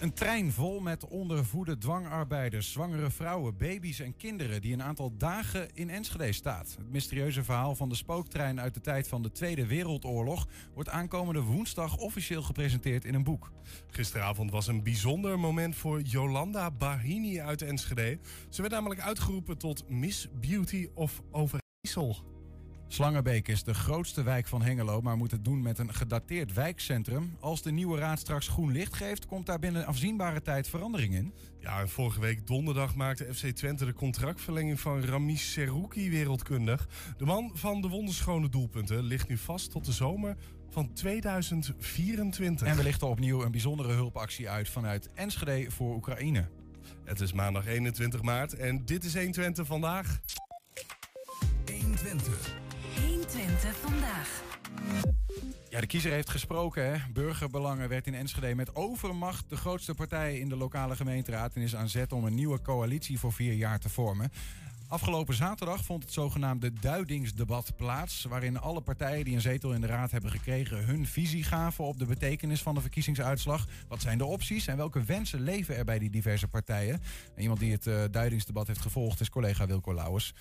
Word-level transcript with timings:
Een 0.00 0.12
trein 0.12 0.52
vol 0.52 0.80
met 0.80 1.08
ondervoede 1.08 1.78
dwangarbeiders, 1.78 2.72
zwangere 2.72 3.10
vrouwen, 3.10 3.56
baby's 3.56 4.00
en 4.00 4.16
kinderen 4.16 4.60
die 4.60 4.72
een 4.72 4.82
aantal 4.82 5.16
dagen 5.16 5.68
in 5.74 5.90
Enschede 5.90 6.32
staat. 6.32 6.74
Het 6.78 6.90
mysterieuze 6.90 7.44
verhaal 7.44 7.74
van 7.74 7.88
de 7.88 7.94
spooktrein 7.94 8.60
uit 8.60 8.74
de 8.74 8.80
tijd 8.80 9.08
van 9.08 9.22
de 9.22 9.32
Tweede 9.32 9.66
Wereldoorlog 9.66 10.46
wordt 10.74 10.88
aankomende 10.88 11.40
woensdag 11.40 11.96
officieel 11.96 12.42
gepresenteerd 12.42 13.04
in 13.04 13.14
een 13.14 13.24
boek. 13.24 13.52
Gisteravond 13.90 14.50
was 14.50 14.66
een 14.66 14.82
bijzonder 14.82 15.38
moment 15.38 15.76
voor 15.76 16.00
Jolanda 16.00 16.70
Bahini 16.70 17.40
uit 17.40 17.62
Enschede. 17.62 18.18
Ze 18.48 18.60
werd 18.60 18.72
namelijk 18.72 19.00
uitgeroepen 19.00 19.58
tot 19.58 19.88
Miss 19.88 20.28
Beauty 20.40 20.88
of 20.94 21.22
Overijssel. 21.30 22.39
Slangenbeek 22.92 23.48
is 23.48 23.62
de 23.62 23.74
grootste 23.74 24.22
wijk 24.22 24.46
van 24.46 24.62
Hengelo, 24.62 25.00
maar 25.00 25.16
moet 25.16 25.30
het 25.30 25.44
doen 25.44 25.62
met 25.62 25.78
een 25.78 25.94
gedateerd 25.94 26.52
wijkcentrum. 26.52 27.36
Als 27.40 27.62
de 27.62 27.72
nieuwe 27.72 27.98
raad 27.98 28.18
straks 28.18 28.48
groen 28.48 28.72
licht 28.72 28.94
geeft, 28.94 29.26
komt 29.26 29.46
daar 29.46 29.58
binnen 29.58 29.86
afzienbare 29.86 30.42
tijd 30.42 30.68
verandering 30.68 31.14
in. 31.14 31.34
Ja, 31.58 31.80
en 31.80 31.88
vorige 31.88 32.20
week 32.20 32.46
donderdag 32.46 32.94
maakte 32.94 33.34
FC 33.34 33.46
Twente 33.46 33.84
de 33.84 33.92
contractverlenging 33.92 34.80
van 34.80 35.04
Ramis 35.04 35.52
Serouki 35.52 36.10
wereldkundig. 36.10 36.88
De 37.16 37.24
man 37.24 37.50
van 37.54 37.80
de 37.80 37.88
wonderschone 37.88 38.48
doelpunten 38.48 39.02
ligt 39.02 39.28
nu 39.28 39.36
vast 39.36 39.70
tot 39.70 39.84
de 39.84 39.92
zomer 39.92 40.36
van 40.70 40.92
2024. 40.92 42.66
En 42.66 42.76
we 42.76 42.82
lichten 42.82 43.08
opnieuw 43.08 43.42
een 43.42 43.50
bijzondere 43.50 43.92
hulpactie 43.92 44.48
uit 44.48 44.68
vanuit 44.68 45.10
Enschede 45.14 45.70
voor 45.70 45.94
Oekraïne. 45.94 46.48
Het 47.04 47.20
is 47.20 47.32
maandag 47.32 47.66
21 47.66 48.22
maart 48.22 48.54
en 48.54 48.84
dit 48.84 49.04
is 49.04 49.14
120 49.14 49.66
vandaag. 49.66 50.20
120. 51.66 52.69
120 53.32 53.76
vandaag. 53.76 54.42
Ja, 55.68 55.80
de 55.80 55.86
kiezer 55.86 56.12
heeft 56.12 56.30
gesproken. 56.30 56.92
Hè? 56.92 56.98
Burgerbelangen 57.12 57.88
werd 57.88 58.06
in 58.06 58.14
Enschede 58.14 58.54
met 58.54 58.74
overmacht 58.74 59.48
de 59.48 59.56
grootste 59.56 59.94
partij 59.94 60.38
in 60.38 60.48
de 60.48 60.56
lokale 60.56 60.96
gemeenteraad 60.96 61.54
en 61.54 61.62
is 61.62 61.76
aan 61.76 61.88
zet 61.88 62.12
om 62.12 62.24
een 62.24 62.34
nieuwe 62.34 62.62
coalitie 62.62 63.18
voor 63.18 63.32
vier 63.32 63.52
jaar 63.52 63.78
te 63.78 63.88
vormen. 63.88 64.32
Afgelopen 64.88 65.34
zaterdag 65.34 65.84
vond 65.84 66.02
het 66.02 66.12
zogenaamde 66.12 66.72
duidingsdebat 66.72 67.76
plaats, 67.76 68.24
waarin 68.24 68.58
alle 68.58 68.80
partijen 68.80 69.24
die 69.24 69.34
een 69.34 69.40
zetel 69.40 69.72
in 69.72 69.80
de 69.80 69.86
raad 69.86 70.10
hebben 70.10 70.30
gekregen 70.30 70.84
hun 70.84 71.06
visie 71.06 71.44
gaven 71.44 71.84
op 71.84 71.98
de 71.98 72.06
betekenis 72.06 72.62
van 72.62 72.74
de 72.74 72.80
verkiezingsuitslag. 72.80 73.66
Wat 73.88 74.00
zijn 74.00 74.18
de 74.18 74.24
opties 74.24 74.66
en 74.66 74.76
welke 74.76 75.02
wensen 75.02 75.40
leven 75.40 75.76
er 75.76 75.84
bij 75.84 75.98
die 75.98 76.10
diverse 76.10 76.48
partijen? 76.48 77.02
En 77.34 77.42
iemand 77.42 77.60
die 77.60 77.72
het 77.72 77.86
uh, 77.86 78.04
duidingsdebat 78.10 78.66
heeft 78.66 78.80
gevolgd 78.80 79.20
is 79.20 79.30
collega 79.30 79.66
Wilco 79.66 79.94
Lauwers. 79.94 80.34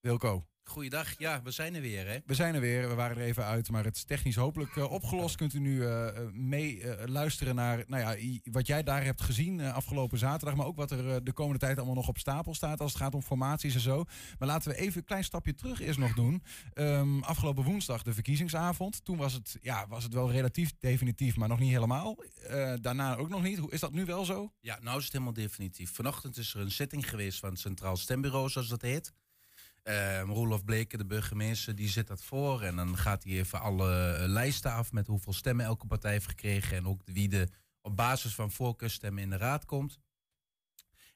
Wilco, 0.00 0.46
Goeiedag, 0.64 1.18
ja, 1.18 1.42
we 1.42 1.50
zijn 1.50 1.74
er 1.74 1.80
weer 1.80 2.06
hè? 2.06 2.18
We 2.26 2.34
zijn 2.34 2.54
er 2.54 2.60
weer, 2.60 2.88
we 2.88 2.94
waren 2.94 3.16
er 3.16 3.22
even 3.22 3.44
uit, 3.44 3.70
maar 3.70 3.84
het 3.84 3.96
is 3.96 4.04
technisch 4.04 4.36
hopelijk 4.36 4.76
uh, 4.76 4.92
opgelost. 4.92 5.36
Kunt 5.36 5.54
u 5.54 5.58
nu 5.58 5.74
uh, 5.76 6.08
mee 6.32 6.80
uh, 6.80 6.92
luisteren 7.06 7.54
naar 7.54 7.84
nou 7.86 8.02
ja, 8.02 8.40
wat 8.42 8.66
jij 8.66 8.82
daar 8.82 9.04
hebt 9.04 9.22
gezien 9.22 9.60
afgelopen 9.60 10.18
zaterdag, 10.18 10.54
maar 10.56 10.66
ook 10.66 10.76
wat 10.76 10.90
er 10.90 11.24
de 11.24 11.32
komende 11.32 11.58
tijd 11.58 11.76
allemaal 11.76 11.94
nog 11.94 12.08
op 12.08 12.18
stapel 12.18 12.54
staat 12.54 12.80
als 12.80 12.92
het 12.92 13.02
gaat 13.02 13.14
om 13.14 13.22
formaties 13.22 13.74
en 13.74 13.80
zo. 13.80 14.04
Maar 14.38 14.48
laten 14.48 14.70
we 14.70 14.76
even 14.76 14.98
een 14.98 15.04
klein 15.04 15.24
stapje 15.24 15.54
terug 15.54 15.80
eerst 15.80 15.98
nog 15.98 16.14
doen. 16.14 16.42
Um, 16.74 17.22
afgelopen 17.22 17.64
woensdag 17.64 18.02
de 18.02 18.14
verkiezingsavond. 18.14 19.04
Toen 19.04 19.16
was 19.16 19.32
het, 19.32 19.58
ja, 19.60 19.86
was 19.88 20.04
het 20.04 20.14
wel 20.14 20.30
relatief 20.30 20.72
definitief, 20.78 21.36
maar 21.36 21.48
nog 21.48 21.58
niet 21.58 21.72
helemaal. 21.72 22.16
daarna 22.80 23.16
ook 23.16 23.28
nog 23.28 23.42
niet. 23.42 23.58
Hoe 23.58 23.70
is 23.72 23.80
dat 23.80 23.92
nu 23.92 24.04
wel 24.04 24.24
zo? 24.24 24.52
Ja, 24.60 24.78
nou 24.80 24.98
is 24.98 25.04
het 25.04 25.12
helemaal 25.12 25.32
definitief. 25.32 25.92
Vanochtend 25.94 26.36
is 26.36 26.54
er 26.54 26.60
een 26.60 26.70
zitting 26.70 27.08
geweest 27.08 27.38
van 27.38 27.50
het 27.50 27.58
Centraal 27.58 27.96
Stembureau, 27.96 28.48
zoals 28.48 28.68
dat 28.68 28.82
heet. 28.82 29.12
Uh, 29.84 30.20
Roelof 30.20 30.64
Bleken, 30.64 30.98
de 30.98 31.06
burgemeester, 31.06 31.74
die 31.74 31.88
zit 31.88 32.06
dat 32.06 32.22
voor. 32.22 32.62
En 32.62 32.76
dan 32.76 32.96
gaat 32.96 33.24
hij 33.24 33.32
even 33.32 33.60
alle 33.60 34.18
uh, 34.20 34.26
lijsten 34.26 34.72
af 34.72 34.92
met 34.92 35.06
hoeveel 35.06 35.32
stemmen 35.32 35.64
elke 35.64 35.86
partij 35.86 36.12
heeft 36.12 36.28
gekregen. 36.28 36.76
En 36.76 36.86
ook 36.86 37.02
wie 37.04 37.28
de 37.28 37.48
op 37.80 37.96
basis 37.96 38.34
van 38.34 38.50
voorkeurstemmen 38.50 39.22
in 39.22 39.30
de 39.30 39.36
raad 39.36 39.64
komt. 39.64 39.98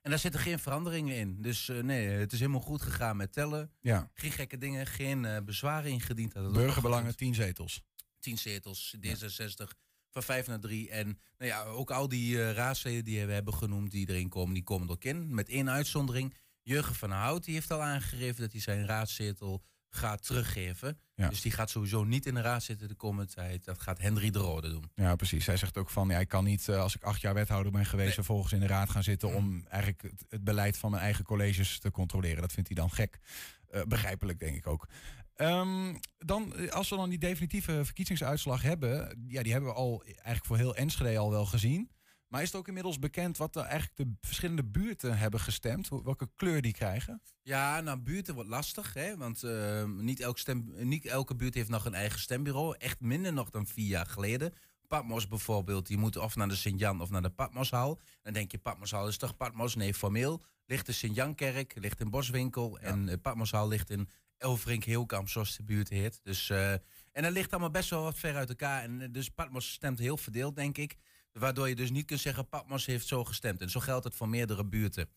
En 0.03 0.11
daar 0.11 0.19
zitten 0.19 0.41
geen 0.41 0.59
veranderingen 0.59 1.17
in. 1.17 1.43
Dus 1.43 1.69
uh, 1.69 1.83
nee, 1.83 2.09
het 2.09 2.33
is 2.33 2.39
helemaal 2.39 2.61
goed 2.61 2.83
gegaan 2.83 3.17
met 3.17 3.33
tellen. 3.33 3.73
Ja. 3.81 4.11
Geen 4.15 4.33
gekke 4.33 4.59
dingen, 4.59 4.87
geen 4.87 5.45
bezwaren 5.45 5.91
ingediend. 5.91 6.33
Burgerbelangen, 6.33 7.17
tien 7.17 7.35
zetels. 7.35 7.83
Tien 8.21 8.39
zetels, 8.39 8.97
D66 8.97 9.77
van 10.11 10.23
vijf 10.23 10.47
naar 10.47 10.61
drie. 10.61 10.91
En 10.91 11.07
nou 11.39 11.51
ja, 11.51 11.65
ook 11.65 11.91
al 11.91 12.09
die 12.09 12.53
raadsleden 12.53 13.05
die 13.05 13.27
we 13.27 13.33
hebben 13.33 13.55
genoemd, 13.55 13.91
die 13.91 14.09
erin 14.09 14.29
komen, 14.29 14.55
die 14.55 14.63
komen 14.63 14.87
er 14.87 14.93
ook 14.93 15.05
in. 15.05 15.35
Met 15.35 15.49
één 15.49 15.71
uitzondering. 15.71 16.35
Jurgen 16.67 16.95
van 16.95 17.11
Hout 17.11 17.45
die 17.45 17.55
heeft 17.55 17.71
al 17.71 17.83
aangegeven 17.83 18.41
dat 18.41 18.53
hij 18.53 18.61
zijn 18.61 18.87
raadzetel 18.87 19.63
gaat 19.91 20.27
teruggeven. 20.27 20.99
Ja. 21.15 21.29
Dus 21.29 21.41
die 21.41 21.53
gaat 21.53 21.71
sowieso 21.71 22.05
niet 22.05 22.27
in 22.27 22.35
de 22.35 22.41
raad 22.41 22.63
zitten 22.63 22.89
de 22.89 22.95
komende 22.95 23.33
tijd. 23.33 23.65
Dat 23.65 23.81
gaat 23.81 23.99
Henry 23.99 24.31
de 24.31 24.39
Rode 24.39 24.71
doen. 24.71 24.91
Ja, 24.95 25.17
precies. 25.17 25.47
Hij 25.47 25.57
zegt 25.57 25.79
ook 25.79 25.91
van, 25.91 26.09
ja, 26.09 26.19
ik 26.19 26.29
kan 26.29 26.45
niet, 26.45 26.69
uh, 26.69 26.81
als 26.81 26.95
ik 26.95 27.03
acht 27.03 27.21
jaar 27.21 27.35
wethouder 27.35 27.73
ben 27.73 27.87
geweest... 27.87 28.07
Nee. 28.07 28.15
vervolgens 28.15 28.53
in 28.53 28.61
de 28.61 28.67
raad 28.67 28.91
gaan 28.91 29.03
zitten 29.03 29.35
om 29.35 29.67
eigenlijk 29.69 30.03
het, 30.03 30.25
het, 30.29 30.45
beleid 30.45 30.79
van 30.79 30.91
mijn 30.91 31.03
eigen 31.03 31.25
colleges 31.25 31.79
te 31.79 31.91
controleren. 31.91 32.41
Dat 32.41 32.53
vindt 32.53 32.69
hij 32.69 32.79
dan 32.79 32.91
gek. 32.91 33.19
Uh, 33.71 33.83
begrijpelijk, 33.83 34.39
denk 34.39 34.57
ik 34.57 34.67
ook. 34.67 34.89
Um, 35.37 35.99
dan, 36.19 36.71
als 36.71 36.89
we 36.89 36.97
dan 36.97 37.09
die 37.09 37.19
definitieve 37.19 37.85
verkiezingsuitslag 37.85 38.63
hebben... 38.63 39.25
ja, 39.29 39.43
die 39.43 39.53
hebben 39.53 39.71
we 39.71 39.77
al 39.77 40.03
eigenlijk 40.03 40.47
voor 40.47 40.57
heel 40.57 40.77
Enschede 40.77 41.19
al 41.19 41.31
wel 41.31 41.47
gezien... 41.47 41.91
Maar 42.29 42.43
is 42.43 42.47
het 42.47 42.57
ook 42.57 42.69
inmiddels 42.69 42.99
bekend 42.99 43.37
wat 43.37 43.57
er 43.57 43.63
eigenlijk 43.63 43.97
de 43.97 44.13
verschillende 44.21 44.65
buurten 44.65 45.19
hebben 45.19 45.41
gestemd? 45.41 45.89
Welke 45.89 46.31
kleur 46.37 46.63
die 46.63 46.73
krijgen? 46.73 47.23
Ja, 47.43 47.81
nou, 47.81 47.99
buurten 47.99 48.35
wordt 48.35 48.51
lastig, 48.51 48.95
hè? 48.95 49.17
want 49.17 49.43
uh, 49.43 49.85
niet, 49.85 50.21
elk 50.21 50.39
stem, 50.39 50.73
niet 50.77 51.07
elke 51.07 51.35
buurt 51.35 51.55
heeft 51.55 51.69
nog 51.69 51.85
een 51.85 51.95
eigen 51.95 52.21
stembureau. 52.21 52.77
Echt 52.79 53.01
minder 53.01 53.33
nog 53.33 53.51
dan 53.51 53.67
vier 53.67 53.87
jaar 53.87 54.07
geleden. 54.07 54.53
Patmos 54.87 55.29
bijvoorbeeld, 55.29 55.87
die 55.87 55.99
moeten 55.99 56.23
of 56.23 56.37
naar 56.37 56.49
de 56.49 56.57
Sint-Jan 56.57 57.01
of 57.01 57.11
naar 57.11 57.23
de 57.23 57.31
Patmoshal. 57.31 58.01
Dan 58.23 58.33
denk 58.33 58.51
je, 58.51 58.59
Patmoshal 58.59 59.09
is 59.09 59.17
toch 59.17 59.37
Patmos? 59.37 59.75
Nee, 59.75 59.95
formeel 59.95 60.43
ligt 60.67 60.87
de 60.87 60.93
Sint-Jankerk, 60.93 61.75
ligt 61.79 62.01
in 62.01 62.11
Boswinkel. 62.11 62.79
Ja. 62.81 62.87
En 62.87 63.09
uh, 63.09 63.15
Patmoshal 63.23 63.69
ligt 63.69 63.91
in 63.91 64.09
Elverink 64.39 64.85
Heelkamp, 64.85 65.29
zoals 65.29 65.57
de 65.57 65.63
buurt 65.63 65.89
heet. 65.89 66.21
Dus, 66.23 66.49
uh, 66.49 66.73
en 67.13 67.23
dat 67.23 67.33
ligt 67.33 67.51
allemaal 67.51 67.71
best 67.71 67.91
wel 67.91 68.03
wat 68.03 68.19
ver 68.19 68.37
uit 68.37 68.49
elkaar. 68.49 68.83
En 68.83 69.13
dus 69.13 69.31
Patmos 69.31 69.73
stemt 69.73 69.99
heel 69.99 70.17
verdeeld, 70.17 70.57
denk 70.57 70.79
ik. 70.79 70.97
Waardoor 71.39 71.69
je 71.69 71.75
dus 71.75 71.91
niet 71.91 72.07
kunt 72.07 72.21
zeggen, 72.21 72.49
Patmos 72.49 72.87
heeft 72.87 73.07
zo 73.07 73.25
gestemd. 73.25 73.61
En 73.61 73.71
zo 73.71 73.81
geldt 73.81 74.05
het 74.05 74.15
voor 74.15 74.29
meerdere 74.29 74.65
buurten. 74.65 75.09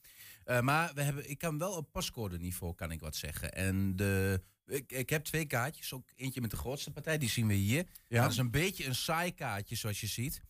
Uh, 0.46 0.60
maar 0.60 0.92
we 0.94 1.02
hebben, 1.02 1.30
ik 1.30 1.38
kan 1.38 1.58
wel 1.58 1.72
op 1.72 1.92
pascode 1.92 2.38
niveau, 2.38 2.76
kan 2.76 2.92
ik 2.92 3.00
wat 3.00 3.16
zeggen. 3.16 3.54
En 3.54 3.96
de, 3.96 4.42
ik, 4.66 4.92
ik 4.92 5.10
heb 5.10 5.24
twee 5.24 5.46
kaartjes. 5.46 5.94
Ook 5.94 6.08
eentje 6.16 6.42
met 6.42 6.52
de 6.52 6.58
grootste 6.58 6.92
partij, 6.92 7.18
die 7.18 7.30
zien 7.30 7.48
we 7.48 7.54
hier. 7.54 7.86
Ja. 8.08 8.22
Dat 8.22 8.32
is 8.32 8.38
een 8.38 8.52
beetje 8.52 8.86
een 8.86 8.96
saai 8.96 9.34
kaartje, 9.34 9.76
zoals 9.76 10.02
je 10.02 10.08
ziet. 10.08 10.42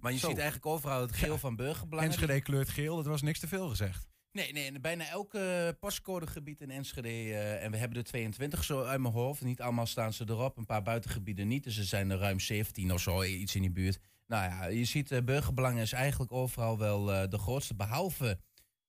Maar 0.00 0.12
je 0.12 0.18
zo. 0.18 0.28
ziet 0.28 0.38
eigenlijk 0.38 0.66
overal 0.66 1.00
het 1.00 1.12
geel 1.12 1.32
ja. 1.32 1.38
van 1.38 1.56
burgerbelangen. 1.56 2.10
Enschede 2.10 2.40
kleurt 2.40 2.68
geel, 2.68 2.96
dat 2.96 3.06
was 3.06 3.22
niks 3.22 3.38
te 3.38 3.48
veel 3.48 3.68
gezegd. 3.68 4.06
Nee, 4.32 4.52
nee, 4.52 4.80
bijna 4.80 5.08
elke 5.08 5.76
pascodegebied 5.80 6.60
in 6.60 6.70
Enschede, 6.70 7.08
uh, 7.08 7.64
en 7.64 7.70
we 7.70 7.76
hebben 7.76 7.98
er 7.98 8.04
22 8.04 8.64
zo 8.64 8.82
uit 8.82 9.00
mijn 9.00 9.14
hoofd. 9.14 9.42
Niet 9.42 9.60
allemaal 9.60 9.86
staan 9.86 10.12
ze 10.12 10.24
erop, 10.28 10.56
een 10.56 10.66
paar 10.66 10.82
buitengebieden 10.82 11.48
niet. 11.48 11.64
Dus 11.64 11.78
er 11.78 11.84
zijn 11.84 12.10
er 12.10 12.18
ruim 12.18 12.40
17 12.40 12.92
of 12.92 13.00
zo, 13.00 13.22
iets 13.22 13.54
in 13.54 13.60
die 13.60 13.70
buurt. 13.70 13.98
Nou 14.32 14.50
ja, 14.50 14.66
je 14.66 14.84
ziet 14.84 15.10
uh, 15.10 15.22
burgerbelangen 15.22 15.82
is 15.82 15.92
eigenlijk 15.92 16.32
overal 16.32 16.78
wel 16.78 17.12
uh, 17.12 17.28
de 17.28 17.38
grootste, 17.38 17.74
behalve 17.74 18.38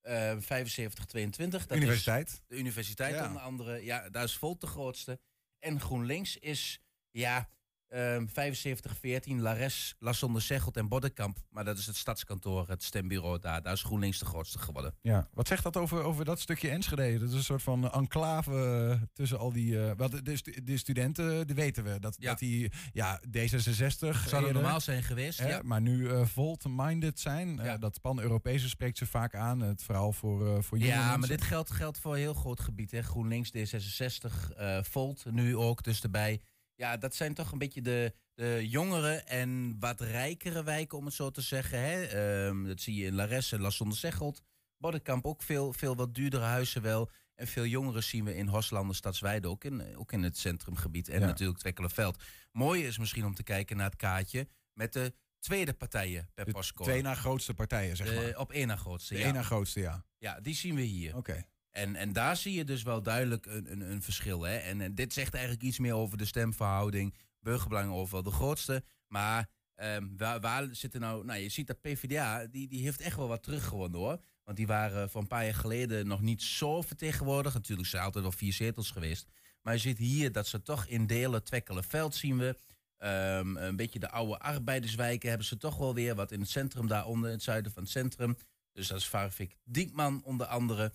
uh, 0.04 0.32
75-22. 0.34 0.40
Universiteit. 1.70 2.28
Is 2.28 2.42
de 2.48 2.58
universiteit 2.58 3.16
ja. 3.16 3.28
onder 3.28 3.42
andere. 3.42 3.84
Ja, 3.84 4.10
daar 4.10 4.24
is 4.24 4.38
Volt 4.38 4.62
de 4.62 4.68
grootste. 4.68 5.20
En 5.60 5.80
GroenLinks 5.80 6.38
is, 6.38 6.82
ja, 7.12 7.50
um, 7.96 8.30
75-14, 8.30 8.32
Lares, 9.38 9.96
Lassonde 10.00 10.40
Zegelt 10.40 10.78
en 10.78 10.88
Boddenkamp. 10.88 11.38
Maar 11.50 11.66
dat 11.66 11.78
is 11.78 11.86
het 11.86 11.96
stadskantoor, 11.96 12.68
het 12.68 12.84
stembureau 12.84 13.40
daar. 13.40 13.62
Daar 13.62 13.74
is 13.74 13.84
GroenLinks 13.84 14.20
de 14.20 14.26
grootste 14.26 14.60
geworden. 14.60 14.96
Ja, 15.02 15.28
wat 15.34 15.48
zegt 15.48 15.64
dat 15.64 15.78
over, 15.78 16.04
over 16.04 16.26
dat 16.26 16.40
stukje 16.40 16.70
Enschede? 16.70 17.20
Dat 17.20 17.30
is 17.30 17.36
een 17.36 17.44
soort 17.44 17.62
van 17.62 17.92
enclave 17.92 19.00
tussen 19.14 19.40
al 19.40 19.52
die... 19.52 19.72
Uh, 19.72 19.92
wel, 19.98 20.10
de, 20.10 20.22
de, 20.22 20.64
de 20.64 20.78
studenten, 20.78 21.48
die 21.48 21.56
weten 21.56 21.84
we. 21.84 22.00
Dat, 22.00 22.16
ja. 22.20 22.30
dat 22.30 22.40
die 22.40 22.72
ja, 22.94 23.22
D66... 23.28 24.28
Zou 24.28 24.48
er 24.48 24.54
normaal 24.54 24.82
zijn 24.82 25.04
geweest, 25.04 25.40
hè, 25.40 25.50
ja. 25.50 25.62
Maar 25.64 25.82
nu 25.82 25.98
uh, 25.98 26.26
volt-minded 26.26 27.20
zijn. 27.20 27.56
Ja. 27.56 27.74
Uh, 27.74 27.80
dat 27.80 28.02
pan-Europese 28.02 28.70
spreekt 28.70 28.98
ze 28.98 29.06
vaak 29.06 29.36
aan. 29.36 29.60
Het 29.60 29.84
vooral 29.84 30.14
voor, 30.14 30.64
voor 30.64 30.78
jonge 30.78 30.92
Ja, 30.92 31.00
mensen. 31.00 31.20
maar 31.20 31.30
dit 31.30 31.42
geldt, 31.42 31.72
geldt 31.72 32.00
voor 32.00 32.14
een 32.14 32.20
heel 32.20 32.34
groot 32.34 32.60
gebied. 32.60 32.92
Hè. 32.92 33.02
GroenLinks, 33.02 33.52
D66, 33.58 34.58
uh, 34.60 34.78
Volt 34.82 35.26
nu 35.32 35.58
ook 35.58 35.84
dus 35.84 36.02
erbij. 36.02 36.42
Ja, 36.76 36.98
dat 36.98 37.16
zijn 37.16 37.34
toch 37.34 37.52
een 37.52 37.58
beetje 37.58 37.82
de, 37.82 38.14
de 38.34 38.70
jongere 38.70 39.14
en 39.16 39.76
wat 39.80 40.02
rijkere 40.02 40.64
wijken, 40.64 40.98
om 40.98 41.06
het 41.06 41.14
zo 41.14 41.30
te 41.32 41.42
zeggen. 41.42 41.80
Hè? 41.80 42.46
Um, 42.48 42.68
dat 42.68 42.82
zie 42.82 42.96
je 42.96 43.06
in 43.06 43.14
Laresse, 43.16 43.60
Lassonde 43.60 43.96
Zegelt. 43.96 44.42
Boddenkamp 44.78 45.26
ook 45.26 45.42
veel, 45.42 45.74
veel 45.74 45.96
wat 45.96 46.16
duurdere 46.16 46.44
huizen 46.44 46.82
wel. 46.82 47.10
En 47.36 47.48
veel 47.48 47.66
jongeren 47.66 48.04
zien 48.04 48.26
we 48.26 48.36
in 48.36 48.48
Hoslanden, 48.48 48.96
Stadsweide, 48.96 49.48
ook 49.48 49.64
in, 49.64 49.98
ook 49.98 50.12
in 50.12 50.24
het 50.24 50.38
centrumgebied. 50.38 51.10
En 51.10 51.20
Ja. 51.20 51.26
natuurlijk 51.26 51.60
Twekkelenveld. 51.60 52.24
Mooi 52.52 52.86
is 52.86 52.98
misschien 52.98 53.26
om 53.26 53.34
te 53.34 53.44
kijken 53.44 53.78
naar 53.78 53.86
het 53.86 53.96
kaartje 53.96 54.48
met 54.74 54.94
de 54.94 55.14
tweede 55.40 55.74
partijen 55.74 56.30
per 56.34 56.46
De 56.46 56.72
twee 56.74 57.02
na 57.02 57.16
grootste 57.16 57.54
partijen, 57.54 57.96
zeg 57.96 58.16
maar. 58.16 58.38
Op 58.38 58.52
één 58.52 58.68
na 58.68 58.76
grootste, 58.76 59.14
de 59.14 59.20
ja. 59.20 59.26
één 59.26 59.34
na 59.34 59.42
grootste, 59.42 59.80
ja. 59.80 60.06
Ja, 60.18 60.40
die 60.40 60.56
zien 60.56 60.76
we 60.76 60.82
hier. 60.82 61.16
Oké. 61.16 61.46
En, 61.74 61.96
en 61.96 62.14
daar 62.14 62.38
zie 62.38 62.54
je 62.54 62.64
dus 62.64 62.84
wel 62.84 63.02
duidelijk 63.02 63.46
een, 63.46 63.72
een, 63.72 63.92
een 63.92 64.02
verschil. 64.02 64.44
Hè? 64.44 64.58
En, 64.58 64.82
en 64.82 64.96
dit 64.96 65.14
zegt 65.14 65.34
eigenlijk 65.34 65.64
iets 65.64 65.80
meer 65.80 65.94
over 65.94 66.18
de 66.18 66.26
stemverhouding. 66.26 67.14
Burgerbelangen 67.40 67.94
overal 67.94 68.24
de 68.24 68.32
grootste. 68.32 68.84
Maar 69.08 69.50
Ehm, 69.76 70.40
waar, 70.42 70.68
zitten 70.72 71.02
nou... 71.02 71.26
Nou, 71.26 71.40
je 71.40 71.50
ziet 71.50 71.68
dat 71.68 71.82
PvdA, 71.82 72.46
die, 72.46 72.68
die 72.68 72.84
heeft 72.84 73.02
echt 73.02 73.16
wel 73.16 73.28
wat 73.28 73.44
teruggewonnen 73.44 74.00
hoor. 74.00 74.20
Want 74.44 74.58
die 74.58 74.68
waren 74.68 75.10
voor 75.10 75.22
een 75.22 75.28
paar 75.28 75.44
jaar 75.44 75.54
geleden 75.54 76.08
nog 76.08 76.22
niet 76.22 76.42
zo 76.42 76.82
vertegenwoordigd. 76.82 77.56
Natuurlijk 77.56 77.88
zijn 77.88 78.04
altijd 78.04 78.24
wel 78.24 78.34
vier 78.34 78.54
zetels 78.54 78.92
geweest. 78.92 79.28
Maar 79.62 79.74
je 79.74 79.80
ziet 79.80 79.98
hier 79.98 80.32
dat 80.32 80.48
ze 80.48 80.62
toch 80.62 80.86
in 80.86 81.08
delen, 81.08 81.44
Twekkelenveld 81.44 82.16
zien 82.16 82.38
we. 82.38 82.56
Ehm, 82.98 83.58
een 83.58 83.76
beetje 83.76 84.00
de 84.00 84.10
oude 84.10 84.40
arbeiderswijken 84.40 85.30
hebben 85.30 85.48
ze 85.48 85.58
toch 85.58 85.78
wel 85.78 85.94
weer. 85.94 86.16
Wat 86.16 86.32
in 86.32 86.40
het 86.40 86.50
centrum 86.50 86.88
daaronder, 86.88 87.30
in 87.30 87.36
het 87.36 87.44
zuiden 87.44 87.72
van 87.72 87.84
het 87.84 87.92
centrum. 87.92 88.38
Dus 88.74 88.88
dat 88.88 88.98
is 88.98 89.08
Varvik 89.08 89.58
Diekman 89.64 90.24
onder 90.24 90.48
andere. 90.48 90.92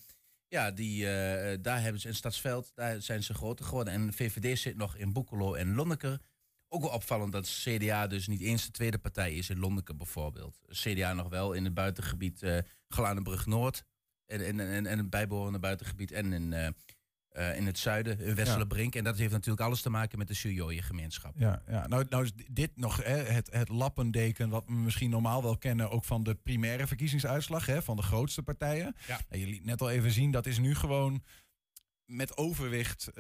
Ja, 0.49 0.71
die, 0.71 1.11
eh, 1.11 1.59
daar 1.61 1.83
hebben 1.83 2.01
ze 2.01 2.09
in 2.09 2.15
Stadsveld, 2.15 2.73
daar 2.75 3.03
zijn 3.03 3.23
ze 3.23 3.35
groter 3.35 3.65
geworden. 3.65 3.93
En 3.93 4.13
VVD 4.13 4.59
zit 4.59 4.77
nog 4.77 4.97
in 4.97 5.13
Boekelo 5.13 5.55
en 5.55 5.75
Lonneker. 5.75 6.21
Ook 6.69 6.81
wel 6.81 6.91
opvallend 6.91 7.33
dat 7.33 7.49
CDA 7.49 8.07
dus 8.07 8.27
niet 8.27 8.41
eens 8.41 8.65
de 8.65 8.71
tweede 8.71 8.99
partij 8.99 9.35
is 9.35 9.51
in 9.51 9.59
Lonneker 9.59 9.97
bijvoorbeeld. 9.97 10.61
CDA 10.69 11.13
nog 11.13 11.29
wel 11.29 11.53
in 11.53 11.65
het 11.65 11.75
buitengebied 11.75 12.43
uh, 12.43 12.59
Gelanenbrug 12.89 13.47
Noord. 13.47 13.85
En, 14.27 14.47
en, 14.47 14.61
en, 14.61 14.87
en 14.87 14.99
het 14.99 15.11
bijbehorende 15.11 15.59
buitengebied. 15.59 16.13
En 16.13 16.33
in, 16.33 16.75
uh, 17.39 17.57
in 17.57 17.67
het 17.67 17.79
zuiden, 17.79 18.21
in 18.21 18.35
Westelenbrink. 18.35 18.93
Ja. 18.93 18.99
En 18.99 19.05
dat 19.05 19.19
heeft 19.19 19.33
natuurlijk 19.33 19.61
alles 19.61 19.81
te 19.81 19.91
maken 19.91 20.19
met 20.19 20.29
de 20.29 20.35
Sujoje-gemeenschap. 20.35 21.35
Ja, 21.39 21.63
ja. 21.69 21.87
Nou, 21.87 22.05
nou 22.09 22.25
is 22.25 22.33
dit 22.51 22.71
nog 22.75 23.05
hè, 23.05 23.17
het, 23.17 23.49
het 23.53 23.69
lappendeken 23.69 24.49
wat 24.49 24.65
we 24.67 24.73
misschien 24.73 25.11
normaal 25.11 25.43
wel 25.43 25.59
kennen... 25.59 25.91
ook 25.91 26.05
van 26.05 26.23
de 26.23 26.35
primaire 26.35 26.87
verkiezingsuitslag 26.87 27.67
hè, 27.67 27.83
van 27.83 27.97
de 27.97 28.03
grootste 28.03 28.43
partijen. 28.43 28.97
Ja. 29.07 29.21
Je 29.31 29.47
liet 29.47 29.65
net 29.65 29.81
al 29.81 29.91
even 29.91 30.11
zien, 30.11 30.31
dat 30.31 30.47
is 30.47 30.59
nu 30.59 30.75
gewoon 30.75 31.23
met 32.05 32.37
overwicht 32.37 33.09
uh, 33.09 33.15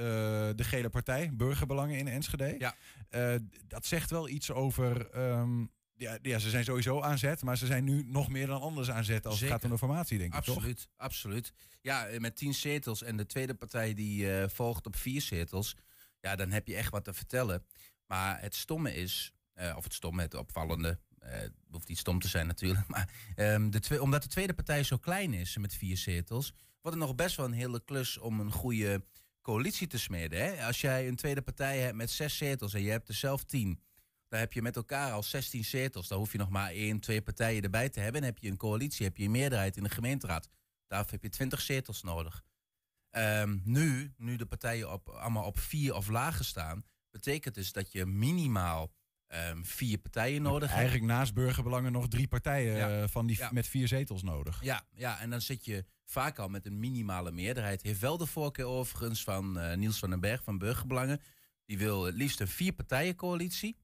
de 0.55 0.65
gele 0.65 0.89
partij, 0.89 1.31
burgerbelangen 1.33 1.99
in 1.99 2.09
Enschede. 2.09 2.55
Ja. 2.59 2.75
Uh, 3.11 3.41
dat 3.67 3.87
zegt 3.87 4.11
wel 4.11 4.29
iets 4.29 4.51
over. 4.51 5.19
Um, 5.19 5.71
ja, 5.99 6.19
ja, 6.23 6.39
ze 6.39 6.51
zijn 6.51 6.65
sowieso 6.65 7.01
aan 7.01 7.19
zet, 7.19 7.43
maar 7.43 7.57
ze 7.57 7.67
zijn 7.67 7.85
nu 7.85 8.05
nog 8.07 8.29
meer 8.29 8.47
dan 8.47 8.61
anders 8.61 8.91
aan 8.91 9.05
zet 9.05 9.27
als 9.27 9.39
Zeker. 9.39 9.53
het 9.53 9.63
gaat 9.63 9.71
om 9.71 9.77
de 9.77 9.85
formatie, 9.87 10.19
denk 10.19 10.33
ik. 10.33 10.39
Absoluut, 10.39 10.77
toch? 10.77 10.87
absoluut. 10.97 11.53
Ja, 11.81 12.09
met 12.19 12.37
tien 12.37 12.55
zetels 12.55 13.03
en 13.03 13.17
de 13.17 13.27
tweede 13.27 13.55
partij 13.55 13.95
die 13.95 14.25
uh, 14.25 14.49
volgt 14.49 14.87
op 14.87 14.97
vier 14.97 15.21
zetels. 15.21 15.77
Ja, 16.21 16.37
dan 16.37 16.51
heb 16.51 16.67
je 16.67 16.75
echt 16.75 16.91
wat 16.91 17.05
te 17.05 17.13
vertellen. 17.13 17.65
Maar 18.07 18.41
het 18.41 18.55
stomme 18.55 18.95
is, 18.95 19.33
uh, 19.55 19.75
of 19.77 19.85
het 19.85 19.95
stomme, 19.95 20.23
het 20.23 20.35
opvallende. 20.35 20.99
Het 21.19 21.53
hoeft 21.71 21.89
niet 21.89 21.99
stom 21.99 22.21
te 22.21 22.29
zijn 22.29 22.47
natuurlijk. 22.47 22.89
Maar 22.95 23.09
um, 23.37 23.71
de 23.71 23.81
twee, 23.81 24.03
omdat 24.03 24.23
de 24.23 24.29
tweede 24.29 24.55
partij 24.55 24.83
zo 24.83 24.97
klein 24.97 25.33
is 25.35 25.57
met 25.57 25.75
vier 25.75 25.97
zetels 25.97 26.53
wordt 26.81 26.97
het 26.97 27.07
nog 27.07 27.15
best 27.15 27.37
wel 27.37 27.47
een 27.47 27.53
hele 27.53 27.85
klus 27.85 28.19
om 28.19 28.41
een 28.41 28.53
goede 28.53 29.05
coalitie 29.43 29.87
te 29.87 29.99
smeden. 29.99 30.41
Hè? 30.41 30.67
Als 30.67 30.81
jij 30.81 31.09
een 31.09 31.17
tweede 31.17 31.43
partij 31.43 31.79
hebt 31.79 31.97
met 31.97 32.11
zes 32.11 32.37
zetels 32.37 32.75
en 32.75 32.83
je 32.83 32.91
hebt 32.91 33.09
er 33.09 33.15
zelf 33.15 33.45
tien, 33.45 33.81
dan 34.29 34.39
heb 34.39 34.53
je 34.53 34.63
met 34.63 34.77
elkaar 34.77 35.13
al 35.13 35.23
16 35.23 35.65
zetels. 35.65 36.09
Dan 36.09 36.19
hoef 36.19 36.33
je 36.33 36.39
nog 36.39 36.49
maar 36.49 36.71
één, 36.71 37.01
twee 37.01 37.23
partijen 37.23 37.63
erbij 37.63 37.89
te 37.89 38.01
hebben. 38.01 38.21
Dan 38.21 38.31
heb 38.31 38.39
je 38.39 38.51
een 38.51 38.57
coalitie, 38.57 39.07
heb 39.07 39.17
je 39.17 39.25
een 39.25 39.31
meerderheid 39.31 39.77
in 39.77 39.83
de 39.83 39.91
gemeenteraad. 39.91 40.49
Daarvoor 40.87 41.13
heb 41.13 41.23
je 41.23 41.29
20 41.29 41.61
zetels 41.61 42.03
nodig. 42.03 42.45
Um, 43.11 43.61
nu, 43.65 44.15
nu 44.17 44.37
de 44.37 44.47
partijen 44.47 44.93
op, 44.93 45.09
allemaal 45.09 45.45
op 45.45 45.59
vier 45.59 45.95
of 45.95 46.09
lager 46.09 46.45
staan, 46.45 46.85
betekent 47.11 47.55
dus 47.55 47.73
dat 47.73 47.93
je 47.93 48.07
minimaal 48.07 48.93
um, 49.29 49.65
vier 49.65 49.99
partijen 49.99 50.43
nodig 50.43 50.69
hebt. 50.69 50.81
Eigenlijk 50.81 51.13
naast 51.13 51.35
burgerbelangen 51.35 51.93
nog 51.93 52.09
drie 52.09 52.29
partijen 52.29 52.77
ja. 52.77 53.03
uh, 53.03 53.09
van 53.09 53.27
die 53.27 53.37
ja. 53.37 53.51
met 53.53 53.67
vier 53.67 53.89
zetels 53.89 54.23
nodig. 54.23 54.63
Ja, 54.63 54.87
ja, 54.95 55.21
en 55.21 55.31
dan 55.31 55.41
zit 55.41 55.65
je 55.65 55.85
vaak 56.05 56.39
al 56.39 56.49
met 56.49 56.67
een 56.67 56.79
minimale 56.79 57.31
meerderheid. 57.31 57.83
Heeft 57.83 58.01
wel 58.01 58.17
de 58.17 58.27
voorkeur 58.27 58.67
overigens 58.67 59.23
van 59.23 59.59
uh, 59.59 59.75
Niels 59.75 59.99
van 59.99 60.11
den 60.11 60.21
Berg 60.21 60.43
van 60.43 60.59
Burgerbelangen. 60.59 61.21
Die 61.65 61.79
wil 61.79 62.05
het 62.05 62.15
liefst 62.15 62.41
een 62.41 62.49
vier-partijencoalitie. 62.49 63.77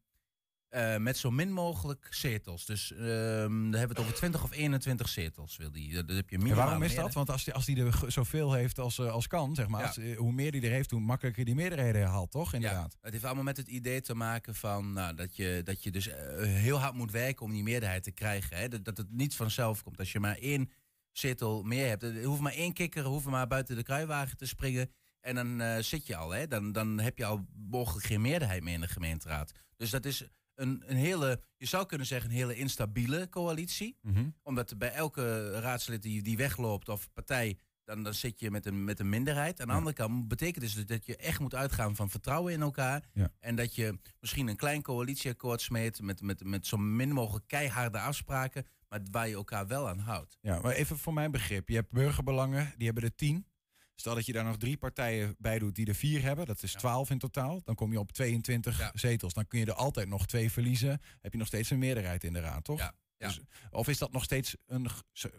Uh, 0.75 0.97
met 0.97 1.17
zo 1.17 1.31
min 1.31 1.53
mogelijk 1.53 2.07
zetels. 2.11 2.67
Dus 2.67 2.93
uh, 2.93 2.99
dan 2.99 3.63
hebben 3.63 3.71
we 3.73 3.79
het 3.79 3.99
over 3.99 4.15
20 4.15 4.43
of 4.43 4.53
21 4.53 5.09
zetels. 5.09 5.57
Wil 5.57 5.71
die. 5.71 5.93
Dat 6.05 6.17
heb 6.17 6.31
je 6.31 6.39
en 6.39 6.55
waarom 6.55 6.83
is 6.83 6.95
dat? 6.95 7.13
Want 7.13 7.31
als 7.31 7.45
die, 7.45 7.55
als 7.55 7.65
die 7.65 7.85
er 7.85 8.13
zoveel 8.13 8.53
heeft 8.53 8.79
als, 8.79 8.99
uh, 8.99 9.13
als 9.13 9.27
kan, 9.27 9.55
zeg 9.55 9.69
maar. 9.69 9.81
Ja. 9.81 9.87
Als, 9.87 10.17
hoe 10.17 10.33
meer 10.33 10.53
die 10.53 10.63
er 10.63 10.71
heeft, 10.71 10.91
hoe 10.91 11.01
makkelijker 11.01 11.45
die 11.45 11.55
meerderheden 11.55 12.07
haalt, 12.07 12.31
toch? 12.31 12.55
Inderdaad. 12.55 12.93
Ja, 12.93 12.99
het 13.01 13.13
heeft 13.13 13.25
allemaal 13.25 13.45
met 13.45 13.57
het 13.57 13.69
idee 13.69 14.01
te 14.01 14.15
maken 14.15 14.55
van 14.55 14.93
nou, 14.93 15.15
dat, 15.15 15.37
je, 15.37 15.61
dat 15.65 15.83
je 15.83 15.91
dus 15.91 16.09
heel 16.39 16.79
hard 16.79 16.95
moet 16.95 17.11
werken 17.11 17.45
om 17.45 17.53
die 17.53 17.63
meerderheid 17.63 18.03
te 18.03 18.13
krijgen. 18.13 18.57
Hè? 18.57 18.69
Dat, 18.69 18.85
dat 18.85 18.97
het 18.97 19.11
niet 19.11 19.37
vanzelf 19.37 19.83
komt. 19.83 19.99
Als 19.99 20.13
je 20.13 20.21
maar 20.21 20.37
één 20.37 20.71
zetel 21.13 21.63
meer 21.63 21.89
hebt. 21.89 22.03
Er 22.03 22.25
hoeft 22.25 22.41
maar 22.41 22.53
één 22.53 22.73
kikker, 22.73 23.05
hoeft 23.05 23.27
maar 23.27 23.47
buiten 23.47 23.77
de 23.77 23.83
kruiwagen 23.83 24.37
te 24.37 24.47
springen. 24.47 24.91
En 25.21 25.35
dan 25.35 25.83
zit 25.85 26.07
je 26.07 26.17
al, 26.17 26.31
hè? 26.31 26.47
Dan, 26.47 26.73
dan 26.73 27.01
heb 27.01 27.19
je 27.19 27.25
al 27.25 27.47
mogelijk 27.69 28.07
geen 28.07 28.21
meerderheid 28.21 28.63
meer 28.63 28.75
in 28.75 28.81
de 28.81 28.89
gemeenteraad. 28.89 29.53
Dus 29.77 29.91
dat 29.91 30.05
is 30.05 30.29
een, 30.55 30.83
een 30.87 30.97
hele, 30.97 31.41
je 31.57 31.67
zou 31.67 31.87
kunnen 31.87 32.07
zeggen, 32.07 32.31
een 32.31 32.37
hele 32.37 32.57
instabiele 32.57 33.29
coalitie. 33.29 33.99
Mm 34.01 34.15
-hmm. 34.15 34.35
Omdat 34.43 34.79
bij 34.79 34.93
elke 34.93 35.51
raadslid 35.61 36.03
die, 36.03 36.23
die 36.23 36.37
wegloopt 36.37 36.89
of 36.89 37.13
partij, 37.13 37.59
dan, 37.85 38.03
dan 38.03 38.15
zit 38.15 38.41
je 38.41 38.51
met 38.51 38.67
een, 38.67 38.85
met 38.85 39.01
een 39.01 39.09
minderheid. 39.09 39.61
Aan 39.61 39.67
de 39.67 39.73
ja. 39.73 39.79
andere 39.79 39.97
kant 39.97 40.29
betekent 40.29 40.61
dus 40.61 40.87
dat 40.87 41.07
je 41.07 41.17
echt 41.17 41.41
moet 41.41 41.55
uitgaan 41.55 41.97
van 41.97 42.11
vertrouwen 42.11 42.53
in 42.53 42.61
elkaar. 42.61 43.05
Ja. 43.13 43.33
En 43.41 43.57
dat 43.57 43.75
je 43.75 43.99
misschien 44.21 44.49
een 44.49 44.57
klein 44.57 44.83
coalitieakkoord 44.83 45.61
smeet 45.61 46.01
met, 46.01 46.23
met, 46.23 46.45
met 46.45 46.67
zo 46.67 46.77
min 46.77 47.13
mogelijk 47.13 47.49
keiharde 47.49 47.99
afspraken 47.99 48.67
maar 48.89 49.01
waar 49.11 49.29
je 49.29 49.35
elkaar 49.35 49.67
wel 49.67 49.89
aan 49.89 49.99
houdt. 49.99 50.39
Ja, 50.41 50.61
maar 50.61 50.73
even 50.73 50.99
voor 50.99 51.15
mijn 51.15 51.31
begrip. 51.31 51.69
Je 51.69 51.75
hebt 51.75 51.91
burgerbelangen, 51.91 52.73
die 52.77 52.87
hebben 52.87 53.05
er 53.05 53.15
tien. 53.15 53.47
Stel 53.95 54.15
dat 54.15 54.27
je 54.27 54.33
daar 54.33 54.45
nog 54.45 54.57
drie 54.57 54.77
partijen 54.77 55.35
bij 55.39 55.59
doet 55.59 55.75
die 55.75 55.87
er 55.87 55.95
vier 55.95 56.23
hebben. 56.23 56.47
Dat 56.47 56.63
is. 56.63 56.73
12 56.73 57.11
in 57.11 57.19
totaal. 57.19 57.61
Dan 57.65 57.75
kom 57.75 57.93
je 57.93 57.99
op 57.99 58.13
22 58.13 58.79
Ja. 58.79 58.91
zetels. 58.95 59.33
Dan 59.35 59.47
kun 59.47 59.59
je 59.59 59.67
er 59.67 59.73
altijd 59.73 60.09
nog 60.09 60.27
twee 60.27 60.51
verliezen. 60.51 61.01
Heb 61.21 61.33
je 61.33 61.39
nog 61.39 61.47
steeds 61.47 61.71
een 61.71 61.79
meerderheid 61.79 62.25
in 62.25 62.33
de 62.33 62.41
raad, 62.41 62.65
toch? 62.65 62.79
Ja, 62.79 62.95
ja. 63.17 63.27
Dus, 63.29 63.41
of 63.71 63.89
is 63.89 63.99
dat 63.99 64.13
nog 64.13 64.25
steeds 64.25 64.57
een 64.67 64.87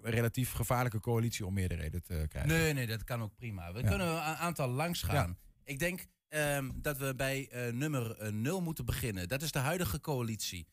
relatief 0.03 0.51
gevaarlijke 0.51 0.99
coalitie 0.99 1.45
om 1.45 1.53
meerderheden 1.53 2.03
te 2.03 2.25
krijgen? 2.29 2.51
Nee, 2.51 2.73
nee, 2.73 2.87
dat 2.87 3.03
kan 3.03 3.21
ook 3.21 3.35
prima. 3.35 3.73
We 3.73 3.81
Ja. 3.81 3.87
kunnen 3.89 4.07
een 4.07 4.19
aantal 4.19 4.67
langs 4.69 5.01
gaan. 5.01 5.37
Ik 5.63 5.79
denk 5.79 6.05
ehm, 6.27 6.71
dat 6.75 6.97
we 6.97 7.15
bij 7.15 7.47
eh, 7.49 7.73
nummer 7.73 8.17
eh, 8.17 8.31
0 8.31 8.61
moeten 8.61 8.85
beginnen. 8.85 9.27
Dat 9.27 9.41
is 9.41 9.51
de 9.51 9.59
huidige 9.59 9.99
coalitie. 9.99 10.67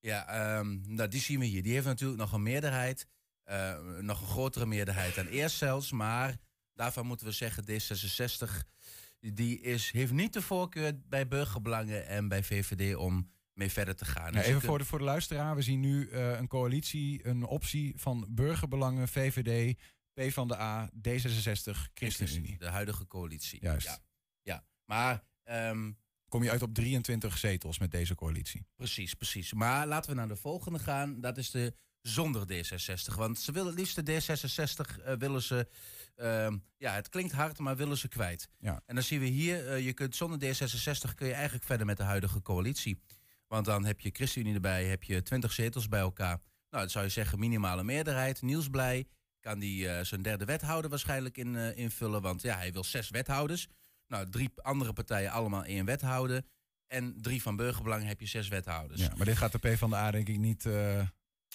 Ja, 0.00 0.26
ehm, 0.28 0.94
nou, 0.94 1.08
die 1.08 1.20
zien 1.20 1.38
we 1.38 1.44
hier. 1.44 1.62
Die 1.62 1.72
heeft 1.72 1.86
natuurlijk 1.86 2.20
nog 2.20 2.32
een 2.32 2.42
meerderheid. 2.42 3.06
eh, 3.44 3.78
nog 4.00 4.20
een 4.20 4.26
grotere 4.26 4.66
meerderheid 4.66 5.14
dan 5.14 5.26
eerst 5.26 5.56
zelfs. 5.56 5.92
Maar 5.92 6.36
daarvan 6.74 7.06
moeten 7.06 7.26
we 7.26 7.32
zeggen, 7.32 7.64
D66 7.64 8.72
die 9.20 9.60
is, 9.60 9.90
heeft 9.90 10.12
niet 10.12 10.32
de 10.32 10.42
voorkeur 10.42 11.00
bij 11.08 11.28
burgerbelangen 11.28 12.06
en 12.06 12.28
bij 12.28 12.42
VVD 12.42 12.96
om 12.96 13.30
mee 13.52 13.70
verder 13.70 13.96
te 13.96 14.04
gaan. 14.04 14.32
Dus 14.32 14.46
even 14.46 14.60
voor 14.60 14.78
de, 14.78 14.84
voor 14.84 14.98
de 14.98 15.04
luisteraar. 15.04 15.56
We 15.56 15.62
zien 15.62 15.80
nu 15.80 16.08
eh, 16.08 16.38
een 16.38 16.48
coalitie, 16.48 17.26
een 17.26 17.44
optie 17.44 17.92
van 17.96 18.26
burgerbelangen, 18.30 19.08
VVD, 19.08 19.78
PvdA, 20.12 20.90
D66, 21.08 21.92
ChristenUnie. 21.94 22.58
De 22.58 22.68
huidige 22.68 23.06
coalitie. 23.06 23.60
Juist. 23.60 23.86
Ja, 23.86 23.98
ja. 24.42 24.64
maar 24.84 25.24
ehm, 25.42 25.90
Kom 26.28 26.42
je 26.42 26.50
uit 26.50 26.62
op 26.62 26.74
23 26.74 27.38
zetels 27.38 27.78
met 27.78 27.90
deze 27.90 28.14
coalitie. 28.14 28.66
precies, 28.76 29.14
precies. 29.14 29.52
Maar 29.52 29.86
laten 29.86 30.10
we 30.10 30.16
naar 30.16 30.28
de 30.28 30.36
volgende 30.36 30.78
gaan. 30.78 31.20
Dat 31.20 31.38
is 31.38 31.50
de 31.50 31.74
zonder 32.00 32.42
D66. 32.52 33.14
Want 33.14 33.38
ze 33.38 33.52
willen 33.52 33.68
het 33.68 33.78
liefst 33.78 34.06
de 34.06 34.20
D66 34.20 35.04
eh, 35.04 35.14
willen 35.16 35.42
ze. 35.42 35.68
Ehm, 36.16 36.56
ja, 36.76 36.94
het 36.94 37.08
klinkt 37.08 37.32
hard, 37.32 37.58
maar 37.58 37.76
willen 37.76 37.96
ze 37.96 38.08
kwijt. 38.08 38.48
Ja. 38.58 38.82
En 38.86 38.94
dan 38.94 39.04
zien 39.04 39.20
we 39.20 39.26
hier, 39.26 39.68
eh, 39.68 39.84
je 39.84 39.92
kunt 39.92 40.16
zonder 40.16 40.38
D66 40.38 41.14
kun 41.14 41.26
je 41.26 41.32
eigenlijk 41.32 41.64
verder 41.64 41.86
met 41.86 41.96
de 41.96 42.02
huidige 42.02 42.42
coalitie. 42.42 43.00
Want 43.46 43.66
dan 43.66 43.84
heb 43.84 44.00
je 44.00 44.10
ChristenUnie 44.12 44.54
erbij, 44.54 44.84
heb 44.84 45.02
je 45.02 45.22
20 45.22 45.52
zetels 45.52 45.88
bij 45.88 46.00
elkaar. 46.00 46.40
Nou, 46.70 46.82
dat 46.82 46.90
zou 46.90 47.04
je 47.04 47.10
zeggen 47.10 47.38
minimale 47.38 47.84
meerderheid. 47.84 48.42
Niels 48.42 48.68
Blij 48.68 49.06
kan 49.40 49.58
die 49.58 49.88
eh, 49.88 50.04
zijn 50.04 50.22
derde 50.22 50.44
wethouder 50.44 50.90
waarschijnlijk 50.90 51.36
in, 51.36 51.56
eh, 51.56 51.76
invullen. 51.76 52.22
Want 52.22 52.42
ja, 52.42 52.56
hij 52.56 52.72
wil 52.72 52.84
zes 52.84 53.10
wethouders. 53.10 53.68
Nou, 54.08 54.30
drie 54.30 54.50
andere 54.54 54.92
partijen 54.92 55.30
allemaal 55.30 55.64
één 55.64 55.84
wethouder. 55.84 56.42
En 56.86 57.14
drie 57.20 57.42
van 57.42 57.56
burgerbelang 57.56 58.04
heb 58.04 58.20
je 58.20 58.26
zes 58.26 58.48
wethouders. 58.48 59.00
Ja, 59.00 59.12
maar 59.16 59.26
dit 59.26 59.36
gaat 59.36 59.52
de 59.52 59.58
PvdA 59.58 60.10
denk 60.10 60.28
ik 60.28 60.38
niet... 60.38 60.68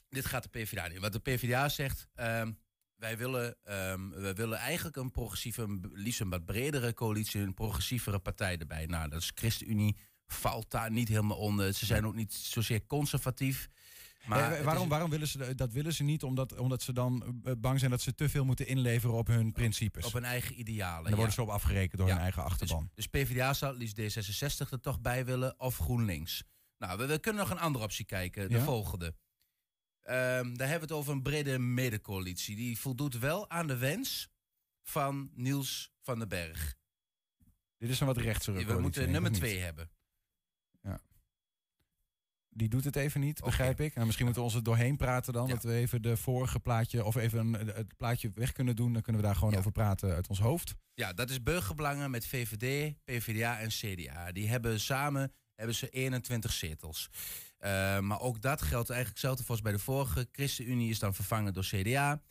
Dit 0.09 0.25
gaat 0.25 0.43
de 0.43 0.49
PvdA 0.49 0.87
niet. 0.87 0.99
Wat 0.99 1.13
de 1.13 1.19
PvdA 1.19 1.69
zegt, 1.69 2.07
ehm, 2.15 2.51
wij 2.99 3.17
willen, 3.17 3.55
ehm, 3.63 4.09
we 4.09 4.33
willen 4.33 4.57
eigenlijk 4.57 4.95
een 4.95 5.11
progressieve, 5.11 5.79
liefst 5.93 6.19
een 6.19 6.29
wat 6.29 6.45
bredere 6.45 6.93
coalitie, 6.93 7.41
een 7.41 7.53
progressievere 7.53 8.19
partij 8.19 8.57
erbij. 8.57 8.85
Nou, 8.85 9.09
dat 9.09 9.21
is 9.21 9.31
ChristenUnie, 9.35 9.97
valt 10.27 10.71
daar 10.71 10.91
niet 10.91 11.07
helemaal 11.07 11.37
onder. 11.37 11.73
Ze 11.73 11.85
zijn 11.85 12.05
ook 12.05 12.15
niet 12.15 12.33
zozeer 12.33 12.85
conservatief. 12.85 13.69
Maar 14.25 14.51
eh, 14.53 14.63
waarom, 14.63 14.83
is- 14.83 14.89
waarom 14.89 15.09
willen 15.09 15.27
ze 15.27 15.55
dat 15.55 15.73
willen 15.73 15.93
ze 15.93 16.03
niet? 16.03 16.23
Omdat, 16.23 16.57
omdat 16.57 16.81
ze 16.81 16.93
dan 16.93 17.41
eh, 17.43 17.53
bang 17.57 17.79
zijn 17.79 17.91
dat 17.91 18.01
ze 18.01 18.15
te 18.15 18.29
veel 18.29 18.45
moeten 18.45 18.67
inleveren 18.67 19.15
op 19.15 19.27
hun 19.27 19.51
principes. 19.51 20.05
op 20.05 20.13
hun 20.13 20.23
eigen 20.25 20.59
idealen. 20.59 20.97
en 20.97 21.03
dan 21.03 21.15
worden 21.15 21.33
ze 21.33 21.41
op 21.41 21.49
afgerekend 21.49 21.97
door 21.97 22.07
Ja. 22.07 22.13
hun 22.13 22.21
eigen 22.23 22.41
Dus, 22.43 22.51
achterban. 22.51 22.89
dus 22.95 23.07
PvdA 23.07 23.53
zou 23.53 23.77
liefst 23.77 23.99
D66 23.99 24.69
er 24.69 24.79
toch 24.79 25.01
bij 25.01 25.25
willen 25.25 25.59
of 25.59 25.77
GroenLinks. 25.77 26.43
Nou, 26.77 26.97
we, 26.97 27.05
we 27.05 27.19
kunnen 27.19 27.41
nog 27.41 27.51
een 27.51 27.59
andere 27.59 27.83
optie 27.85 28.05
kijken, 28.05 28.49
de 28.49 28.61
volgende. 28.61 29.13
Ehm, 30.09 30.53
daar 30.53 30.67
hebben 30.67 30.87
we 30.87 30.93
het 30.93 31.03
over 31.03 31.13
een 31.13 31.21
brede 31.21 31.59
medecoalitie. 31.59 32.55
Die 32.55 32.79
voldoet 32.79 33.17
wel 33.19 33.49
aan 33.49 33.67
de 33.67 33.77
wens 33.77 34.29
van 34.83 35.31
Niels 35.33 35.91
van 36.01 36.19
den 36.19 36.27
Berg. 36.29 36.75
Dit 37.77 37.89
is 37.89 37.99
een 37.99 38.07
wat 38.07 38.17
rechtsere 38.17 38.65
we 38.65 38.79
moeten 38.79 39.11
nummer 39.11 39.31
twee 39.31 39.57
hebben. 39.59 39.89
die 42.51 42.69
doet 42.69 42.83
het 42.83 42.95
even 42.95 43.21
niet, 43.21 43.41
begrijp 43.41 43.79
ik. 43.81 43.93
Nou, 43.93 44.05
misschien 44.05 44.25
moeten 44.25 44.43
we 44.43 44.49
ons 44.49 44.57
er 44.59 44.63
doorheen 44.65 44.97
praten 44.97 45.33
dan. 45.33 45.47
Ja. 45.47 45.53
Dat 45.53 45.63
we 45.63 45.73
even 45.73 46.01
de 46.01 46.17
vorige 46.17 46.59
plaatje 46.59 47.03
of 47.05 47.15
even 47.15 47.53
een- 47.53 47.67
het 47.67 47.97
plaatje 47.97 48.31
weg 48.33 48.51
kunnen 48.51 48.75
doen. 48.75 48.93
Dan 48.93 49.01
kunnen 49.01 49.21
we 49.21 49.27
daar 49.27 49.35
gewoon 49.37 49.51
Ja. 49.53 49.59
over 49.59 49.71
praten 49.71 50.13
uit 50.15 50.27
ons 50.27 50.39
hoofd. 50.39 50.75
Ja, 50.93 51.13
dat 51.13 51.29
is 51.29 51.43
burgerbelangen 51.43 52.11
met 52.11 52.25
VVD, 52.27 52.95
PvdA 53.03 53.59
en 53.59 53.69
CDA. 53.69 54.31
Die 54.31 54.47
hebben 54.49 54.79
samen 54.79 55.33
hebben 55.55 55.75
ze 55.75 55.89
21 55.89 56.51
zetels. 56.51 57.09
Eh, 57.59 57.99
maar 57.99 58.19
ook 58.19 58.41
dat 58.41 58.61
geldt 58.61 58.89
eigenlijk 58.89 59.21
hetzelfde 59.21 59.43
als 59.47 59.61
bij 59.61 59.71
de 59.71 59.79
vorige. 59.79 60.27
ChristenUnie 60.31 60.89
is 60.89 60.99
dan 60.99 61.13
vervangen 61.13 61.53
door 61.53 61.63
CDA. 61.63 62.21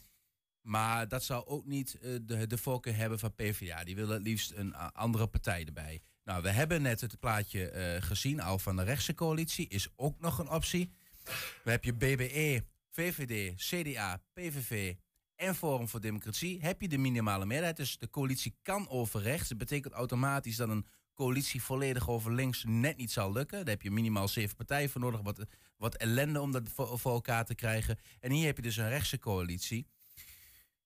Maar 0.60 1.08
dat 1.08 1.24
zou 1.24 1.46
ook 1.46 1.66
niet 1.66 1.94
eh, 1.94 2.10
de, 2.22 2.46
de 2.46 2.58
voorkeur 2.58 2.96
hebben 2.96 3.18
van 3.18 3.34
PvdA. 3.34 3.84
Die 3.84 3.96
willen 3.96 4.14
het 4.14 4.22
liefst 4.22 4.52
een 4.52 4.74
andere 4.74 5.26
partij 5.26 5.64
erbij. 5.64 6.00
Nou, 6.24 6.42
we 6.42 6.50
hebben 6.50 6.82
net 6.82 7.00
het 7.00 7.18
plaatje 7.18 7.70
eh, 7.70 8.02
gezien, 8.02 8.40
al 8.40 8.58
van 8.58 8.76
de 8.76 8.82
rechtse 8.82 9.14
coalitie. 9.14 9.68
Is 9.68 9.88
ook 9.96 10.20
nog 10.20 10.38
een 10.38 10.50
optie. 10.50 10.92
Dan 11.24 11.72
heb 11.72 11.84
je 11.84 11.94
BBE, 11.94 12.64
VVD, 12.90 13.54
CDA, 13.56 14.22
PVV 14.32 14.94
en 15.34 15.54
Forum 15.54 15.88
voor 15.88 16.00
Democratie. 16.00 16.60
Heb 16.60 16.80
je 16.80 16.88
de 16.88 16.98
minimale 16.98 17.46
meerderheid. 17.46 17.76
Dus 17.76 17.98
de 17.98 18.10
coalitie 18.10 18.56
kan 18.62 18.88
over 18.88 19.22
rechts. 19.22 19.48
Dat 19.48 19.58
betekent 19.58 19.94
automatisch 19.94 20.56
dat 20.56 20.68
een 20.68 20.86
coalitie 21.18 21.62
volledig 21.62 22.08
over 22.08 22.34
links 22.34 22.64
net 22.66 22.96
niet 22.96 23.12
zal 23.12 23.32
lukken. 23.32 23.58
Daar 23.58 23.74
heb 23.74 23.82
je 23.82 23.90
minimaal 23.90 24.28
zeven 24.28 24.56
partijen 24.56 24.90
voor 24.90 25.00
nodig. 25.00 25.20
Wat, 25.20 25.46
wat 25.76 25.94
ellende 25.94 26.40
om 26.40 26.52
dat 26.52 26.62
voor, 26.74 26.98
voor 26.98 27.12
elkaar 27.12 27.44
te 27.44 27.54
krijgen. 27.54 27.98
En 28.20 28.30
hier 28.30 28.46
heb 28.46 28.56
je 28.56 28.62
dus 28.62 28.76
een 28.76 28.88
rechtse 28.88 29.18
coalitie. 29.18 29.86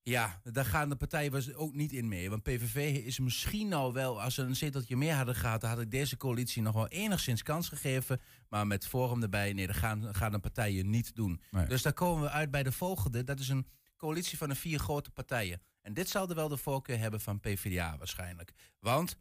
Ja, 0.03 0.41
daar 0.43 0.65
gaan 0.65 0.89
de 0.89 0.97
partijen 0.97 1.57
ook 1.57 1.75
niet 1.75 1.93
in 1.93 2.09
mee. 2.09 2.31
Want 2.31 2.43
PVV 2.43 3.05
is 3.05 3.19
misschien 3.19 3.69
nou 3.69 3.93
wel, 3.93 4.23
als 4.23 4.35
ze 4.35 4.43
een 4.43 4.57
zeteltje 4.57 4.97
meer 4.97 5.15
hadden 5.15 5.35
gehad, 5.35 5.61
dan 5.61 5.71
had 5.71 5.81
ik 5.81 5.91
deze 5.91 6.17
coalitie 6.17 6.63
nog 6.63 6.75
wel 6.75 6.89
enigszins 6.89 7.43
kans 7.43 7.69
gegeven. 7.69 8.21
Maar 8.49 8.67
met 8.67 8.87
Forum 8.87 9.23
erbij, 9.23 9.53
nee, 9.53 9.67
dat 9.67 9.77
gaan, 9.77 10.15
gaan 10.15 10.33
de 10.33 10.39
partijen 10.39 10.91
niet 10.91 11.15
doen. 11.15 11.43
Nee. 11.51 11.67
Dus 11.67 11.83
daar 11.83 11.93
komen 11.93 12.23
we 12.23 12.31
uit 12.31 12.51
bij 12.51 12.63
de 12.63 12.73
volgende. 12.73 13.25
Dat 13.25 13.39
is 13.39 13.49
een 13.49 13.67
coalitie 13.97 14.39
van 14.39 14.49
de 14.49 14.55
vier 14.55 14.79
grote 14.79 15.11
partijen. 15.11 15.61
En 15.83 15.95
dit 15.95 16.09
zal 16.09 16.29
er 16.29 16.35
wel 16.35 16.49
de 16.49 16.57
voorkeur 16.57 16.99
hebben 16.99 17.21
van 17.21 17.41
PvdA 17.41 17.99
waarschijnlijk. 17.99 18.53
Want 18.81 19.17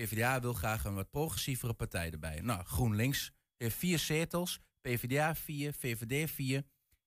PvdA 0.00 0.40
wil 0.40 0.52
graag 0.52 0.84
een 0.84 0.94
wat 0.94 1.10
progressievere 1.10 1.74
partij 1.74 2.10
erbij. 2.10 2.40
Nou, 2.40 2.64
GroenLinks 2.64 3.32
heeft 3.56 3.76
vier 3.76 3.98
zetels, 3.98 4.60
PvdA 4.80 5.34
vier, 5.34 5.72
VVD 5.72 6.30
vier 6.30 6.62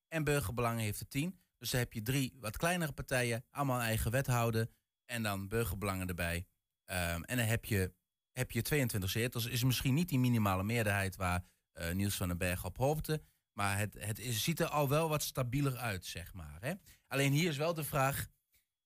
en 0.08 0.24
Burgerbelangen 0.24 0.82
heeft 0.82 1.00
er 1.00 1.08
tien. 1.08 1.40
Dus 1.58 1.70
dan 1.70 1.80
heb 1.80 1.92
je 1.92 2.02
drie 2.02 2.36
wat 2.40 2.56
kleinere 2.56 2.92
partijen, 2.92 3.44
allemaal 3.50 3.80
eigen 3.80 4.10
wethouder 4.10 4.68
en 5.04 5.22
dan 5.22 5.48
Burgerbelangen 5.48 6.08
erbij. 6.08 6.46
Ehm, 6.84 7.22
en 7.22 7.36
dan 7.36 7.46
heb 7.46 7.64
je, 7.64 7.94
heb 8.32 8.50
je 8.50 8.62
22 8.62 9.10
zetels. 9.10 9.46
Is 9.46 9.64
misschien 9.64 9.94
niet 9.94 10.08
die 10.08 10.18
minimale 10.18 10.62
meerderheid 10.62 11.16
waar 11.16 11.44
eh, 11.72 11.92
Niels 11.92 12.16
van 12.16 12.28
den 12.28 12.38
Berg 12.38 12.64
op 12.64 12.76
hoopte. 12.76 13.22
Maar 13.52 13.78
het, 13.78 13.94
het 13.98 14.18
ziet 14.18 14.60
er 14.60 14.68
al 14.68 14.88
wel 14.88 15.08
wat 15.08 15.22
stabieler 15.22 15.76
uit, 15.76 16.06
zeg 16.06 16.34
maar. 16.34 16.56
Hè? 16.60 16.72
Alleen 17.06 17.32
hier 17.32 17.48
is 17.48 17.56
wel 17.56 17.74
de 17.74 17.84
vraag: 17.84 18.26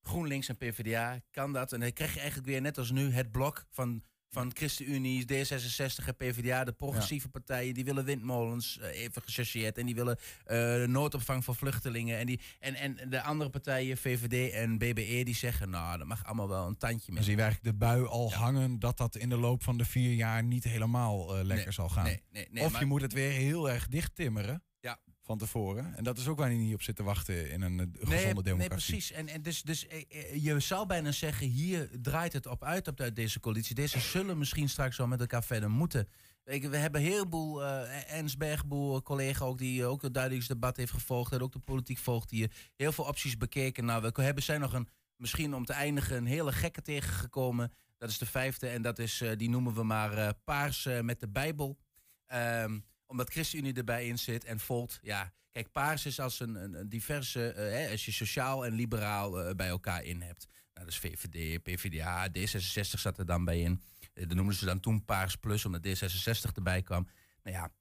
GroenLinks 0.04 0.49
en 0.49 0.56
PvdA, 0.56 1.20
kan 1.30 1.52
dat? 1.52 1.73
En 1.73 1.80
dan 1.80 1.92
krijg 1.92 2.12
je 2.12 2.18
eigenlijk 2.20 2.49
weer 2.49 2.61
net 2.61 2.78
als 2.78 2.90
nu 2.90 3.11
het 3.12 3.30
blok 3.30 3.66
van, 3.70 4.02
van 4.30 4.50
ChristenUnie, 4.54 5.23
D66 5.32 6.04
en 6.06 6.16
PvdA, 6.16 6.64
de 6.64 6.73
progressieve 6.73 7.28
partijen, 7.28 7.75
die 7.75 7.84
willen 7.84 8.04
windmolens, 8.04 8.78
eh, 8.78 9.00
even 9.00 9.23
gechargeerd, 9.23 9.78
en 9.78 9.87
die 9.87 9.94
willen 9.94 10.18
eh, 10.44 10.84
noodopvang 10.84 11.44
voor 11.44 11.54
vluchtelingen. 11.54 12.18
En, 12.18 12.26
die, 12.26 12.40
en, 12.58 12.75
en 12.75 13.11
de 13.11 13.23
andere 13.23 13.50
partijen, 13.50 13.96
VVD 13.96 14.52
en 14.52 14.78
BBE, 14.78 15.23
die 15.25 15.34
zeggen, 15.34 15.70
nou, 15.70 15.99
dat 15.99 16.06
mag 16.06 16.25
allemaal 16.25 16.49
wel 16.49 16.66
een 16.66 16.76
tandje 16.76 17.06
Dan 17.06 17.14
meer. 17.14 17.25
zien 17.25 17.37
we 17.37 17.42
eigenlijk 17.42 17.73
de 17.73 17.84
bui 17.87 18.04
al 18.06 18.28
Ja. 18.30 18.37
hangen 18.37 18.78
dat 18.78 18.96
dat 18.96 19.16
in 19.16 19.28
de 19.28 19.37
loop 19.37 19.62
van 19.62 19.78
de 19.78 19.84
vier 19.84 20.12
jaar 20.14 20.44
niet 20.44 20.64
helemaal 20.64 21.28
eh, 21.37 21.44
lekker 21.44 21.64
Nee, 21.64 21.73
zal 21.75 21.88
gaan. 21.88 22.04
Nee, 22.04 22.23
nee, 22.30 22.46
nee. 22.50 22.64
of 22.64 22.73
maar- 22.73 22.80
je 22.80 22.87
moet 22.87 23.02
het 23.02 23.12
weer 23.12 23.30
heel 23.30 23.70
erg 23.70 23.88
dicht 23.88 24.14
timmeren 24.14 24.62
Ja. 24.80 24.99
Van 25.24 25.38
tevoren. 25.38 25.96
En 25.96 26.04
dat 26.04 26.18
is 26.18 26.28
ook 26.28 26.38
waar 26.38 26.52
je 26.52 26.58
niet 26.58 26.74
op 26.74 26.82
zit 26.82 26.96
te 26.96 27.02
wachten 27.02 27.50
in 27.50 27.62
een 27.62 27.80
eh, 27.80 27.86
gezonde 27.92 28.14
nee, 28.14 28.42
democratie. 28.42 28.56
Nee, 28.56 28.68
precies. 28.68 29.12
En, 29.12 29.28
en 29.28 29.42
dus, 29.42 29.62
dus 29.62 29.86
eh, 29.86 30.04
eh, 30.08 30.44
je 30.44 30.60
zou 30.60 30.86
bijna 30.86 31.12
zeggen, 31.12 31.46
hier 31.46 31.88
draait 32.02 32.32
het 32.32 32.46
op 32.46 32.64
uit 32.64 32.88
op 32.88 32.96
de- 32.96 33.12
deze 33.12 33.40
coalitie. 33.40 33.74
Deze 33.74 34.00
zullen 34.00 34.38
misschien 34.38 34.68
straks 34.68 34.96
wel 34.96 35.06
met 35.06 35.20
elkaar 35.20 35.44
verder 35.44 35.70
moeten. 35.70 36.08
We 36.44 36.76
hebben 36.76 37.00
een 37.00 37.06
heleboel, 37.06 37.64
eh 37.64 38.12
Ernst 38.12 38.38
Bergboer, 38.38 39.02
collega 39.02 39.44
ook, 39.44 39.58
die 39.58 39.84
ook 39.84 40.02
het 40.02 40.14
duidelijksdebat 40.14 40.76
heeft 40.76 40.92
gevolgd. 40.92 41.32
En 41.32 41.40
ook 41.40 41.52
de 41.52 41.58
politiek 41.58 41.98
volgt, 41.98 42.28
die 42.28 42.50
heel 42.76 42.92
veel 42.92 43.04
opties 43.04 43.36
bekeken. 43.36 43.84
Nou, 43.84 44.10
we 44.14 44.22
hebben 44.22 44.42
zijn 44.42 44.60
nog 44.60 44.72
een, 44.72 44.88
misschien 45.16 45.54
om 45.54 45.64
te 45.64 45.72
eindigen, 45.72 46.16
een 46.16 46.26
hele 46.26 46.52
gekke 46.52 46.82
tegengekomen. 46.82 47.72
Dat 47.98 48.10
is 48.10 48.18
de 48.18 48.26
vijfde 48.26 48.68
en 48.68 48.82
dat 48.82 48.98
is, 48.98 49.22
die 49.36 49.50
noemen 49.50 49.74
we 49.74 49.82
maar 49.82 50.12
eh, 50.12 50.28
Paars 50.44 50.88
met 51.02 51.20
de 51.20 51.28
Bijbel. 51.28 51.78
Ehm, 52.26 52.78
omdat 53.14 53.30
ChristenUnie 53.30 53.73
erbij 53.75 54.06
in 54.06 54.18
zit 54.18 54.44
en 54.44 54.61
Volt, 54.61 54.99
ja... 55.02 55.33
Kijk, 55.52 55.73
paars 55.73 56.06
is 56.06 56.21
als 56.21 56.40
een, 56.40 56.54
een, 56.54 56.75
een 56.75 56.88
diverse, 56.88 57.49
eh, 57.52 57.71
hè, 57.73 57.90
als 57.90 58.04
je 58.04 58.12
sociaal 58.12 58.64
en 58.66 58.73
liberaal 58.73 59.40
eh, 59.40 59.54
bij 59.54 59.68
elkaar 59.68 60.02
in 60.02 60.21
hebt. 60.23 60.47
Nou, 60.73 60.87
dat 60.87 60.88
is 60.88 60.99
VVD, 60.99 61.62
PvdA, 61.62 62.28
D66 62.28 63.00
zat 63.00 63.18
er 63.18 63.26
dan 63.26 63.44
bij 63.44 63.61
in. 63.61 63.83
Dat 64.12 64.28
noemden 64.35 64.54
ze 64.54 64.64
dan 64.64 64.80
toen 64.80 65.04
Paars 65.04 65.37
Plus, 65.37 65.64
omdat 65.64 65.87
D66 65.87 66.52
erbij 66.54 66.83
kwam. 66.83 67.09
Nou 67.42 67.56
ja, 67.56 67.73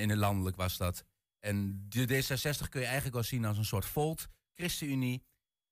in 0.00 0.08
het 0.08 0.18
landelijk 0.18 0.56
was 0.56 0.76
dat. 0.76 1.04
En 1.40 1.84
de 1.88 2.06
D66 2.06 2.68
kun 2.68 2.80
je 2.80 2.86
eigenlijk 2.86 3.14
wel 3.14 3.22
zien 3.24 3.44
als 3.44 3.58
een 3.58 3.64
soort 3.64 3.84
Volt, 3.84 4.28
ChristenUnie, 4.54 5.22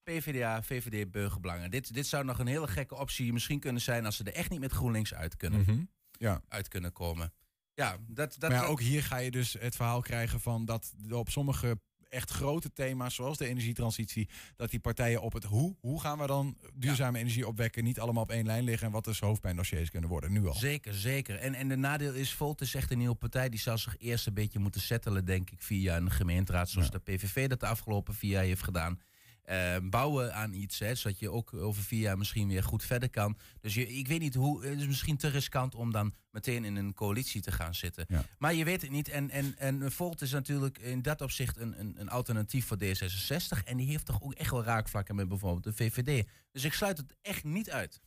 PvdA, 0.02 0.62
VVD, 0.62 1.10
Burgerbelangen. 1.10 1.70
Dit, 1.70 1.94
dit 1.94 2.06
zou 2.06 2.24
nog 2.24 2.38
een 2.38 2.46
hele 2.46 2.68
gekke 2.68 2.94
optie 2.94 3.32
misschien 3.32 3.60
kunnen 3.60 3.82
zijn 3.82 4.04
als 4.04 4.16
ze 4.16 4.24
er 4.24 4.34
echt 4.34 4.50
niet 4.50 4.60
met 4.60 4.72
GroenLinks 4.72 5.14
uit 5.14 5.36
kunnen, 5.36 5.60
Mhm. 5.60 5.82
Ja. 6.12 6.42
uit 6.48 6.68
kunnen 6.68 6.92
komen. 6.92 7.32
Ja, 7.74 7.96
dat, 8.06 8.36
dat, 8.38 8.50
maar 8.50 8.60
ja, 8.62 8.66
ook 8.66 8.80
hier 8.80 9.02
ga 9.02 9.16
je 9.16 9.30
dus 9.30 9.56
het 9.58 9.76
verhaal 9.76 10.00
krijgen 10.00 10.40
van 10.40 10.64
dat 10.64 10.92
op 11.10 11.30
sommige 11.30 11.78
echt 12.12 12.30
grote 12.30 12.72
thema's, 12.72 13.14
zoals 13.14 13.38
de 13.38 13.46
energietransitie, 13.46 14.28
dat 14.56 14.70
die 14.70 14.80
partijen 14.80 15.20
op 15.20 15.32
het 15.32 15.44
hoe, 15.44 15.76
hoe 15.80 16.00
gaan 16.00 16.18
we 16.18 16.26
dan 16.26 16.56
duurzame 16.74 17.18
energie 17.18 17.46
opwekken, 17.46 17.84
niet 17.84 18.00
allemaal 18.00 18.22
op 18.22 18.30
één 18.30 18.46
lijn 18.46 18.64
liggen 18.64 18.86
en 18.86 18.92
wat 18.92 19.04
dus 19.04 19.20
hoofdpijndossiers 19.20 19.90
kunnen 19.90 20.10
worden, 20.10 20.32
nu 20.32 20.46
al. 20.46 20.54
Zeker, 20.54 20.94
zeker. 20.94 21.36
En, 21.36 21.54
en 21.54 21.68
de 21.68 21.76
nadeel 21.76 22.14
is, 22.14 22.32
Volt 22.32 22.60
is 22.60 22.74
echt 22.74 22.90
een 22.90 22.98
nieuwe 22.98 23.14
partij. 23.14 23.48
Die 23.48 23.60
zal 23.60 23.78
zich 23.78 23.98
eerst 23.98 24.26
een 24.26 24.34
beetje 24.34 24.58
moeten 24.58 24.80
settelen, 24.80 25.24
denk 25.24 25.50
ik, 25.50 25.62
via 25.62 25.96
een 25.96 26.10
gemeenteraad. 26.10 26.68
Zoals 26.68 26.90
de 26.90 26.98
PVV 26.98 27.48
dat 27.48 27.60
de 27.60 27.66
afgelopen 27.66 28.14
vier 28.14 28.30
jaar 28.30 28.44
heeft 28.44 28.62
gedaan. 28.62 29.00
Eh, 29.42 29.76
bouwen 29.82 30.34
aan 30.34 30.52
iets, 30.52 30.78
hè, 30.78 30.94
zodat 30.94 31.18
je 31.18 31.30
ook 31.30 31.54
over 31.54 31.82
vier 31.82 32.00
jaar 32.00 32.18
misschien 32.18 32.48
weer 32.48 32.62
goed 32.62 32.84
verder 32.84 33.10
kan. 33.10 33.36
Dus 33.60 33.74
je, 33.74 33.88
ik 33.88 34.08
weet 34.08 34.20
niet 34.20 34.34
hoe, 34.34 34.64
het 34.64 34.80
is 34.80 34.86
misschien 34.86 35.16
te 35.16 35.28
riskant 35.28 35.74
om 35.74 35.92
dan 35.92 36.14
meteen 36.30 36.64
in 36.64 36.76
een 36.76 36.94
coalitie 36.94 37.40
te 37.40 37.52
gaan 37.52 37.74
zitten. 37.74 38.04
Ja. 38.08 38.24
Maar 38.38 38.54
je 38.54 38.64
weet 38.64 38.82
het 38.82 38.90
niet. 38.90 39.08
En, 39.08 39.30
en, 39.30 39.58
en 39.58 39.92
Volt 39.92 40.20
is 40.20 40.32
natuurlijk 40.32 40.78
in 40.78 41.02
dat 41.02 41.20
opzicht 41.20 41.56
een, 41.56 41.80
een, 41.80 41.94
een 41.98 42.08
alternatief 42.08 42.66
voor 42.66 42.78
D66. 42.82 43.64
En 43.64 43.76
die 43.76 43.86
heeft 43.86 44.06
toch 44.06 44.22
ook 44.22 44.34
echt 44.34 44.50
wel 44.50 44.64
raakvlakken 44.64 45.14
met 45.14 45.28
bijvoorbeeld 45.28 45.64
de 45.64 45.72
VVD. 45.72 46.26
Dus 46.50 46.64
ik 46.64 46.72
sluit 46.72 46.98
het 46.98 47.16
echt 47.22 47.44
niet 47.44 47.70
uit. 47.70 48.00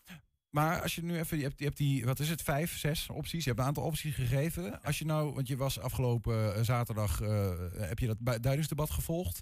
Maar 0.55 0.81
als 0.81 0.95
je 0.95 1.03
nu 1.03 1.17
even, 1.17 1.37
je 1.37 1.43
hebt, 1.43 1.59
je 1.59 1.65
hebt 1.65 1.77
die, 1.77 2.05
wat 2.05 2.19
is 2.19 2.29
het, 2.29 2.41
vijf, 2.41 2.77
zes 2.77 3.09
opties. 3.09 3.43
Je 3.43 3.49
hebt 3.49 3.61
een 3.61 3.67
aantal 3.67 3.83
opties 3.83 4.15
gegeven. 4.15 4.81
Als 4.83 4.99
je 4.99 5.05
nou, 5.05 5.33
want 5.33 5.47
je 5.47 5.57
was 5.57 5.79
afgelopen 5.79 6.55
eh, 6.55 6.63
zaterdag, 6.63 7.21
eh, 7.21 7.51
heb 7.71 7.99
je 7.99 8.07
dat 8.07 8.43
duidingsdebat 8.43 8.89
gevolgd. 8.89 9.41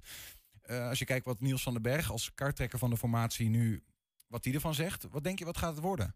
Eh, 0.63 0.89
als 0.89 0.99
je 0.99 1.05
kijkt 1.05 1.25
wat 1.25 1.39
Niels 1.39 1.63
van 1.63 1.73
den 1.73 1.81
Berg 1.81 2.11
als 2.11 2.33
karttrekker 2.33 2.79
van 2.79 2.89
de 2.89 2.97
formatie 2.97 3.49
nu, 3.49 3.83
wat 4.27 4.43
hij 4.43 4.53
ervan 4.53 4.73
zegt. 4.73 5.07
Wat 5.09 5.23
denk 5.23 5.39
je, 5.39 5.45
wat 5.45 5.57
gaat 5.57 5.73
het 5.73 5.83
worden? 5.83 6.15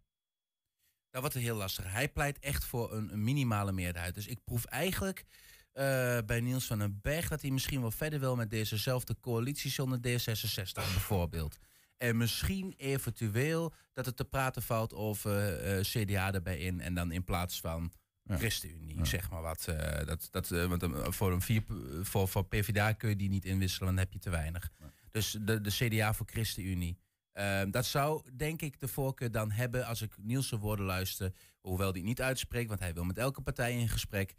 Dat 1.09 1.21
wordt 1.21 1.35
heel 1.35 1.55
lastig. 1.55 1.91
Hij 1.91 2.09
pleit 2.09 2.39
echt 2.39 2.65
voor 2.65 2.93
een, 2.93 3.13
een 3.13 3.23
minimale 3.23 3.71
meerderheid. 3.71 4.13
Dus 4.13 4.27
ik 4.27 4.43
proef 4.43 4.65
eigenlijk 4.65 5.25
eh, 5.71 6.17
bij 6.25 6.39
Niels 6.41 6.65
van 6.65 6.79
den 6.79 6.99
Berg 7.01 7.27
dat 7.27 7.41
hij 7.41 7.51
misschien 7.51 7.81
wel 7.81 7.91
verder 7.91 8.19
wil 8.19 8.35
met 8.35 8.49
dezezelfde 8.49 9.19
coalitie 9.19 9.71
zonder 9.71 9.99
D66 9.99 10.73
bijvoorbeeld. 10.73 11.57
En 11.97 12.17
misschien 12.17 12.73
eventueel 12.77 13.73
dat 13.93 14.05
het 14.05 14.15
te 14.15 14.25
praten 14.25 14.61
valt 14.61 14.93
over 14.93 15.59
eh, 15.59 15.79
CDA 15.81 16.33
erbij 16.33 16.57
in 16.57 16.81
en 16.81 16.93
dan 16.93 17.11
in 17.11 17.23
plaats 17.23 17.59
van 17.59 17.91
Ja. 18.27 18.37
ChristenUnie, 18.37 18.97
Ja. 18.97 19.05
zeg 19.05 19.29
maar 19.29 19.41
wat. 19.41 19.67
eh, 19.67 20.05
dat, 20.05 20.27
dat, 20.31 20.51
eh, 20.51 20.65
want 20.65 20.83
eh, 20.83 21.11
voor 21.11 21.31
een 21.31 21.41
vier, 21.41 21.63
voor, 22.01 22.27
voor 22.27 22.45
PvdA 22.45 22.91
kun 22.93 23.09
je 23.09 23.15
die 23.15 23.29
niet 23.29 23.45
inwisselen, 23.45 23.87
dan 23.87 23.97
heb 23.97 24.13
je 24.13 24.19
te 24.19 24.29
weinig. 24.29 24.71
Dus 25.11 25.37
de, 25.41 25.61
de 25.61 25.69
CDA 25.69 26.13
voor 26.13 26.25
ChristenUnie. 26.29 26.97
Ehm, 27.33 27.71
dat 27.71 27.85
zou 27.85 28.21
denk 28.33 28.61
ik 28.61 28.79
de 28.79 28.87
voorkeur 28.87 29.31
dan 29.31 29.51
hebben 29.51 29.85
als 29.85 30.01
ik 30.01 30.17
Niels 30.17 30.49
woorden 30.49 30.85
luister. 30.85 31.33
Hoewel 31.61 31.91
die 31.91 32.03
niet 32.03 32.21
uitspreekt, 32.21 32.67
want 32.67 32.79
hij 32.79 32.93
wil 32.93 33.03
met 33.03 33.17
elke 33.17 33.41
partij 33.41 33.79
in 33.79 33.89
gesprek. 33.89 34.35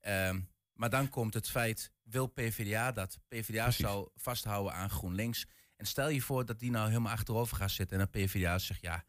Ehm, 0.00 0.40
maar 0.72 0.90
dan 0.90 1.08
komt 1.08 1.34
het 1.34 1.50
feit, 1.50 1.92
wil 2.02 2.26
PvdA 2.26 2.92
dat? 2.92 3.18
PvdA 3.28 3.62
Precies. 3.62 3.84
zou 3.84 4.08
vasthouden 4.14 4.72
aan 4.74 4.90
GroenLinks. 4.90 5.46
En 5.76 5.86
stel 5.86 6.08
je 6.08 6.20
voor 6.22 6.44
dat 6.44 6.58
die 6.58 6.70
nou 6.70 6.88
helemaal 6.88 7.12
achterover 7.12 7.56
gaat 7.56 7.70
zitten 7.70 7.98
en 7.98 8.08
dat 8.10 8.22
PvdA 8.24 8.58
zegt, 8.58 8.80
ja, 8.80 9.04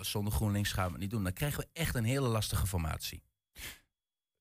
zonder 0.00 0.32
GroenLinks 0.32 0.72
gaan 0.72 0.84
we 0.86 0.90
het 0.92 1.00
niet 1.00 1.10
doen. 1.10 1.22
Dan 1.22 1.32
krijgen 1.32 1.60
we 1.60 1.68
echt 1.72 1.94
een 1.94 2.04
hele 2.04 2.28
lastige 2.28 2.66
formatie. 2.66 3.22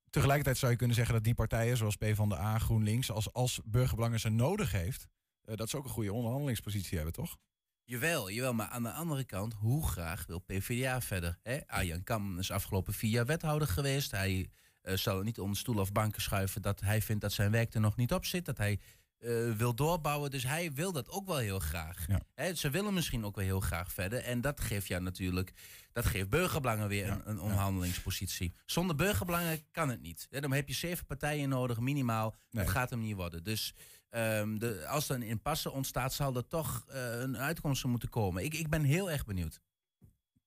Tegelijkertijd 0.09 0.57
zou 0.57 0.71
je 0.71 0.77
kunnen 0.77 0.95
zeggen 0.95 1.13
dat 1.13 1.23
die 1.23 1.33
partijen, 1.33 1.77
zoals 1.77 1.95
PvdA, 1.95 2.59
GroenLinks, 2.59 3.11
als, 3.11 3.33
als 3.33 3.59
burgerbelangen 3.65 4.19
ze 4.19 4.29
nodig 4.29 4.71
heeft, 4.71 5.07
eh, 5.41 5.55
dat 5.55 5.69
ze 5.69 5.77
ook 5.77 5.83
een 5.83 5.89
goede 5.89 6.13
onderhandelingspositie 6.13 6.95
hebben, 6.95 7.13
toch? 7.13 7.37
Jawel, 7.83 8.31
jawel, 8.31 8.53
maar 8.53 8.67
aan 8.67 8.83
de 8.83 8.91
andere 8.91 9.23
kant, 9.23 9.53
hoe 9.53 9.87
graag 9.87 10.25
wil 10.25 10.39
PvdA 10.39 11.01
verder? 11.01 11.39
Hè? 11.43 11.67
Arjan 11.67 12.03
Kam 12.03 12.39
is 12.39 12.51
afgelopen 12.51 12.93
vier 12.93 13.09
jaar 13.09 13.25
wethouder 13.25 13.67
geweest. 13.67 14.11
Hij 14.11 14.49
eh, 14.81 14.95
zal 14.95 15.21
niet 15.21 15.39
onder 15.39 15.57
stoel 15.57 15.77
of 15.77 15.91
banken 15.91 16.21
schuiven 16.21 16.61
dat 16.61 16.79
hij 16.79 17.01
vindt 17.01 17.21
dat 17.21 17.33
zijn 17.33 17.51
werk 17.51 17.73
er 17.73 17.81
nog 17.81 17.95
niet 17.95 18.13
op 18.13 18.25
zit. 18.25 18.45
Dat 18.45 18.57
hij 18.57 18.79
eh, 19.19 19.51
wil 19.51 19.73
doorbouwen. 19.75 20.31
Dus 20.31 20.43
hij 20.43 20.73
wil 20.73 20.91
dat 20.91 21.09
ook 21.09 21.27
wel 21.27 21.37
heel 21.37 21.59
graag. 21.59 22.07
Ja. 22.35 22.53
Ze 22.53 22.69
willen 22.69 22.93
misschien 22.93 23.25
ook 23.25 23.35
wel 23.35 23.45
heel 23.45 23.59
graag 23.59 23.91
verder. 23.93 24.19
En 24.23 24.41
dat 24.41 24.61
geeft 24.61 24.87
ja 24.87 24.99
natuurlijk, 24.99 25.53
dat 25.91 26.05
geeft 26.05 26.29
burgerbelangen 26.29 26.87
weer 26.87 27.05
Ja, 27.05 27.13
een, 27.13 27.29
een 27.29 27.39
onderhandelingspositie. 27.39 28.53
Zonder 28.65 28.95
burgerbelangen 28.95 29.63
kan 29.71 29.89
het 29.89 30.01
niet. 30.01 30.27
Dan 30.29 30.51
heb 30.51 30.67
je 30.67 30.73
zeven 30.73 31.05
partijen 31.05 31.49
nodig, 31.49 31.79
minimaal. 31.79 32.35
Nee. 32.51 32.63
Dat 32.63 32.73
gaat 32.73 32.89
hem 32.89 32.99
niet 32.99 33.15
worden. 33.15 33.43
Dus 33.43 33.73
ehm, 34.09 34.57
de, 34.57 34.87
als 34.87 35.09
er 35.09 35.15
een 35.15 35.21
impasse 35.23 35.71
ontstaat, 35.71 36.13
zal 36.13 36.35
er 36.35 36.47
toch 36.47 36.83
eh, 36.87 37.19
een 37.19 37.37
uitkomst 37.37 37.83
moeten 37.85 38.09
komen. 38.09 38.43
Ik, 38.43 38.53
ik 38.53 38.69
ben 38.69 38.83
heel 38.83 39.11
erg 39.11 39.25
benieuwd. 39.25 39.59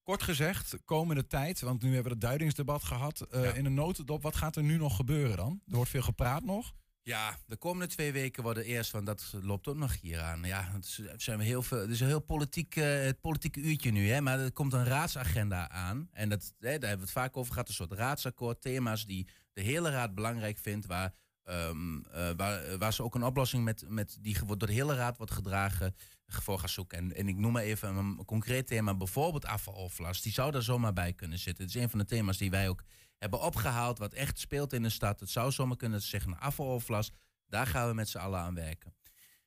Kort 0.02 0.22
gezegd, 0.22 0.76
komende 0.84 1.26
tijd, 1.26 1.60
want 1.60 1.82
nu 1.82 1.86
hebben 1.88 2.04
we 2.04 2.18
het 2.18 2.20
duidingsdebat 2.20 2.82
gehad. 2.84 3.20
eh, 3.20 3.42
Ja. 3.44 3.52
In 3.52 3.64
een 3.66 3.74
notendop, 3.74 4.22
wat 4.22 4.36
gaat 4.36 4.56
er 4.56 4.62
nu 4.62 4.76
nog 4.76 4.96
gebeuren 4.96 5.36
dan? 5.36 5.60
Er 5.66 5.74
wordt 5.76 5.90
veel 5.90 6.02
gepraat 6.02 6.44
nog. 6.44 6.72
Ja, 7.04 7.38
de 7.46 7.56
komende 7.56 7.86
twee 7.86 8.12
weken 8.12 8.42
worden 8.42 8.64
eerst, 8.64 8.90
want 8.90 9.06
dat 9.06 9.34
loopt 9.40 9.68
ook 9.68 9.76
nog 9.76 10.00
hier 10.00 10.20
aan. 10.20 10.44
Ja, 10.44 10.70
het 10.72 11.22
zijn 11.22 11.38
we 11.38 11.44
heel 11.44 11.62
veel, 11.62 11.88
is 11.88 12.00
een 12.00 12.06
heel 12.06 12.20
politiek, 12.20 12.76
eh, 12.76 13.02
het 13.04 13.20
politieke 13.20 13.60
uurtje 13.60 13.90
nu, 13.90 14.08
hè, 14.08 14.20
maar 14.20 14.38
er 14.38 14.52
komt 14.52 14.72
een 14.72 14.84
raadsagenda 14.84 15.68
aan. 15.68 16.08
En 16.12 16.28
dat, 16.28 16.42
hè, 16.42 16.48
daar 16.58 16.70
hebben 16.70 16.90
we 16.90 17.04
het 17.04 17.10
vaak 17.10 17.36
over 17.36 17.52
gehad, 17.52 17.68
een 17.68 17.74
soort 17.74 17.92
raadsakkoord, 17.92 18.60
thema's 18.60 19.06
die 19.06 19.28
de 19.52 19.62
hele 19.62 19.90
raad 19.90 20.14
belangrijk 20.14 20.58
vindt, 20.58 20.86
waar, 20.86 21.14
ehm, 21.44 21.98
eh, 21.98 22.30
waar, 22.36 22.78
waar 22.78 22.92
ze 22.92 23.02
ook 23.02 23.14
een 23.14 23.24
oplossing 23.24 23.64
met, 23.64 23.84
met 23.88 24.18
die 24.20 24.46
door 24.46 24.58
de 24.58 24.72
hele 24.72 24.94
raad 24.94 25.16
wordt 25.16 25.32
gedragen 25.32 25.94
voor 26.26 26.58
gaan 26.58 26.68
zoeken. 26.68 26.98
En, 26.98 27.16
en 27.16 27.28
ik 27.28 27.36
noem 27.36 27.52
maar 27.52 27.62
even 27.62 27.96
een, 27.96 28.24
concreet 28.24 28.66
thema, 28.66 28.94
bijvoorbeeld 28.94 29.46
afvaloverlast. 29.46 30.22
Die 30.22 30.32
zou 30.32 30.50
daar 30.50 30.62
zomaar 30.62 30.92
bij 30.92 31.12
kunnen 31.12 31.38
zitten. 31.38 31.64
Het 31.64 31.74
is 31.74 31.82
een 31.82 31.90
van 31.90 31.98
de 31.98 32.04
thema's 32.04 32.38
die 32.38 32.50
wij 32.50 32.68
ook 32.68 32.82
hebben 33.22 33.40
opgehaald, 33.40 33.98
wat 33.98 34.12
echt 34.12 34.38
speelt 34.38 34.72
in 34.72 34.82
de 34.82 34.88
stad. 34.88 35.20
Het 35.20 35.30
zou 35.30 35.52
zomaar 35.52 35.76
kunnen 35.76 36.02
zeggen, 36.02 36.38
afvaloverlast, 36.38 37.12
daar 37.46 37.66
gaan 37.66 37.88
we 37.88 37.94
met 37.94 38.08
z'n 38.08 38.18
allen 38.18 38.40
aan 38.40 38.54
werken. 38.54 38.94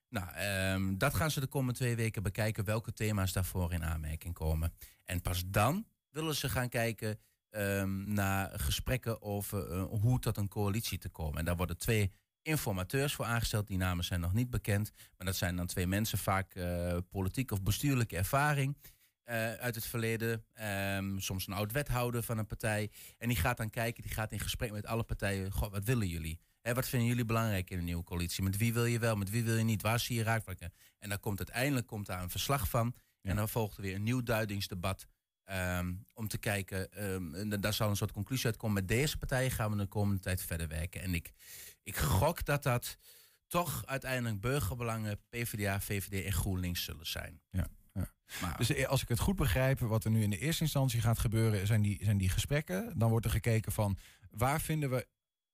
Nou, 0.10 0.30
ehm, 0.30 0.98
dat 0.98 1.14
gaan 1.14 1.32
ze 1.32 1.40
de 1.40 1.48
komende 1.48 1.74
twee 1.74 1.96
weken 1.96 2.24
bekijken, 2.24 2.66
welke 2.66 2.94
thema's 2.94 3.34
daarvoor 3.34 3.74
in 3.74 3.84
aanmerking 3.84 4.34
komen. 4.34 4.74
En 5.04 5.22
pas 5.22 5.44
dan 5.48 5.86
willen 6.10 6.36
ze 6.36 6.50
gaan 6.50 6.70
kijken 6.70 7.20
ehm, 7.50 8.14
naar 8.14 8.60
gesprekken 8.60 9.22
over 9.22 9.72
eh, 9.72 9.84
hoe 9.84 10.20
tot 10.20 10.38
een 10.38 10.48
coalitie 10.48 10.98
te 10.98 11.10
komen. 11.10 11.40
En 11.40 11.46
daar 11.46 11.56
worden 11.56 11.78
twee 11.78 12.12
informateurs 12.42 13.14
voor 13.14 13.26
aangesteld. 13.26 13.68
Die 13.68 13.78
namen 13.78 14.04
zijn 14.04 14.20
nog 14.20 14.34
niet 14.34 14.50
bekend. 14.50 14.92
Maar 15.18 15.28
dat 15.28 15.36
zijn 15.36 15.56
dan 15.56 15.66
twee 15.66 15.88
mensen, 15.88 16.18
vaak 16.18 16.56
eh 16.56 16.98
politiek 17.10 17.52
of 17.52 17.64
bestuurlijke 17.64 18.18
ervaring. 18.18 18.78
Eh, 19.26 19.54
uit 19.54 19.76
het 19.76 19.86
verleden. 19.86 20.46
Ehm, 20.54 21.18
soms 21.18 21.48
een 21.48 21.54
oud 21.54 21.72
wethouder 21.72 22.24
van 22.24 22.38
een 22.38 22.48
partij. 22.48 22.92
En 23.18 23.28
die 23.28 23.38
gaat 23.38 23.58
dan 23.58 23.70
kijken, 23.70 24.04
die 24.04 24.12
gaat 24.12 24.32
in 24.32 24.40
gesprek 24.40 24.72
met 24.72 24.86
alle 24.86 25.04
partijen. 25.04 25.52
Wat 25.60 25.84
willen 25.84 26.08
jullie? 26.08 26.40
Hè, 26.62 26.74
wat 26.74 26.88
vinden 26.88 27.08
jullie 27.08 27.26
belangrijk 27.26 27.70
in 27.70 27.78
een 27.78 27.84
nieuwe 27.84 28.04
coalitie? 28.04 28.44
Met 28.44 28.58
wie 28.58 28.74
wil 28.74 28.86
je 28.86 29.00
wel, 29.00 29.16
met 29.16 29.30
wie 29.30 29.44
wil 29.44 29.56
je 29.56 29.64
niet? 29.64 29.82
Waar 29.82 30.00
zie 30.00 30.16
je 30.16 30.24
raakvlakken? 30.24 30.74
En 31.00 31.10
dan 31.10 31.20
komt 31.20 31.38
uiteindelijk 31.38 31.88
komt 31.88 32.06
daar 32.06 32.22
een 32.22 32.30
verslag 32.30 32.70
van. 32.70 32.94
Ja. 33.22 33.30
En 33.30 33.36
dan 33.36 33.50
volgt 33.50 33.78
er 33.78 33.82
weer 33.84 33.96
een 33.96 34.04
nieuw 34.04 34.24
duidingsdebat. 34.24 35.08
ehm, 35.46 35.94
om 36.14 36.28
te 36.28 36.38
kijken, 36.38 36.92
ehm, 36.92 37.34
en 37.34 37.62
daar 37.62 37.74
zal 37.74 37.90
een 37.90 37.96
soort 37.96 38.12
conclusie 38.12 38.46
uitkomen. 38.46 38.76
Met 38.76 38.88
deze 38.88 39.18
partijen 39.18 39.52
gaan 39.52 39.72
we 39.72 39.78
de 39.78 39.86
komende 39.86 40.22
tijd 40.22 40.42
verder 40.42 40.68
werken. 40.68 41.02
En 41.02 41.14
ik, 41.14 41.32
ik 41.84 41.98
gok 41.98 42.46
dat 42.46 42.64
dat 42.64 42.98
toch 43.48 43.86
uiteindelijk 43.86 44.42
burgerbelangen, 44.42 45.20
PvdA, 45.30 45.82
VVD 45.82 46.26
en 46.26 46.34
GroenLinks 46.34 46.84
zullen 46.84 47.08
zijn. 47.08 47.42
Ja, 47.50 47.68
ja. 47.96 48.08
Maar, 48.42 48.58
Dus 48.58 48.70
eh, 48.74 48.88
als 48.88 49.02
ik 49.02 49.08
het 49.08 49.20
goed 49.20 49.36
begrijp, 49.36 49.80
wat 49.80 50.04
er 50.04 50.12
nu 50.12 50.24
in 50.24 50.30
de 50.30 50.38
eerste 50.38 50.64
instantie 50.64 51.02
gaat 51.02 51.20
gebeuren, 51.20 51.68
zijn 51.68 51.82
die, 51.82 52.00
zijn 52.04 52.18
die 52.18 52.30
gesprekken. 52.30 52.98
Dan 53.00 53.10
wordt 53.10 53.26
er 53.26 53.32
gekeken 53.32 53.72
van 53.72 53.98
waar 54.30 54.62
vinden 54.62 54.90
we, 54.90 55.08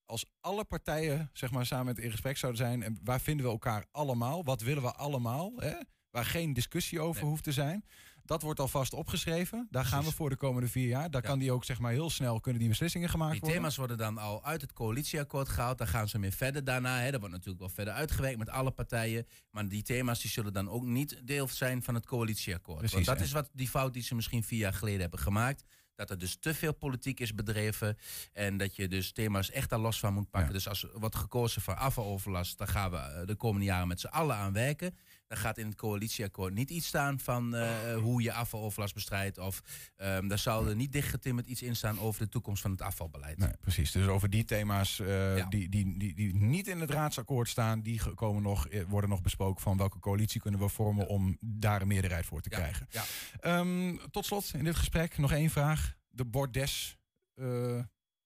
als 0.06 0.24
alle 0.40 0.64
partijen 0.64 1.30
zeg 1.32 1.50
maar, 1.50 1.66
samen 1.66 1.86
met 1.86 1.98
in 1.98 2.10
gesprek 2.10 2.36
zouden 2.36 2.60
zijn, 2.66 2.82
en 2.82 2.98
waar 3.02 3.20
vinden 3.20 3.46
we 3.46 3.52
elkaar 3.52 3.84
allemaal? 3.90 4.44
Wat 4.44 4.60
willen 4.60 4.82
we 4.82 4.92
allemaal? 4.94 5.52
Hè? 5.56 5.74
Waar 6.10 6.24
geen 6.24 6.52
discussie 6.52 7.00
over 7.00 7.20
Nee. 7.22 7.30
hoeft 7.30 7.44
te 7.44 7.52
zijn. 7.52 7.84
Dat 8.24 8.42
wordt 8.42 8.60
alvast 8.60 8.92
opgeschreven. 8.92 9.68
Daar 9.70 9.84
gaan 9.84 10.04
we 10.04 10.12
voor 10.12 10.30
de 10.30 10.36
komende 10.36 10.68
vier 10.68 10.88
jaar. 10.88 11.10
Daar 11.10 11.22
Ja. 11.22 11.28
kan 11.28 11.38
die 11.38 11.52
ook 11.52 11.64
zeg 11.64 11.78
maar, 11.78 11.92
heel 11.92 12.10
snel 12.10 12.40
kunnen 12.40 12.60
die 12.60 12.68
beslissingen 12.68 13.08
gemaakt 13.08 13.30
Die 13.32 13.40
worden. 13.40 13.56
thema's 13.58 13.76
worden 13.76 13.96
dan 13.96 14.18
al 14.18 14.44
uit 14.44 14.60
het 14.60 14.72
coalitieakkoord 14.72 15.48
gehaald. 15.48 15.78
Daar 15.78 15.86
gaan 15.86 16.08
ze 16.08 16.18
mee 16.18 16.30
verder 16.32 16.64
daarna. 16.64 16.98
Hè. 17.00 17.10
Dat 17.10 17.20
wordt 17.20 17.34
natuurlijk 17.34 17.60
wel 17.60 17.68
verder 17.74 17.94
uitgewerkt 17.94 18.38
met 18.38 18.48
alle 18.50 18.70
partijen. 18.70 19.26
Maar 19.50 19.68
die 19.68 19.82
thema's 19.82 20.20
die 20.20 20.30
zullen 20.30 20.52
dan 20.52 20.68
ook 20.70 20.82
niet 20.84 21.20
deel 21.24 21.48
zijn 21.48 21.82
van 21.82 21.94
het 21.94 22.06
coalitieakkoord. 22.06 22.78
Precies, 22.78 22.94
Want 22.94 23.06
dat 23.18 23.20
is 23.26 23.32
wat 23.32 23.50
die 23.52 23.68
fout 23.68 23.92
die 23.92 24.02
ze 24.02 24.14
misschien 24.14 24.42
vier 24.44 24.58
jaar 24.58 24.74
geleden 24.74 25.00
hebben 25.00 25.18
gemaakt. 25.18 25.64
Dat 25.94 26.10
er 26.10 26.18
dus 26.18 26.36
te 26.36 26.54
veel 26.54 26.74
politiek 26.74 27.20
is 27.20 27.34
bedreven. 27.34 27.96
En 28.32 28.56
dat 28.56 28.76
je 28.76 28.88
dus 28.88 29.12
thema's 29.12 29.50
echt 29.50 29.70
daar 29.70 29.78
los 29.78 29.98
van 29.98 30.14
moet 30.14 30.30
pakken. 30.30 30.48
Ja. 30.50 30.54
Dus 30.56 30.68
als 30.68 30.82
er 30.82 30.98
wordt 30.98 31.16
gekozen 31.16 31.62
voor 31.62 31.74
afvaloverlast, 31.74 32.58
dan 32.58 32.68
gaan 32.68 32.90
we 32.90 32.96
eh, 32.96 33.26
de 33.26 33.34
komende 33.34 33.64
jaren 33.66 33.88
met 33.88 34.00
z'n 34.00 34.06
allen 34.06 34.36
aan 34.36 34.52
werken. 34.52 34.96
Dan 35.32 35.40
gaat 35.40 35.58
in 35.58 35.66
het 35.66 35.74
coalitieakkoord 35.74 36.54
niet 36.54 36.70
iets 36.70 36.86
staan 36.86 37.20
van 37.20 37.54
eh, 37.54 37.96
hoe 37.96 38.22
je 38.22 38.32
afvaloverlast 38.32 38.94
bestrijdt. 38.94 39.38
Of 39.38 39.62
ehm 39.96 40.28
daar 40.28 40.38
zal 40.38 40.66
er 40.68 40.76
niet 40.76 40.92
dichtgetimmerd 40.92 41.46
iets 41.46 41.62
in 41.62 41.76
staan 41.76 41.98
over 42.00 42.22
de 42.22 42.28
toekomst 42.28 42.62
van 42.62 42.70
het 42.70 42.82
afvalbeleid. 42.82 43.38
Nee, 43.38 43.56
precies. 43.60 43.90
Dus 43.92 44.06
over 44.06 44.30
die 44.30 44.44
thema's 44.44 45.00
eh, 45.00 45.36
Ja. 45.36 45.46
die, 45.46 45.68
die, 45.68 45.98
die, 45.98 46.14
die 46.14 46.34
niet 46.34 46.68
in 46.68 46.80
het 46.80 46.90
raadsakkoord 46.90 47.48
staan, 47.48 47.80
die 47.82 48.14
komen 48.14 48.42
nog, 48.42 48.66
eh, 48.68 48.84
worden 48.88 49.10
nog 49.10 49.22
besproken 49.22 49.62
van 49.62 49.76
welke 49.76 49.98
coalitie 49.98 50.40
kunnen 50.40 50.60
we 50.60 50.68
vormen 50.68 51.06
om 51.08 51.36
daar 51.40 51.80
een 51.82 51.88
meerderheid 51.88 52.26
voor 52.26 52.40
te 52.40 52.50
Ja, 52.50 52.56
krijgen. 52.56 52.86
ja. 52.90 53.04
Ehm, 53.40 53.96
tot 54.10 54.24
slot 54.26 54.50
in 54.54 54.64
dit 54.64 54.76
gesprek 54.76 55.18
nog 55.18 55.32
één 55.32 55.50
vraag. 55.50 55.94
De 56.08 56.24
Bordes 56.24 56.98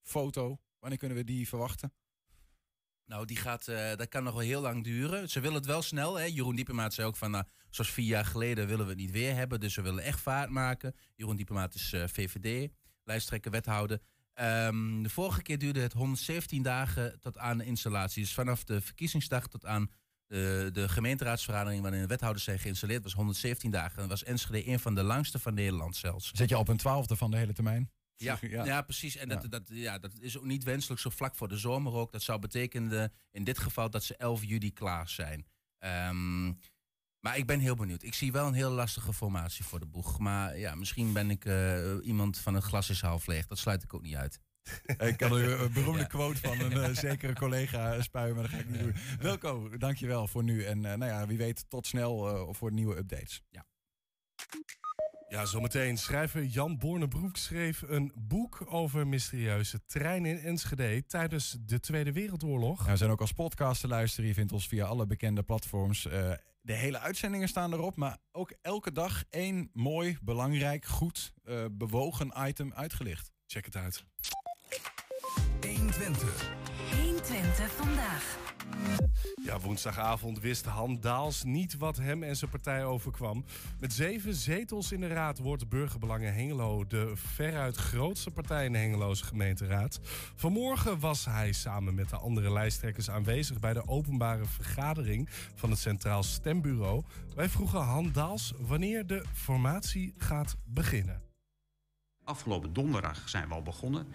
foto, 0.02 0.58
wanneer 0.78 0.98
kunnen 0.98 1.16
we 1.16 1.24
die 1.24 1.48
verwachten? 1.48 1.92
Nou, 3.06 3.26
die 3.26 3.36
gaat, 3.36 3.68
eh, 3.68 3.96
dat 3.96 4.08
kan 4.08 4.22
nog 4.22 4.34
wel 4.34 4.42
heel 4.42 4.60
lang 4.60 4.84
duren. 4.84 5.28
Ze 5.28 5.40
willen 5.40 5.56
het 5.56 5.66
wel 5.66 5.82
snel. 5.82 6.18
Hè? 6.18 6.24
Jeroen 6.24 6.56
Diepemaat 6.56 6.94
zei 6.94 7.06
ook 7.06 7.16
van, 7.16 7.30
nou, 7.30 7.44
zoals 7.70 7.90
vier 7.90 8.06
jaar 8.06 8.24
geleden 8.24 8.66
willen 8.66 8.84
we 8.84 8.90
het 8.90 9.00
niet 9.00 9.10
weer 9.10 9.34
hebben. 9.34 9.60
Dus 9.60 9.74
we 9.74 9.82
willen 9.82 10.04
echt 10.04 10.20
vaart 10.20 10.50
maken. 10.50 10.94
Jeroen 11.14 11.36
Diepemaat 11.36 11.74
is 11.74 11.92
eh, 11.92 12.02
VVD, 12.06 12.72
lijsttrekker, 13.04 13.50
wethouder. 13.50 14.00
Ehm, 14.32 15.02
de 15.02 15.08
vorige 15.08 15.42
keer 15.42 15.58
duurde 15.58 15.80
het 15.80 15.92
117 15.92 16.62
dagen 16.62 17.20
tot 17.20 17.38
aan 17.38 17.58
de 17.58 17.64
installatie. 17.64 18.22
Dus 18.22 18.34
vanaf 18.34 18.64
de 18.64 18.80
verkiezingsdag 18.80 19.48
tot 19.48 19.66
aan 19.66 19.90
de, 20.26 20.68
de 20.72 20.88
gemeenteraadsvergadering... 20.88 21.82
waarin 21.82 22.00
de 22.00 22.06
wethouders 22.06 22.44
zijn 22.44 22.58
geïnstalleerd, 22.58 23.02
was 23.02 23.12
117 23.12 23.70
dagen. 23.70 24.02
En 24.02 24.08
was 24.08 24.24
Enschede 24.24 24.68
een 24.68 24.80
van 24.80 24.94
de 24.94 25.02
langste 25.02 25.38
van 25.38 25.54
Nederland 25.54 25.96
zelfs. 25.96 26.30
Zet 26.32 26.48
je 26.48 26.58
op 26.58 26.68
een 26.68 26.76
twaalfde 26.76 27.16
van 27.16 27.30
de 27.30 27.36
hele 27.36 27.52
termijn? 27.52 27.90
Ja, 28.16 28.38
Ja. 28.50 28.64
ja. 28.64 28.82
precies. 28.82 29.16
En 29.16 29.28
dat, 29.28 29.42
Ja. 29.42 29.48
Dat, 29.48 29.62
ja, 29.68 29.98
dat 29.98 30.12
is 30.20 30.38
ook 30.38 30.44
niet 30.44 30.64
wenselijk 30.64 31.00
zo 31.00 31.10
vlak 31.10 31.34
voor 31.34 31.48
de 31.48 31.56
zomer 31.56 31.92
ook. 31.92 32.12
Dat 32.12 32.22
zou 32.22 32.38
betekenen 32.38 33.12
in 33.30 33.44
dit 33.44 33.58
geval 33.58 33.90
dat 33.90 34.04
ze 34.04 34.16
11 34.16 34.44
juli 34.44 34.72
klaar 34.72 35.08
zijn. 35.08 35.46
Ehm, 35.78 36.46
maar 37.20 37.36
ik 37.36 37.46
ben 37.46 37.60
heel 37.60 37.74
benieuwd. 37.74 38.02
Ik 38.02 38.14
zie 38.14 38.32
wel 38.32 38.46
een 38.46 38.54
heel 38.54 38.70
lastige 38.70 39.12
formatie 39.12 39.64
voor 39.64 39.80
de 39.80 39.86
boeg. 39.86 40.18
Maar 40.18 40.58
ja, 40.58 40.74
misschien 40.74 41.12
ben 41.12 41.30
ik 41.30 41.44
eh, 41.44 41.94
iemand 42.02 42.38
van 42.38 42.54
het 42.54 42.64
glas 42.64 42.90
is 42.90 43.00
half 43.00 43.26
leeg. 43.26 43.46
Dat 43.46 43.58
sluit 43.58 43.82
ik 43.82 43.94
ook 43.94 44.02
niet 44.02 44.14
uit. 44.16 44.38
Ik 44.98 45.16
kan 45.16 45.32
er 45.36 45.60
een 45.60 45.72
beroemde 45.78 46.00
Ja. 46.00 46.06
quote 46.06 46.40
van 46.40 46.60
een 46.60 46.72
eh, 46.82 46.94
zekere 46.94 47.32
collega 47.34 47.94
eh, 47.94 48.02
spuien, 48.02 48.34
maar 48.34 48.42
dat 48.42 48.52
ga 48.52 48.58
ik 48.58 48.68
niet 48.68 48.80
doen. 48.80 48.94
Wilco, 49.18 49.76
dankjewel 49.76 50.28
voor 50.28 50.44
nu. 50.44 50.64
En 50.64 50.80
nou 50.80 51.04
ja, 51.04 51.26
wie 51.26 51.38
weet 51.38 51.64
tot 51.68 51.86
snel 51.86 52.54
voor 52.54 52.72
nieuwe 52.72 52.96
updates. 52.96 53.42
Ja, 53.50 53.66
zometeen. 55.44 55.98
Schrijver 55.98 56.44
Jan 56.44 56.78
Bornebroek 56.78 57.36
schreef 57.36 57.82
een 57.86 58.12
boek 58.14 58.64
over 58.68 59.06
mysterieuze 59.06 59.80
treinen 59.86 60.30
in 60.30 60.38
Enschede 60.38 61.06
tijdens 61.06 61.56
de 61.60 61.80
Tweede 61.80 62.12
Wereldoorlog. 62.12 62.84
Ja, 62.84 62.90
we 62.90 62.96
zijn 62.96 63.10
ook 63.10 63.20
als 63.20 63.32
podcast 63.32 63.80
te 63.80 63.88
luisteren. 63.88 64.28
Je 64.28 64.34
vindt 64.34 64.52
ons 64.52 64.68
via 64.68 64.86
alle 64.86 65.06
bekende 65.06 65.42
platforms. 65.42 66.06
Eh, 66.06 66.30
de 66.60 66.72
hele 66.72 66.98
uitzendingen 66.98 67.48
staan 67.48 67.72
erop, 67.72 67.96
maar 67.96 68.18
ook 68.32 68.52
elke 68.62 68.92
dag 68.92 69.24
één 69.30 69.70
mooi, 69.72 70.18
belangrijk, 70.22 70.84
goed, 70.84 71.32
eh, 71.44 71.64
bewogen 71.72 72.32
item 72.36 72.72
uitgelicht. 72.72 73.32
Check 73.46 73.64
het 73.64 73.76
uit. 73.76 74.04
120. 75.60 76.65
120 76.94 77.70
vandaag. 77.70 78.44
Ja, 79.42 79.60
woensdagavond 79.60 80.40
wist 80.40 80.64
Han 80.64 81.00
Daals 81.00 81.44
niet 81.44 81.76
wat 81.76 81.96
hem 81.96 82.22
en 82.22 82.36
zijn 82.36 82.50
partij 82.50 82.84
overkwam. 82.84 83.44
Met 83.80 83.92
zeven 83.92 84.34
zetels 84.34 84.92
in 84.92 85.00
de 85.00 85.06
raad 85.06 85.38
wordt 85.38 85.68
Burgerbelangen 85.68 86.34
Hengelo 86.34 86.86
de 86.86 87.12
veruit 87.14 87.76
grootste 87.76 88.30
partij 88.30 88.64
in 88.64 88.72
de 88.72 88.78
Hengeloze 88.78 89.24
gemeenteraad. 89.24 90.00
Vanmorgen 90.34 90.98
was 91.00 91.24
hij 91.24 91.52
samen 91.52 91.94
met 91.94 92.08
de 92.08 92.16
andere 92.16 92.52
lijsttrekkers 92.52 93.10
aanwezig 93.10 93.60
bij 93.60 93.72
de 93.72 93.88
openbare 93.88 94.44
vergadering 94.44 95.28
van 95.54 95.70
het 95.70 95.78
Centraal 95.78 96.22
Stembureau. 96.22 97.02
Wij 97.34 97.48
vroegen 97.48 97.80
Han 97.80 98.12
Daals 98.12 98.52
wanneer 98.58 99.06
de 99.06 99.24
formatie 99.32 100.14
gaat 100.18 100.56
beginnen. 100.64 101.22
Afgelopen 102.24 102.72
donderdag 102.72 103.28
zijn 103.28 103.48
we 103.48 103.54
al 103.54 103.62
begonnen. 103.62 104.06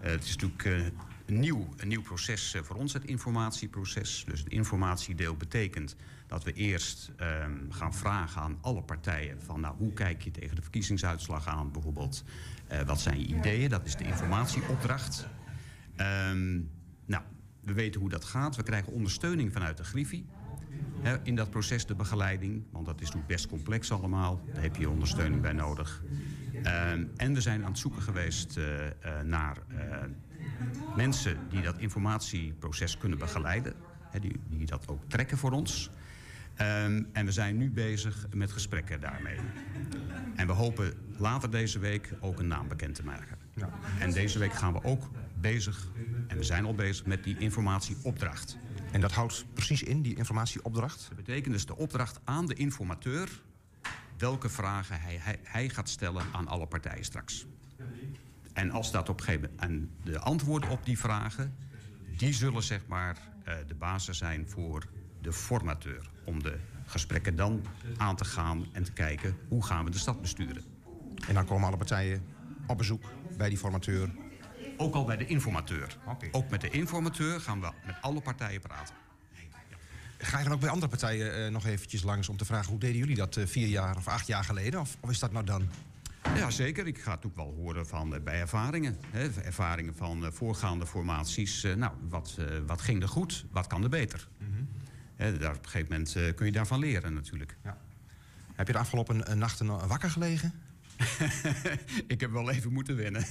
Eh, 0.00 0.10
het 0.10 0.24
is 0.24 0.36
natuurlijk 0.36 0.64
eh, 0.64 1.00
nieuw, 1.30 1.68
een 1.76 1.88
nieuw 1.88 2.02
proces 2.02 2.54
eh, 2.54 2.62
voor 2.62 2.76
ons, 2.76 2.92
het 2.92 3.04
informatieproces. 3.04 4.24
Dus 4.26 4.38
het 4.38 4.48
informatiedeel 4.48 5.36
betekent 5.36 5.96
dat 6.26 6.44
we 6.44 6.52
eerst 6.52 7.10
ehm, 7.16 7.70
gaan 7.70 7.94
vragen 7.94 8.42
aan 8.42 8.58
alle 8.60 8.82
partijen... 8.82 9.42
van 9.42 9.60
nou, 9.60 9.76
hoe 9.76 9.92
kijk 9.92 10.22
je 10.22 10.30
tegen 10.30 10.56
de 10.56 10.62
verkiezingsuitslag 10.62 11.46
aan 11.46 11.72
bijvoorbeeld? 11.72 12.24
Eh, 12.66 12.80
wat 12.80 13.00
zijn 13.00 13.20
je 13.20 13.26
ideeën? 13.26 13.68
Dat 13.68 13.86
is 13.86 13.96
de 13.96 14.04
informatieopdracht. 14.04 15.26
Ehm, 15.96 16.60
nou, 17.06 17.22
we 17.60 17.72
weten 17.72 18.00
hoe 18.00 18.10
dat 18.10 18.24
gaat. 18.24 18.56
We 18.56 18.62
krijgen 18.62 18.92
ondersteuning 18.92 19.52
vanuit 19.52 19.76
de 19.76 19.84
Griffie. 19.84 20.26
in 21.22 21.34
dat 21.34 21.50
proces 21.50 21.86
de 21.86 21.94
begeleiding, 21.94 22.64
want 22.70 22.86
dat 22.86 22.94
is 22.94 23.00
natuurlijk 23.00 23.26
best 23.26 23.46
complex 23.46 23.92
allemaal. 23.92 24.40
Daar 24.52 24.62
heb 24.62 24.76
je 24.76 24.90
ondersteuning 24.90 25.42
bij 25.42 25.52
nodig. 25.52 26.02
Ehm, 26.62 27.04
en 27.16 27.34
we 27.34 27.40
zijn 27.40 27.64
aan 27.64 27.70
het 27.70 27.78
zoeken 27.78 28.02
geweest 28.02 28.56
eh, 28.56 28.64
naar 29.20 29.56
mensen 30.96 31.38
die 31.48 31.62
dat 31.62 31.78
informatieproces 31.78 32.98
kunnen 32.98 33.18
begeleiden. 33.18 33.74
Hè, 34.10 34.20
die, 34.20 34.40
die 34.48 34.66
dat 34.66 34.88
ook 34.88 35.02
trekken 35.08 35.38
voor 35.38 35.52
ons. 35.52 35.90
Ehm, 36.54 37.02
en 37.12 37.24
we 37.24 37.32
zijn 37.32 37.56
nu 37.56 37.70
bezig 37.70 38.26
met 38.34 38.52
gesprekken 38.52 39.00
daarmee. 39.00 39.38
En 40.36 40.46
we 40.46 40.52
hopen 40.52 40.94
later 41.16 41.50
deze 41.50 41.78
week 41.78 42.12
ook 42.20 42.38
een 42.38 42.48
naam 42.48 42.68
bekend 42.68 42.94
te 42.94 43.04
maken. 43.04 43.38
En 43.98 44.12
deze 44.12 44.38
week 44.38 44.52
gaan 44.52 44.72
we 44.72 44.82
ook 44.82 45.10
bezig, 45.40 45.88
en 46.28 46.36
we 46.36 46.42
zijn 46.42 46.64
al 46.64 46.74
bezig, 46.74 47.06
met 47.06 47.24
die 47.24 47.38
informatieopdracht. 47.38 48.58
En 48.92 49.00
dat 49.00 49.12
houdt 49.12 49.44
precies 49.54 49.82
in, 49.82 50.02
die 50.02 50.16
informatieopdracht? 50.16 51.06
Dat 51.08 51.16
betekent 51.16 51.54
dus 51.54 51.66
de 51.66 51.76
opdracht 51.76 52.20
aan 52.24 52.46
de 52.46 52.54
informateur 52.54 53.28
welke 54.18 54.48
vragen 54.48 55.00
hij, 55.00 55.16
hij, 55.20 55.38
hij 55.42 55.68
gaat 55.68 55.88
stellen 55.88 56.24
aan 56.32 56.48
alle 56.48 56.66
partijen 56.66 57.04
straks. 57.04 57.46
En 58.60 58.70
als 58.70 58.90
dat 58.90 59.08
op 59.08 59.18
een 59.18 59.24
gegeven 59.24 59.50
moment. 59.50 59.70
En 59.70 59.90
de 60.12 60.18
antwoorden 60.18 60.70
op 60.70 60.84
die 60.84 60.98
vragen, 60.98 61.54
die 62.16 62.32
zullen 62.32 62.62
zeg 62.62 62.80
maar 62.86 63.16
eh, 63.44 63.54
de 63.66 63.74
basis 63.74 64.18
zijn 64.18 64.48
voor 64.48 64.86
de 65.20 65.32
formateur. 65.32 66.10
Om 66.24 66.42
de 66.42 66.58
gesprekken 66.86 67.36
dan 67.36 67.64
aan 67.96 68.16
te 68.16 68.24
gaan 68.24 68.66
en 68.72 68.84
te 68.84 68.92
kijken 68.92 69.36
hoe 69.48 69.64
gaan 69.64 69.84
we 69.84 69.90
de 69.90 69.98
stad 69.98 70.20
besturen. 70.20 70.64
En 71.28 71.34
dan 71.34 71.46
komen 71.46 71.68
alle 71.68 71.76
partijen 71.76 72.24
op 72.66 72.78
bezoek 72.78 73.04
bij 73.36 73.48
die 73.48 73.58
formateur. 73.58 74.10
Ook 74.76 74.94
al 74.94 75.04
bij 75.04 75.16
de 75.16 75.26
informateur. 75.26 75.96
Ook 76.30 76.50
met 76.50 76.60
de 76.60 76.70
informateur 76.70 77.40
gaan 77.40 77.60
we 77.60 77.70
met 77.86 77.96
alle 78.00 78.20
partijen 78.20 78.60
praten. 78.60 78.94
Ga 80.18 80.38
je 80.38 80.44
dan 80.44 80.52
ook 80.52 80.60
bij 80.60 80.70
andere 80.70 80.88
partijen 80.88 81.44
eh, 81.44 81.50
nog 81.50 81.66
eventjes 81.66 82.02
langs 82.02 82.28
om 82.28 82.36
te 82.36 82.44
vragen... 82.44 82.70
hoe 82.70 82.80
deden 82.80 82.96
jullie 82.96 83.16
dat 83.16 83.36
eh, 83.36 83.46
vier 83.46 83.68
jaar 83.68 83.96
of 83.96 84.08
acht 84.08 84.26
jaar 84.26 84.44
geleden? 84.44 84.80
Of, 84.80 84.96
of 85.00 85.10
is 85.10 85.18
dat 85.18 85.32
nou 85.32 85.44
dan? 85.44 85.68
Ja, 86.22 86.50
zeker. 86.50 86.86
Ik 86.86 86.98
ga 86.98 87.14
het 87.14 87.26
ook 87.26 87.36
wel 87.36 87.54
horen 87.56 87.86
van, 87.86 88.14
eh, 88.14 88.20
bij 88.20 88.40
ervaringen. 88.40 88.96
Hè, 89.10 89.28
ervaringen 89.42 89.94
van 89.96 90.24
eh, 90.24 90.32
voorgaande 90.32 90.86
formaties. 90.86 91.64
Eh, 91.64 91.74
nou, 91.74 91.92
wat, 92.08 92.38
wat 92.66 92.80
ging 92.80 93.02
er 93.02 93.08
goed? 93.08 93.44
Wat 93.50 93.66
kan 93.66 93.82
er 93.82 93.88
beter? 93.88 94.28
Hè, 95.16 95.38
daar, 95.38 95.54
op 95.54 95.64
een 95.64 95.70
gegeven 95.70 95.88
moment 95.90 96.34
kun 96.34 96.46
je 96.46 96.52
daarvan 96.52 96.78
leren 96.78 97.14
natuurlijk. 97.14 97.56
Heb 98.54 98.66
je 98.66 98.72
de 98.72 98.78
afgelopen 98.78 99.38
nachten 99.38 99.88
wakker 99.88 100.10
gelegen? 100.10 100.52
ik 102.06 102.20
heb 102.20 102.30
wel 102.30 102.50
even 102.50 102.72
moeten 102.72 102.96
wennen. 102.96 103.24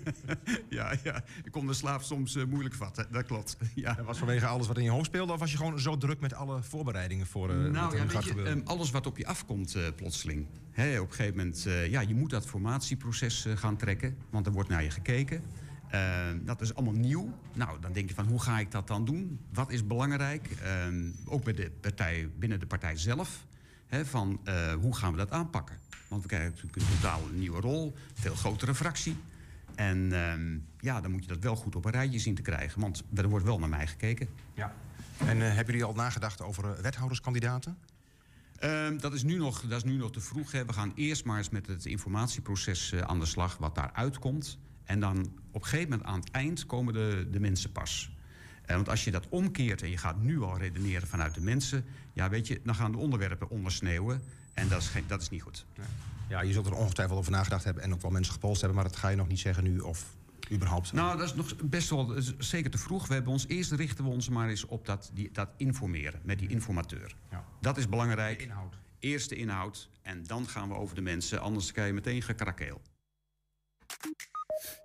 ja, 0.68 0.94
ja, 1.02 1.24
ik 1.44 1.50
kon 1.50 1.66
de 1.66 1.72
slaap 1.72 2.02
soms 2.02 2.36
eh, 2.36 2.44
moeilijk 2.44 2.74
vatten. 2.74 3.06
Dat 3.10 3.26
klopt. 3.26 3.56
Ja. 3.74 3.94
Dat 3.94 4.06
was 4.06 4.18
vanwege 4.18 4.46
alles 4.46 4.66
wat 4.66 4.76
in 4.78 4.84
je 4.84 4.90
hoofd 4.90 5.06
speelde? 5.06 5.32
Of 5.32 5.38
was 5.38 5.50
je 5.50 5.56
gewoon 5.56 5.78
zo 5.78 5.96
druk 5.96 6.20
met 6.20 6.34
alle 6.34 6.62
voorbereidingen 6.62 7.26
voor 7.26 7.46
wat 7.48 7.56
Nou 7.56 7.92
er 7.92 7.98
ja, 7.98 8.06
weet 8.06 8.24
je, 8.24 8.42
ehm, 8.42 8.60
alles 8.64 8.90
wat 8.90 9.06
op 9.06 9.18
je 9.18 9.26
afkomt 9.26 9.74
eh, 9.74 9.82
plotseling. 9.96 10.46
Hè, 10.70 11.00
op 11.00 11.08
een 11.08 11.14
gegeven 11.14 11.36
moment, 11.36 11.62
ja, 11.88 12.00
je 12.00 12.14
moet 12.14 12.30
dat 12.30 12.46
formatieproces 12.46 13.46
gaan 13.54 13.76
trekken. 13.76 14.16
Want 14.30 14.46
er 14.46 14.52
wordt 14.52 14.68
naar 14.68 14.82
je 14.82 14.90
gekeken. 14.90 15.42
Ehm, 15.90 16.44
dat 16.44 16.60
is 16.60 16.74
allemaal 16.74 16.94
nieuw. 16.94 17.38
Nou, 17.54 17.80
dan 17.80 17.92
denk 17.92 18.08
je 18.08 18.14
van, 18.14 18.26
hoe 18.26 18.40
ga 18.40 18.58
ik 18.58 18.70
dat 18.70 18.86
dan 18.86 19.04
doen? 19.04 19.40
Wat 19.52 19.70
is 19.70 19.86
belangrijk? 19.86 20.48
Ehm, 20.62 21.10
ook 21.24 21.44
bij 21.44 21.52
de 21.52 21.70
partij, 21.80 22.30
binnen 22.38 22.60
de 22.60 22.66
partij 22.66 22.96
zelf. 22.96 23.46
Hè, 23.86 24.06
van, 24.06 24.40
hoe 24.80 24.96
gaan 24.96 25.12
we 25.12 25.18
dat 25.18 25.30
aanpakken? 25.30 25.81
Want 26.12 26.24
we 26.24 26.30
krijgen 26.30 26.50
natuurlijk 26.50 26.76
een 26.76 26.96
totaal 26.96 27.20
nieuwe 27.32 27.60
rol. 27.60 27.94
Veel 28.14 28.34
grotere 28.34 28.74
fractie. 28.74 29.16
En 29.74 30.12
ehm, 30.12 30.58
ja, 30.80 31.00
dan 31.00 31.10
moet 31.10 31.22
je 31.22 31.28
dat 31.28 31.38
wel 31.38 31.56
goed 31.56 31.76
op 31.76 31.84
een 31.84 31.90
rijtje 31.90 32.18
zien 32.18 32.34
te 32.34 32.42
krijgen. 32.42 32.80
Want 32.80 33.02
er 33.14 33.28
wordt 33.28 33.44
wel 33.44 33.58
naar 33.58 33.68
mij 33.68 33.86
gekeken. 33.86 34.28
Ja. 34.54 34.74
En 35.16 35.42
eh, 35.42 35.46
hebben 35.46 35.66
jullie 35.66 35.84
al 35.84 35.94
nagedacht 35.94 36.42
over 36.42 36.64
eh, 36.64 36.80
wethouderskandidaten? 36.80 37.76
Ehm, 38.58 38.98
dat, 38.98 39.12
is 39.12 39.22
nu 39.22 39.36
nog, 39.36 39.60
dat 39.60 39.84
is 39.84 39.90
nu 39.90 39.96
nog 39.96 40.12
te 40.12 40.20
vroeg. 40.20 40.52
Hè. 40.52 40.64
We 40.64 40.72
gaan 40.72 40.92
eerst 40.94 41.24
maar 41.24 41.38
eens 41.38 41.50
met 41.50 41.66
het 41.66 41.86
informatieproces 41.86 42.92
eh, 42.92 43.00
aan 43.00 43.18
de 43.18 43.26
slag, 43.26 43.56
wat 43.56 43.74
daaruit 43.74 44.18
komt. 44.18 44.58
En 44.84 45.00
dan 45.00 45.18
op 45.50 45.62
een 45.62 45.68
gegeven 45.68 45.90
moment 45.90 46.08
aan 46.08 46.20
het 46.20 46.30
eind 46.30 46.66
komen 46.66 46.94
de, 46.94 47.28
de 47.30 47.40
mensen 47.40 47.72
pas. 47.72 48.16
Want 48.66 48.88
als 48.88 49.04
je 49.04 49.10
dat 49.10 49.28
omkeert 49.28 49.82
en 49.82 49.90
je 49.90 49.96
gaat 49.96 50.20
nu 50.20 50.40
al 50.40 50.58
redeneren 50.58 51.08
vanuit 51.08 51.34
de 51.34 51.40
mensen... 51.40 51.84
ja, 52.12 52.28
weet 52.28 52.46
je, 52.46 52.60
dan 52.64 52.74
gaan 52.74 52.92
de 52.92 52.98
onderwerpen 52.98 53.50
ondersneeuwen. 53.50 54.22
En 54.54 54.68
dat 54.68 54.80
is, 54.80 54.88
geen, 54.88 55.04
dat 55.06 55.20
is 55.20 55.28
niet 55.28 55.42
goed. 55.42 55.66
Ja, 56.28 56.40
je 56.40 56.52
zult 56.52 56.66
er 56.66 56.74
ongetwijfeld 56.74 57.18
over 57.18 57.32
nagedacht 57.32 57.64
hebben... 57.64 57.82
en 57.82 57.92
ook 57.92 58.02
wel 58.02 58.10
mensen 58.10 58.32
gepolst 58.32 58.60
hebben, 58.60 58.78
maar 58.78 58.88
dat 58.88 58.98
ga 58.98 59.08
je 59.08 59.16
nog 59.16 59.28
niet 59.28 59.40
zeggen 59.40 59.64
nu 59.64 59.78
of 59.78 60.14
überhaupt. 60.50 60.92
Nou, 60.92 61.18
dat 61.18 61.26
is 61.26 61.34
nog 61.34 61.56
best 61.64 61.90
wel 61.90 62.14
zeker 62.38 62.70
te 62.70 62.78
vroeg. 62.78 63.06
We 63.06 63.14
hebben 63.14 63.32
ons, 63.32 63.46
eerst 63.46 63.72
richten 63.72 64.04
we 64.04 64.10
ons 64.10 64.28
maar 64.28 64.48
eens 64.48 64.64
op 64.64 64.86
dat, 64.86 65.10
die, 65.14 65.30
dat 65.32 65.48
informeren 65.56 66.20
met 66.24 66.38
die 66.38 66.48
informateur. 66.48 67.16
Ja. 67.30 67.44
Dat 67.60 67.76
is 67.76 67.88
belangrijk. 67.88 68.38
De 68.38 68.44
inhoud. 68.44 68.74
Eerst 68.98 69.28
de 69.28 69.36
inhoud 69.36 69.90
en 70.02 70.22
dan 70.22 70.48
gaan 70.48 70.68
we 70.68 70.74
over 70.74 70.94
de 70.94 71.00
mensen. 71.00 71.40
Anders 71.40 71.72
krijg 71.72 71.88
je 71.88 71.94
meteen 71.94 72.22
gekrakeel. 72.22 72.80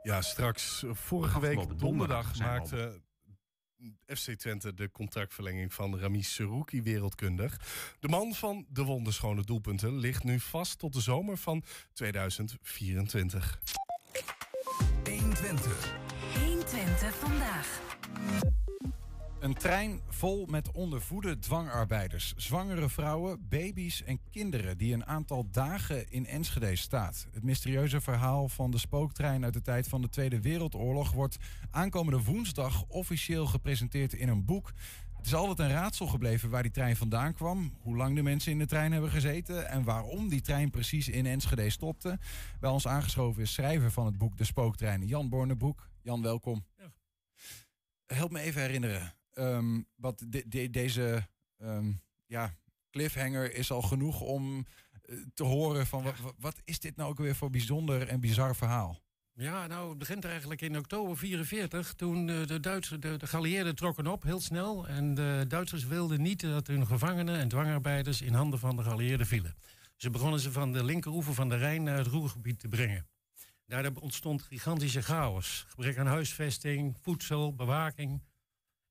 Ja, 0.03 0.21
straks 0.21 0.84
vorige 0.91 1.39
week 1.39 1.56
donderdag 1.56 1.80
donderdag 1.80 2.39
maakte 2.39 3.01
FC 4.05 4.31
Twente 4.31 4.73
de 4.73 4.91
contractverlenging 4.91 5.73
van 5.73 5.99
Ramis 5.99 6.33
Serouki 6.33 6.81
wereldkundig. 6.81 7.61
De 7.99 8.07
man 8.07 8.33
van 8.33 8.65
de 8.69 8.83
wonderschone 8.83 9.43
doelpunten 9.43 9.97
ligt 9.97 10.23
nu 10.23 10.39
vast 10.39 10.79
tot 10.79 10.93
de 10.93 11.01
zomer 11.01 11.37
van 11.37 11.63
2024. 11.93 13.59
120. 15.03 15.97
120 16.33 17.15
vandaag. 17.15 17.81
Een 19.39 19.54
trein 19.54 20.02
vol 20.10 20.45
met 20.45 20.71
ondervoede 20.71 21.39
dwangarbeiders. 21.39 22.34
Zwangere 22.36 22.89
vrouwen, 22.89 23.47
baby's 23.50 24.04
en 24.04 24.19
kinderen 24.32 24.78
die 24.78 24.93
een 24.93 25.06
aantal 25.06 25.50
dagen 25.52 26.10
in 26.10 26.26
Enschede 26.26 26.76
staat. 26.76 27.28
Het 27.32 27.43
mysterieuze 27.43 28.02
verhaal 28.02 28.50
van 28.50 28.71
de 28.71 28.78
spooktrein 28.78 29.43
uit 29.43 29.54
de 29.54 29.62
tijd 29.62 29.88
van 29.88 30.02
de 30.02 30.10
Tweede 30.10 30.41
Wereldoorlog 30.41 31.12
wordt 31.12 31.38
aankomende 31.71 32.23
woensdag 32.23 32.84
officieel 32.88 33.45
gepresenteerd 33.45 34.13
in 34.13 34.28
een 34.28 34.45
boek. 34.45 34.71
Het 35.17 35.26
is 35.26 35.34
altijd 35.34 35.60
een 35.60 35.76
raadsel 35.76 36.08
gebleven 36.08 36.50
waar 36.50 36.63
die 36.63 36.71
trein 36.71 36.95
vandaan 36.95 37.34
kwam, 37.34 37.73
hoe 37.82 37.95
lang 37.95 38.15
de 38.15 38.23
mensen 38.23 38.52
in 38.52 38.60
de 38.60 38.65
trein 38.65 38.91
hebben 38.91 39.12
gezeten 39.12 39.69
en 39.69 39.84
waarom 39.84 40.30
die 40.30 40.41
trein 40.41 40.69
precies 40.69 41.10
in 41.10 41.26
Enschede 41.26 41.69
stopte. 41.69 42.19
Bij 42.60 42.69
ons 42.69 42.88
aangeschoven 42.88 43.41
is 43.41 43.54
schrijver 43.54 43.91
van 43.91 44.06
het 44.06 44.17
boek 44.17 44.38
De 44.38 44.43
Spooktrein, 44.43 45.06
Jan 45.06 45.30
Bornebroek. 45.30 45.89
Jan, 46.02 46.21
welkom. 46.21 46.65
Help 48.06 48.32
me 48.32 48.39
even 48.39 48.62
herinneren. 48.62 49.16
Ehm, 49.38 49.82
wat 49.95 50.23
de- 50.28 50.43
de- 50.47 50.69
deze 50.69 51.28
ehm, 51.58 51.91
ja, 52.26 52.56
cliffhanger 52.91 53.54
is 53.56 53.71
al 53.71 53.82
genoeg 53.82 54.21
om 54.21 54.65
eh, 55.02 55.15
te 55.34 55.43
horen 55.43 55.88
van 55.88 56.04
wat, 56.38 56.62
is 56.63 56.80
dit 56.80 56.95
nou 56.95 57.10
ook 57.10 57.17
weer 57.17 57.36
voor 57.36 57.50
bijzonder 57.50 58.08
en 58.08 58.19
bizar 58.19 58.56
verhaal? 58.56 59.00
Ja, 59.34 59.67
nou, 59.67 59.89
het 59.89 59.97
begint 59.97 60.26
eigenlijk 60.26 60.62
in 60.62 60.78
oktober 60.78 61.17
44. 61.17 61.93
Toen 61.93 62.30
eh, 62.30 62.45
de, 62.47 62.60
Duitsers, 62.60 63.00
de, 63.00 63.17
de 63.63 63.73
trokken 63.73 64.08
op, 64.08 64.23
heel 64.23 64.41
snel. 64.41 64.88
En 64.88 65.13
de 65.13 65.45
Duitsers 65.47 65.86
wilden 65.86 66.21
niet 66.21 66.41
dat 66.41 66.67
hun 66.67 66.88
gevangenen 66.88 67.39
en 67.39 67.47
dwangarbeiders 67.47 68.21
in 68.21 68.34
handen 68.34 68.60
van 68.60 68.76
de 68.76 68.84
geallieerden 68.84 69.28
vielen. 69.28 69.56
Ze 69.95 70.10
begonnen 70.10 70.39
ze 70.39 70.52
van 70.52 70.71
de 70.73 70.84
linkeroever 70.84 71.34
van 71.34 71.50
de 71.50 71.56
Rijn 71.56 71.84
naar 71.84 71.97
het 71.97 72.08
Roergebied 72.08 72.60
te 72.60 72.67
brengen. 72.67 73.08
Daardoor 73.65 73.91
ontstond 74.02 74.41
gigantische 74.41 75.02
chaos. 75.02 75.65
Gebrek 75.67 75.97
aan 75.97 76.08
huisvesting, 76.08 76.97
voedsel, 77.02 77.56
bewaking. 77.56 78.21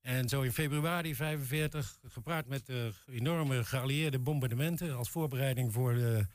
En 0.07 0.29
zo 0.29 0.41
in 0.41 0.51
februari 0.51 1.15
45, 1.15 1.99
gepaard 2.07 2.47
met 2.47 2.65
de 2.65 2.91
enorme 3.05 3.63
geallieerde 3.63 4.19
bombardementen... 4.19 4.95
als 4.95 5.09
voorbereiding 5.09 5.73
voor 5.73 5.93
de 5.93 6.25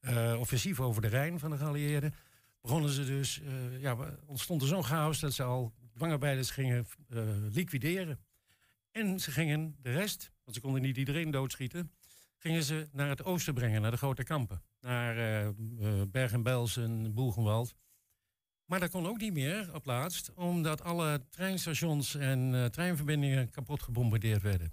eh, 0.00 0.36
offensief 0.38 0.80
over 0.80 1.02
de 1.02 1.08
Rijn 1.08 1.38
van 1.38 1.50
de 1.50 1.56
geallieerden 1.56 2.14
begonnen 2.60 2.90
ze 2.90 3.04
dus, 3.04 3.40
eh, 3.40 3.80
ja, 3.80 3.96
ontstond 4.26 4.62
er 4.62 4.68
zo'n 4.68 4.84
chaos 4.84 5.20
dat 5.20 5.32
ze 5.32 5.42
al 5.42 5.72
dwangarbeiders 5.94 6.50
gingen 6.50 6.86
eh, 7.08 7.18
liquideren. 7.50 8.18
En 8.90 9.20
ze 9.20 9.30
gingen 9.30 9.76
de 9.82 9.92
rest, 9.92 10.32
want 10.44 10.56
ze 10.56 10.62
konden 10.62 10.82
niet 10.82 10.96
iedereen 10.96 11.30
doodschieten, 11.30 11.92
gingen 12.36 12.62
ze 12.62 12.88
naar 12.92 13.08
het 13.08 13.24
oosten 13.24 13.54
brengen, 13.54 13.82
naar 13.82 13.90
de 13.90 13.96
grote 13.96 14.24
kampen. 14.24 14.62
Naar 14.80 15.16
eh 15.16 15.46
eh, 15.46 15.54
Bergen-Belsen, 16.08 17.14
Boegenwald. 17.14 17.74
Maar 18.66 18.80
dat 18.80 18.90
kon 18.90 19.06
ook 19.06 19.20
niet 19.20 19.32
meer 19.32 19.74
op 19.74 19.84
laatst, 19.84 20.32
omdat 20.34 20.82
alle 20.82 21.24
treinstations 21.30 22.14
en 22.14 22.54
eh, 22.54 22.64
treinverbindingen 22.64 23.50
kapot 23.50 23.82
gebombardeerd 23.82 24.42
werden. 24.42 24.72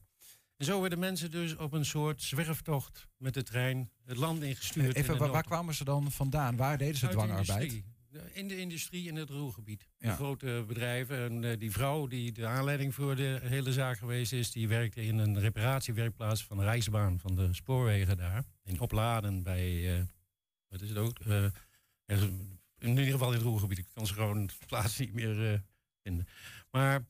En 0.58 0.66
zo 0.66 0.82
werden 0.82 1.00
mensen 1.00 1.32
dus 1.32 1.56
op 1.56 1.74
een 1.74 1.86
soort 1.86 2.22
zwerftocht 2.22 3.08
met 3.18 3.34
de 3.34 3.44
trein 3.44 3.90
het 4.06 4.18
land 4.18 4.42
ingestuurd. 4.44 4.96
in 4.96 5.02
Even, 5.02 5.18
waar, 5.32 5.44
kwamen 5.44 5.74
ze 5.74 5.84
dan 5.84 6.12
vandaan? 6.12 6.56
Waar 6.56 6.78
deden 6.78 6.96
ze 6.96 7.08
dwangarbeid? 7.08 7.70
De- 8.10 8.22
In 8.34 8.48
de 8.48 8.58
industrie 8.58 9.08
in 9.08 9.16
het 9.16 9.30
Roergebied. 9.30 9.88
Ja. 9.98 10.10
De 10.10 10.16
grote 10.16 10.64
bedrijven. 10.68 11.18
En 11.26 11.44
eh, 11.52 11.60
die 11.60 11.72
vrouw 11.72 12.08
die 12.08 12.32
de 12.32 12.46
aanleiding 12.46 12.94
voor 12.94 13.16
de 13.16 13.40
hele 13.44 13.74
zaak 13.74 13.98
geweest 13.98 14.34
is... 14.34 14.52
die 14.52 14.68
werkte 14.68 15.06
in 15.06 15.18
een 15.18 15.40
reparatiewerkplaats 15.40 16.44
van 16.44 16.58
de 16.58 16.64
Rijksbaan... 16.64 17.20
van 17.20 17.36
de 17.36 17.54
spoorwegen 17.54 18.18
daar. 18.18 18.44
In 18.64 18.80
Opladen 18.80 19.44
bij... 19.44 19.96
eh, 19.98 20.02
wat 20.68 20.82
is 20.82 20.90
het 20.90 20.98
ook? 20.98 21.20
Eh, 21.20 21.46
ergens- 22.06 22.32
in 22.84 22.98
ieder 22.98 23.12
geval 23.12 23.28
in 23.28 23.34
het 23.38 23.44
Roergebied. 23.44 23.78
Ik 23.78 23.88
kan 23.94 24.08
ze 24.08 24.14
gewoon 24.14 24.46
de 24.46 24.54
plaats 24.68 24.98
niet 24.98 25.14
meer... 25.14 25.54
eh, 25.54 25.60
vinden. 26.04 26.28
Maar 26.72 27.06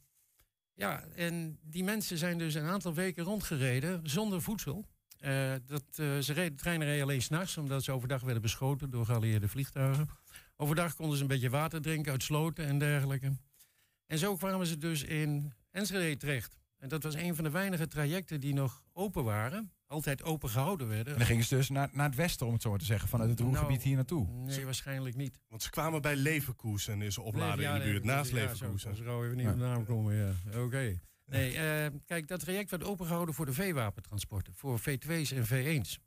ja, 0.73 1.03
en 1.15 1.59
die 1.62 1.83
mensen 1.83 2.17
zijn 2.17 2.38
dus 2.38 2.53
een 2.53 2.65
aantal 2.65 2.93
weken 2.93 3.23
rondgereden 3.23 4.09
zonder 4.09 4.41
voedsel. 4.41 4.86
Eh, 5.19 5.53
dat, 5.65 5.83
eh, 5.95 6.17
ze 6.19 6.33
reden, 6.33 6.51
de 6.51 6.62
treinen 6.62 7.01
alleen 7.01 7.21
s'nachts, 7.21 7.57
omdat 7.57 7.83
ze 7.83 7.91
overdag 7.91 8.21
werden 8.21 8.41
beschoten 8.41 8.89
door 8.89 9.05
geallieerde 9.05 9.47
vliegtuigen. 9.47 10.09
Overdag 10.55 10.95
konden 10.95 11.15
ze 11.15 11.21
een 11.21 11.29
beetje 11.29 11.49
water 11.49 11.81
drinken 11.81 12.12
uit 12.12 12.23
sloten 12.23 12.65
en 12.65 12.79
dergelijke. 12.79 13.38
En 14.05 14.17
zo 14.17 14.36
kwamen 14.36 14.67
ze 14.67 14.77
dus 14.77 15.03
in 15.03 15.53
Enschede 15.71 16.17
terecht. 16.17 16.57
En 16.77 16.89
dat 16.89 17.03
was 17.03 17.15
een 17.15 17.36
van 17.36 17.43
de 17.43 17.49
weinige 17.49 17.88
trajecten 17.88 18.39
die 18.39 18.53
nog 18.53 18.83
open 18.93 19.23
waren. 19.23 19.71
Altijd 19.93 20.23
open 20.23 20.49
gehouden 20.49 20.88
werden. 20.88 21.13
En 21.13 21.19
dan 21.19 21.27
gingen 21.27 21.43
ze 21.43 21.56
dus 21.56 21.69
naar, 21.69 21.89
naar 21.91 22.06
het 22.06 22.15
westen, 22.15 22.47
om 22.47 22.53
het 22.53 22.62
zo 22.62 22.69
maar 22.69 22.79
te 22.79 22.86
zeggen, 22.86 23.10
vanuit 23.10 23.29
het 23.29 23.39
Roergebied 23.39 23.69
Nou, 23.69 23.82
hier 23.82 23.95
naartoe. 23.95 24.27
Nee, 24.27 24.65
waarschijnlijk 24.65 25.15
niet. 25.15 25.39
Want 25.49 25.63
ze 25.63 25.69
kwamen 25.69 26.01
bij 26.01 26.15
Leverkusen 26.15 27.01
is 27.01 27.15
ja, 27.15 27.53
in 27.53 27.79
de 27.79 27.86
buurt, 27.86 28.03
naast 28.03 28.29
ja, 28.29 28.36
Leverkusen. 28.36 28.95
Zo, 28.95 29.03
zo 29.03 29.23
even 29.23 29.38
niet 29.38 29.47
op 29.47 29.53
de 29.53 29.60
naam 29.60 29.86
komen, 29.86 30.15
ja. 30.15 30.60
Oké. 30.60 30.99
Nee, 31.25 31.58
eh, 31.58 31.91
kijk, 32.06 32.27
dat 32.27 32.39
traject 32.39 32.69
werd 32.69 32.84
opengehouden 32.84 33.36
voor 33.36 33.45
de 33.45 33.53
veewapentransporten. 33.53 34.53
Voor 34.53 34.79
V2's 34.79 35.32
en 35.32 35.45
V1's. 35.45 35.99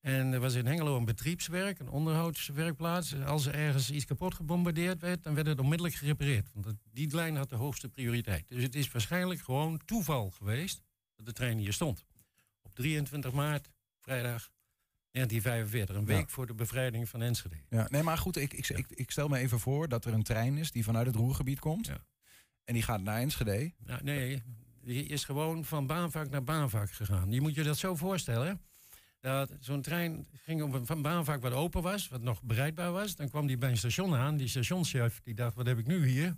En 0.00 0.32
er 0.32 0.40
was 0.40 0.54
in 0.54 0.66
Hengelo 0.66 0.96
een 0.96 1.04
betriebswerk, 1.04 1.78
een 1.78 1.90
onderhoudswerkplaats. 1.90 3.20
Als 3.20 3.46
er 3.46 3.54
ergens 3.54 3.90
iets 3.90 4.04
kapot 4.04 4.34
gebombardeerd 4.34 5.00
werd, 5.00 5.22
dan 5.22 5.34
werd 5.34 5.46
het 5.46 5.58
onmiddellijk 5.58 5.94
gerepareerd. 5.94 6.48
Want 6.52 6.74
die 6.92 7.14
lijn 7.14 7.36
had 7.36 7.48
de 7.48 7.56
hoogste 7.56 7.88
prioriteit. 7.88 8.48
Dus 8.48 8.62
het 8.62 8.74
is 8.74 8.90
waarschijnlijk 8.90 9.40
gewoon 9.40 9.80
toeval 9.84 10.30
geweest 10.30 10.82
dat 11.16 11.26
de 11.26 11.32
trein 11.32 11.58
hier 11.58 11.72
stond. 11.72 12.04
Op 12.82 12.88
23 12.88 13.32
maart, 13.32 13.68
vrijdag 13.98 14.50
1945, 15.10 15.96
een 15.96 16.00
Ja. 16.00 16.06
week 16.06 16.30
voor 16.30 16.46
de 16.46 16.54
bevrijding 16.54 17.08
van 17.08 17.22
Enschede. 17.22 17.56
Ja, 17.68 17.86
nee, 17.90 18.02
maar 18.02 18.18
goed, 18.18 18.36
ik, 18.36 18.52
ik, 18.52 18.68
ik, 18.68 18.86
ik 18.88 19.10
stel 19.10 19.28
me 19.28 19.38
even 19.38 19.60
voor 19.60 19.88
dat 19.88 20.04
er 20.04 20.12
een 20.12 20.22
trein 20.22 20.56
is 20.58 20.70
die 20.70 20.84
vanuit 20.84 21.06
het 21.06 21.14
Roergebied 21.16 21.58
komt. 21.58 21.86
Ja. 21.86 22.04
En 22.64 22.74
die 22.74 22.82
gaat 22.82 23.02
naar 23.02 23.20
Enschede. 23.20 23.72
Nou, 23.84 24.02
nee, 24.02 24.42
die 24.80 25.04
is 25.06 25.24
gewoon 25.24 25.64
van 25.64 25.86
baanvak 25.86 26.30
naar 26.30 26.44
baanvak 26.44 26.90
gegaan. 26.90 27.32
Je 27.32 27.40
moet 27.40 27.54
je 27.54 27.62
dat 27.62 27.78
zo 27.78 27.94
voorstellen. 27.96 28.60
Dat 29.20 29.50
zo'n 29.60 29.82
trein 29.82 30.26
ging 30.44 30.62
op 30.62 30.72
een 30.72 30.86
van 30.86 31.02
baanvak 31.02 31.42
wat 31.42 31.52
open 31.52 31.82
was, 31.82 32.08
wat 32.08 32.20
nog 32.22 32.42
bereidbaar 32.42 32.92
was. 32.92 33.16
Dan 33.16 33.28
kwam 33.28 33.46
die 33.46 33.58
bij 33.58 33.70
een 33.70 33.76
station 33.76 34.14
aan. 34.14 34.36
Die 34.36 34.48
stationschef 34.48 35.20
die 35.22 35.34
dacht, 35.34 35.54
wat 35.54 35.66
heb 35.66 35.78
ik 35.78 35.86
nu 35.86 36.06
hier? 36.06 36.36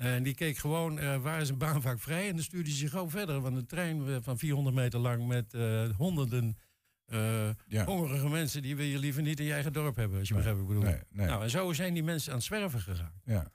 En 0.00 0.22
die 0.22 0.34
keek 0.34 0.56
gewoon, 0.56 0.98
eh, 0.98 1.16
waar 1.22 1.40
is 1.40 1.48
een 1.48 1.58
baanvak 1.58 2.00
vrij? 2.00 2.28
En 2.28 2.34
dan 2.34 2.44
stuurde 2.44 2.70
zich 2.70 2.90
gewoon 2.90 3.10
verder. 3.10 3.40
Want 3.40 3.56
een 3.56 3.66
trein 3.66 4.06
eh, 4.08 4.16
van 4.20 4.38
400 4.38 4.76
meter 4.76 5.00
lang 5.00 5.26
met 5.26 5.54
eh, 5.54 5.88
honderden 5.96 6.56
Ja. 7.66 7.84
hongerige 7.84 8.28
mensen... 8.28 8.62
die 8.62 8.76
wil 8.76 8.86
je 8.86 8.98
liever 8.98 9.22
niet 9.22 9.38
in 9.40 9.44
je 9.46 9.52
eigen 9.52 9.72
dorp 9.72 9.96
hebben, 9.96 10.18
als 10.18 10.28
je 10.28 10.34
begrijpt 10.34 10.60
wat 10.60 10.68
ik 10.68 10.74
bedoel. 10.74 10.90
Nee, 10.92 11.02
nee. 11.10 11.26
Nou, 11.26 11.42
en 11.42 11.50
zo 11.50 11.72
zijn 11.72 11.94
die 11.94 12.02
mensen 12.02 12.30
aan 12.30 12.36
het 12.38 12.46
zwerven 12.46 12.80
gegaan. 12.80 13.20
ja. 13.24 13.50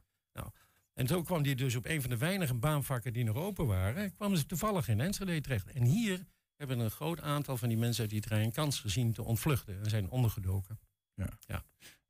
En 0.93 1.08
zo 1.08 1.21
kwam 1.21 1.43
die 1.43 1.55
dus 1.55 1.75
op 1.75 1.86
een 1.86 2.01
van 2.01 2.10
de 2.10 2.17
weinige 2.17 2.53
baanvakken 2.53 3.13
die 3.13 3.23
nog 3.23 3.36
open 3.36 3.65
waren, 3.65 4.12
kwamen 4.13 4.38
ze 4.38 4.45
toevallig 4.45 4.88
in 4.88 4.99
Enschede 4.99 5.41
terecht. 5.41 5.71
En 5.71 5.84
hier 5.84 6.25
hebben 6.55 6.79
een 6.79 6.91
groot 6.91 7.21
aantal 7.21 7.58
van 7.58 7.67
die 7.67 7.77
mensen 7.77 8.01
uit 8.01 8.12
die 8.12 8.21
trein 8.21 8.51
kans 8.51 8.79
gezien 8.79 9.13
te 9.13 9.23
ontvluchten 9.23 9.79
en 9.84 9.89
zijn 9.89 10.10
ondergedoken. 10.10 10.79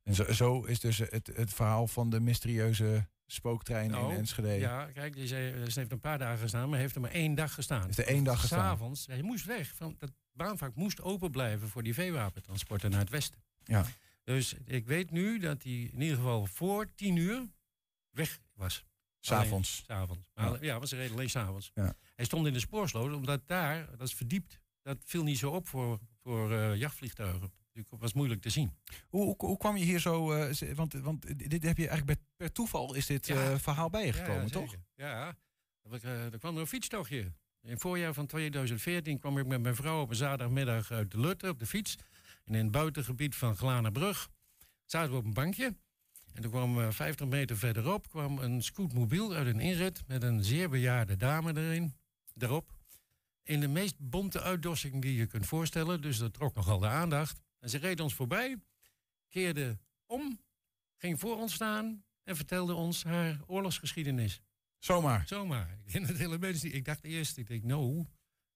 En 0.06 0.14
zo, 0.14 0.32
zo 0.32 0.62
is 0.62 0.80
dus 0.80 0.98
het, 0.98 1.30
het 1.34 1.52
verhaal 1.52 1.86
van 1.86 2.10
de 2.10 2.20
mysterieuze 2.20 3.08
spooktrein 3.26 3.90
Nou, 3.90 4.12
in 4.12 4.18
Enschede. 4.18 4.48
Ja, 4.48 4.84
kijk, 4.92 5.14
die 5.14 5.26
zei, 5.26 5.70
ze 5.70 5.78
heeft 5.78 5.92
een 5.92 6.00
paar 6.00 6.18
dagen 6.18 6.38
gestaan, 6.38 6.68
maar 6.68 6.78
heeft 6.78 6.94
er 6.94 7.00
maar 7.00 7.10
één 7.10 7.34
dag 7.34 7.54
gestaan. 7.54 7.84
Heeft 7.84 7.98
er 7.98 8.06
één 8.06 8.24
dag 8.24 8.40
gestaan. 8.40 8.58
S'avonds, 8.58 9.06
hij 9.06 9.22
moest 9.22 9.44
weg. 9.44 9.74
Van, 9.74 9.96
dat 9.98 10.12
baanvak 10.32 10.74
moest 10.74 11.02
open 11.02 11.30
blijven 11.30 11.68
voor 11.68 11.82
die 11.82 11.94
veewapentransporten 11.94 12.90
naar 12.90 13.00
het 13.00 13.10
westen. 13.10 13.42
Ja. 13.64 13.86
Dus 14.24 14.54
ik 14.64 14.86
weet 14.86 15.10
nu 15.10 15.38
dat 15.38 15.62
hij 15.62 15.72
in 15.72 16.00
ieder 16.00 16.16
geval 16.16 16.46
voor 16.46 16.94
tien 16.94 17.16
uur 17.16 17.48
weg 18.10 18.40
was. 18.54 18.84
S'avonds. 19.20 19.82
S'avonds. 19.86 20.22
Maar 20.34 20.64
ja, 20.64 20.78
was 20.78 20.92
reden 20.92 21.12
alleen 21.12 21.30
s'avonds. 21.30 21.70
Ja. 21.74 21.94
Hij 22.14 22.24
stond 22.24 22.46
in 22.46 22.52
de 22.52 22.58
spoorsloot, 22.58 23.14
omdat 23.14 23.40
daar, 23.46 23.96
dat 23.96 24.06
is 24.08 24.14
verdiept, 24.14 24.60
dat 24.82 24.98
viel 25.04 25.22
niet 25.22 25.38
zo 25.38 25.50
op 25.50 25.68
voor, 25.68 25.98
voor 26.22 26.52
eh, 26.52 26.76
jachtvliegtuigen. 26.76 27.52
Het 27.76 28.00
was 28.00 28.12
moeilijk 28.12 28.40
te 28.40 28.50
zien. 28.50 28.72
Hoe, 29.08 29.22
hoe, 29.24 29.34
hoe 29.38 29.56
kwam 29.56 29.76
je 29.76 29.84
hier 29.84 29.98
zo... 30.00 30.32
eh, 30.32 30.74
want, 30.74 30.92
want 30.92 31.38
dit 31.50 31.62
heb 31.62 31.76
je 31.76 31.88
eigenlijk 31.88 32.18
bij, 32.18 32.26
per 32.36 32.52
toeval 32.52 32.94
is 32.94 33.06
dit 33.06 33.26
Ja. 33.26 33.50
eh, 33.50 33.58
verhaal 33.58 33.90
bijgekomen, 33.90 34.42
ja, 34.42 34.48
toch? 34.48 34.74
Ja, 34.94 35.36
er, 35.82 36.04
eh, 36.04 36.32
er 36.32 36.38
kwam 36.38 36.54
er 36.54 36.60
een 36.60 36.66
fietstochtje. 36.66 37.32
In 37.62 37.70
het 37.72 37.80
voorjaar 37.80 38.14
van 38.14 38.26
2014 38.26 39.18
kwam 39.18 39.38
ik 39.38 39.46
met 39.46 39.60
mijn 39.62 39.74
vrouw 39.74 40.00
op 40.00 40.10
een 40.10 40.16
zaterdagmiddag 40.16 40.90
uit 40.90 41.10
de 41.10 41.20
Lutte 41.20 41.48
op 41.48 41.58
de 41.58 41.66
fiets. 41.66 41.96
En 42.44 42.54
in 42.54 42.62
het 42.62 42.70
buitengebied 42.72 43.34
van 43.34 43.56
Glanenbrug 43.56 44.28
zaten 44.84 45.10
we 45.10 45.16
op 45.16 45.24
een 45.24 45.32
bankje. 45.34 45.76
En 46.32 46.42
toen 46.42 46.50
kwam 46.50 46.80
eh, 46.80 46.90
50 46.90 47.26
meter 47.26 47.56
verderop 47.56 48.08
kwam 48.08 48.38
een 48.38 48.62
scootmobiel 48.62 49.34
uit 49.34 49.46
een 49.46 49.60
inrit 49.60 50.02
met 50.06 50.22
een 50.22 50.44
zeer 50.44 50.68
bejaarde 50.68 51.16
dame 51.16 51.56
erin, 51.56 51.94
erop. 52.38 52.74
In 53.42 53.60
de 53.60 53.68
meest 53.68 53.94
bonte 53.98 54.42
uitdossing 54.42 55.02
die 55.02 55.16
je 55.16 55.26
kunt 55.26 55.46
voorstellen. 55.46 56.00
Dus 56.02 56.18
dat 56.18 56.32
trok 56.32 56.54
nogal 56.54 56.78
de 56.78 56.86
aandacht. 56.88 57.40
En 57.58 57.70
ze 57.70 57.78
reed 57.78 58.00
ons 58.00 58.14
voorbij, 58.14 58.56
keerde 59.28 59.78
om, 60.06 60.40
ging 60.96 61.20
voor 61.20 61.36
ons 61.36 61.54
staan 61.54 62.04
en 62.22 62.36
vertelde 62.36 62.74
ons 62.74 63.02
haar 63.04 63.40
oorlogsgeschiedenis. 63.46 64.40
Zomaar. 64.78 65.26
Zomaar. 65.26 65.78
Ik 65.84 65.92
hele 66.16 66.38
mensen. 66.38 66.74
Ik 66.74 66.84
dacht 66.84 67.04
eerst, 67.04 67.36
ik 67.36 67.46
denk, 67.46 67.62
nou, 67.62 68.06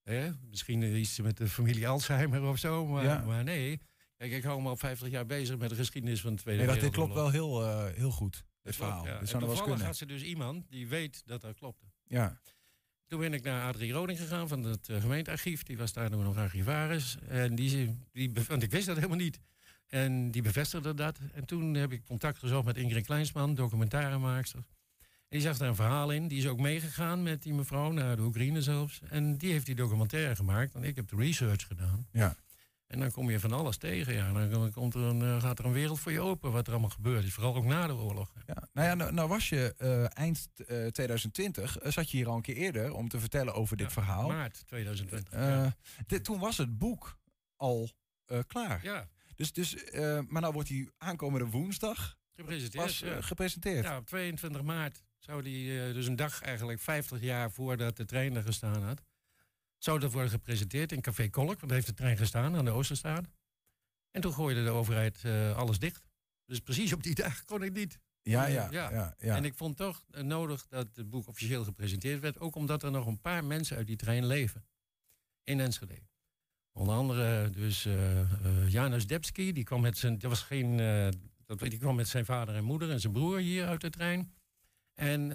hè, 0.02 0.30
misschien 0.50 0.82
iets 0.96 1.20
met 1.20 1.36
de 1.36 1.48
familie 1.48 1.88
Alzheimer 1.88 2.42
of 2.42 2.58
zo. 2.58 2.86
Maar, 2.86 3.04
Ja. 3.04 3.24
maar 3.24 3.44
nee. 3.44 3.80
Kijk, 4.16 4.32
ik 4.32 4.42
hou 4.42 4.62
me 4.62 4.68
al 4.68 4.76
50 4.76 5.08
jaar 5.08 5.26
bezig 5.26 5.58
met 5.58 5.68
de 5.68 5.74
geschiedenis 5.74 6.20
van 6.20 6.34
de 6.34 6.40
Tweede 6.42 6.62
Nee, 6.64 6.70
dat, 6.72 6.80
dit 6.80 6.92
klopt 6.92 7.12
Wereldoorlog. 7.14 7.60
wel 7.60 7.68
heel, 7.70 7.88
eh, 7.88 7.96
heel 7.96 8.10
goed, 8.10 8.32
dit 8.32 8.44
Klopt, 8.62 8.76
verhaal. 8.76 9.04
ja. 9.04 9.10
Dit 9.12 9.20
En 9.20 9.26
zou 9.28 9.44
toevallig 9.44 9.82
had 9.82 9.96
ze 9.96 10.06
dus 10.06 10.22
iemand 10.22 10.70
die 10.70 10.88
weet 10.88 11.22
dat 11.26 11.40
dat 11.40 11.54
klopte. 11.56 11.84
Ja. 12.06 12.40
Toen 13.10 13.20
ben 13.20 13.34
ik 13.34 13.42
naar 13.42 13.62
Adrie 13.62 13.92
Roding 13.92 14.18
gegaan 14.18 14.48
van 14.48 14.64
het 14.64 14.88
eh, 14.88 15.00
gemeentearchief. 15.00 15.62
Die 15.62 15.76
was 15.76 15.92
daar 15.92 16.10
nog 16.10 16.36
archivaris. 16.36 17.16
En 17.28 17.54
die, 17.54 17.98
die, 18.12 18.32
want 18.48 18.62
ik 18.62 18.70
wist 18.70 18.86
dat 18.86 18.96
helemaal 18.96 19.16
niet. 19.16 19.40
En 19.88 20.30
die 20.30 20.42
bevestigde 20.42 20.94
dat. 20.94 21.18
En 21.32 21.44
toen 21.44 21.74
heb 21.74 21.92
ik 21.92 22.04
contact 22.04 22.38
gezocht 22.38 22.64
met 22.64 22.76
Ingrid 22.76 23.06
Kleinsman, 23.06 23.54
documentairemaakster. 23.54 24.58
En 24.98 25.38
die 25.38 25.40
zag 25.40 25.58
daar 25.58 25.68
een 25.68 25.74
verhaal 25.74 26.10
in. 26.10 26.28
Die 26.28 26.38
is 26.38 26.46
ook 26.46 26.60
meegegaan 26.60 27.22
met 27.22 27.42
die 27.42 27.54
mevrouw 27.54 27.92
naar 27.92 28.16
de 28.16 28.22
Oekraïne 28.22 28.62
zelfs. 28.62 29.00
En 29.08 29.36
die 29.36 29.52
heeft 29.52 29.66
die 29.66 29.74
documentaire 29.74 30.36
gemaakt. 30.36 30.74
En 30.74 30.84
ik 30.84 30.96
heb 30.96 31.08
de 31.08 31.16
research 31.16 31.66
gedaan. 31.66 32.06
Ja. 32.12 32.36
En 32.90 32.98
dan 33.00 33.10
kom 33.10 33.30
je 33.30 33.40
van 33.40 33.52
alles 33.52 33.76
tegen. 33.76 34.14
Ja. 34.14 34.48
Dan 34.48 34.70
komt 34.72 34.94
er 34.94 35.00
een, 35.00 35.22
eh, 35.22 35.40
gaat 35.42 35.58
er 35.58 35.64
een 35.64 35.72
wereld 35.72 36.00
voor 36.00 36.12
je 36.12 36.20
open 36.20 36.52
wat 36.52 36.66
er 36.66 36.72
allemaal 36.72 36.90
gebeurd 36.90 37.24
is. 37.24 37.32
Vooral 37.32 37.54
ook 37.54 37.64
na 37.64 37.86
de 37.86 37.94
oorlog. 37.94 38.32
Ja, 38.46 38.68
nou 38.72 38.88
ja, 38.88 38.94
nou, 38.94 39.12
nou 39.12 39.28
was 39.28 39.48
je 39.48 39.74
eh, 39.78 40.18
eind 40.18 40.48
eh, 40.66 40.86
2020, 40.86 41.78
eh, 41.78 41.92
zat 41.92 42.10
je 42.10 42.16
hier 42.16 42.28
al 42.28 42.36
een 42.36 42.42
keer 42.42 42.56
eerder 42.56 42.92
om 42.94 43.08
te 43.08 43.20
vertellen 43.20 43.54
over 43.54 43.76
dit 43.76 43.86
Ja, 43.86 43.92
verhaal. 43.92 44.28
Maart 44.28 44.66
2020. 44.66 45.32
Eh, 45.32 45.40
ja. 45.40 45.76
dit, 46.06 46.24
toen 46.24 46.38
was 46.38 46.56
het 46.56 46.78
boek 46.78 47.18
al 47.56 47.90
klaar. 48.46 48.80
ja, 48.82 49.08
Dus, 49.34 49.52
dus, 49.52 49.76
maar 50.28 50.42
nou 50.42 50.52
wordt 50.52 50.68
hij 50.68 50.88
aankomende 50.98 51.46
woensdag 51.46 52.16
gepresenteerd. 52.36 52.98
ja. 52.98 53.20
gepresenteerd. 53.20 53.84
Ja, 53.84 53.96
op 53.96 54.06
22 54.06 54.62
maart 54.62 55.02
zou 55.18 55.42
die, 55.42 55.92
dus 55.92 56.06
een 56.06 56.16
dag 56.16 56.42
eigenlijk 56.42 56.80
50 56.80 57.20
jaar 57.20 57.50
voordat 57.50 57.96
de 57.96 58.04
trein 58.04 58.36
er 58.36 58.42
gestaan 58.42 58.82
had, 58.82 59.02
zou 59.82 59.98
dat 59.98 60.12
worden 60.12 60.30
gepresenteerd 60.30 60.92
in 60.92 61.00
Café 61.00 61.28
Kolk, 61.28 61.46
want 61.46 61.60
daar 61.60 61.72
heeft 61.72 61.86
de 61.86 61.94
trein 61.94 62.16
gestaan 62.16 62.56
aan 62.56 62.64
de 62.64 62.70
Oosterstraat. 62.70 63.26
En 64.10 64.20
toen 64.20 64.32
gooide 64.32 64.64
de 64.64 64.70
overheid 64.70 65.24
eh, 65.24 65.56
alles 65.56 65.78
dicht. 65.78 66.08
Dus 66.44 66.60
precies 66.60 66.92
op 66.92 67.02
die 67.02 67.14
dag 67.14 67.44
kon 67.44 67.62
ik 67.62 67.72
niet. 67.72 67.98
Ja, 68.22 68.46
Eh, 68.46 68.52
ja, 68.52 68.68
ja. 68.70 68.90
ja. 68.90 69.14
ja, 69.18 69.36
En 69.36 69.44
ik 69.44 69.54
vond 69.54 69.76
toch 69.76 70.04
eh, 70.10 70.22
nodig 70.22 70.66
dat 70.66 70.88
het 70.94 71.10
boek 71.10 71.28
officieel 71.28 71.64
gepresenteerd 71.64 72.20
werd, 72.20 72.38
ook 72.38 72.54
omdat 72.54 72.82
er 72.82 72.90
nog 72.90 73.06
een 73.06 73.20
paar 73.20 73.44
mensen 73.44 73.76
uit 73.76 73.86
die 73.86 73.96
trein 73.96 74.26
leven 74.26 74.64
in 75.44 75.60
Enschede. 75.60 75.98
Onder 76.72 76.94
andere 76.94 77.50
dus 77.50 77.84
eh 77.84 78.20
eh, 78.20 78.26
Janus 78.68 79.06
Debski, 79.06 79.52
die 79.52 79.64
kwam 79.64 79.80
met 79.80 79.98
zijn, 79.98 80.18
dat 80.18 80.30
was 80.30 80.42
geen, 80.42 80.76
dat, 81.46 81.58
die 81.58 81.78
kwam 81.78 81.96
met 81.96 82.08
zijn 82.08 82.24
vader 82.24 82.54
en 82.54 82.64
moeder 82.64 82.90
en 82.90 83.00
zijn 83.00 83.12
broer 83.12 83.38
hier 83.38 83.66
uit 83.66 83.80
de 83.80 83.90
trein. 83.90 84.34
En 84.94 85.30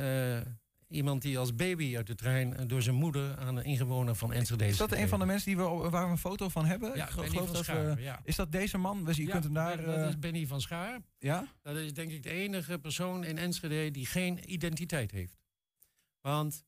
iemand 0.96 1.22
die 1.22 1.38
als 1.38 1.56
baby 1.56 1.96
uit 1.98 2.08
de 2.08 2.16
trein 2.16 2.56
eh, 2.58 2.64
door 2.68 2.82
zijn 2.82 2.96
moeder 2.96 3.38
aan 3.38 3.56
een 3.58 3.64
ingewoner 3.64 4.16
van 4.16 4.34
Enschede 4.34 4.66
Is 4.68 4.78
dat 4.78 4.92
een 4.92 5.08
van 5.08 5.20
de 5.20 5.26
mensen 5.26 5.48
die 5.56 5.58
we, 5.64 5.90
waar 5.90 6.06
we 6.06 6.12
een 6.12 6.18
foto 6.18 6.50
van 6.50 6.66
hebben? 6.66 6.96
Ja, 6.96 7.04
Ik 7.06 7.10
geloof 7.10 7.28
van 7.28 7.46
dat 7.46 7.58
we- 7.58 7.64
Schaar, 7.64 8.02
ja. 8.02 8.20
Is 8.24 8.36
dat 8.36 8.52
deze 8.52 8.78
man? 8.78 9.06
Dus 9.06 9.18
je 9.18 9.26
Ja, 9.26 9.32
kunt 9.32 9.44
hem 9.44 9.54
daar... 9.54 9.86
dat 9.86 9.96
eh, 9.96 10.08
is 10.08 10.20
Benny 10.20 10.48
van 10.48 10.62
Schaar. 10.62 11.00
ja? 11.20 11.48
Dat 11.62 11.76
is 11.76 11.94
denk 11.94 12.12
ik 12.12 12.24
de 12.24 12.30
enige 12.30 12.80
persoon 12.80 13.24
in 13.24 13.38
Enschede 13.38 13.92
die 13.92 14.06
geen 14.06 14.52
identiteit 14.54 15.12
heeft. 15.12 15.38
Want 16.22 16.64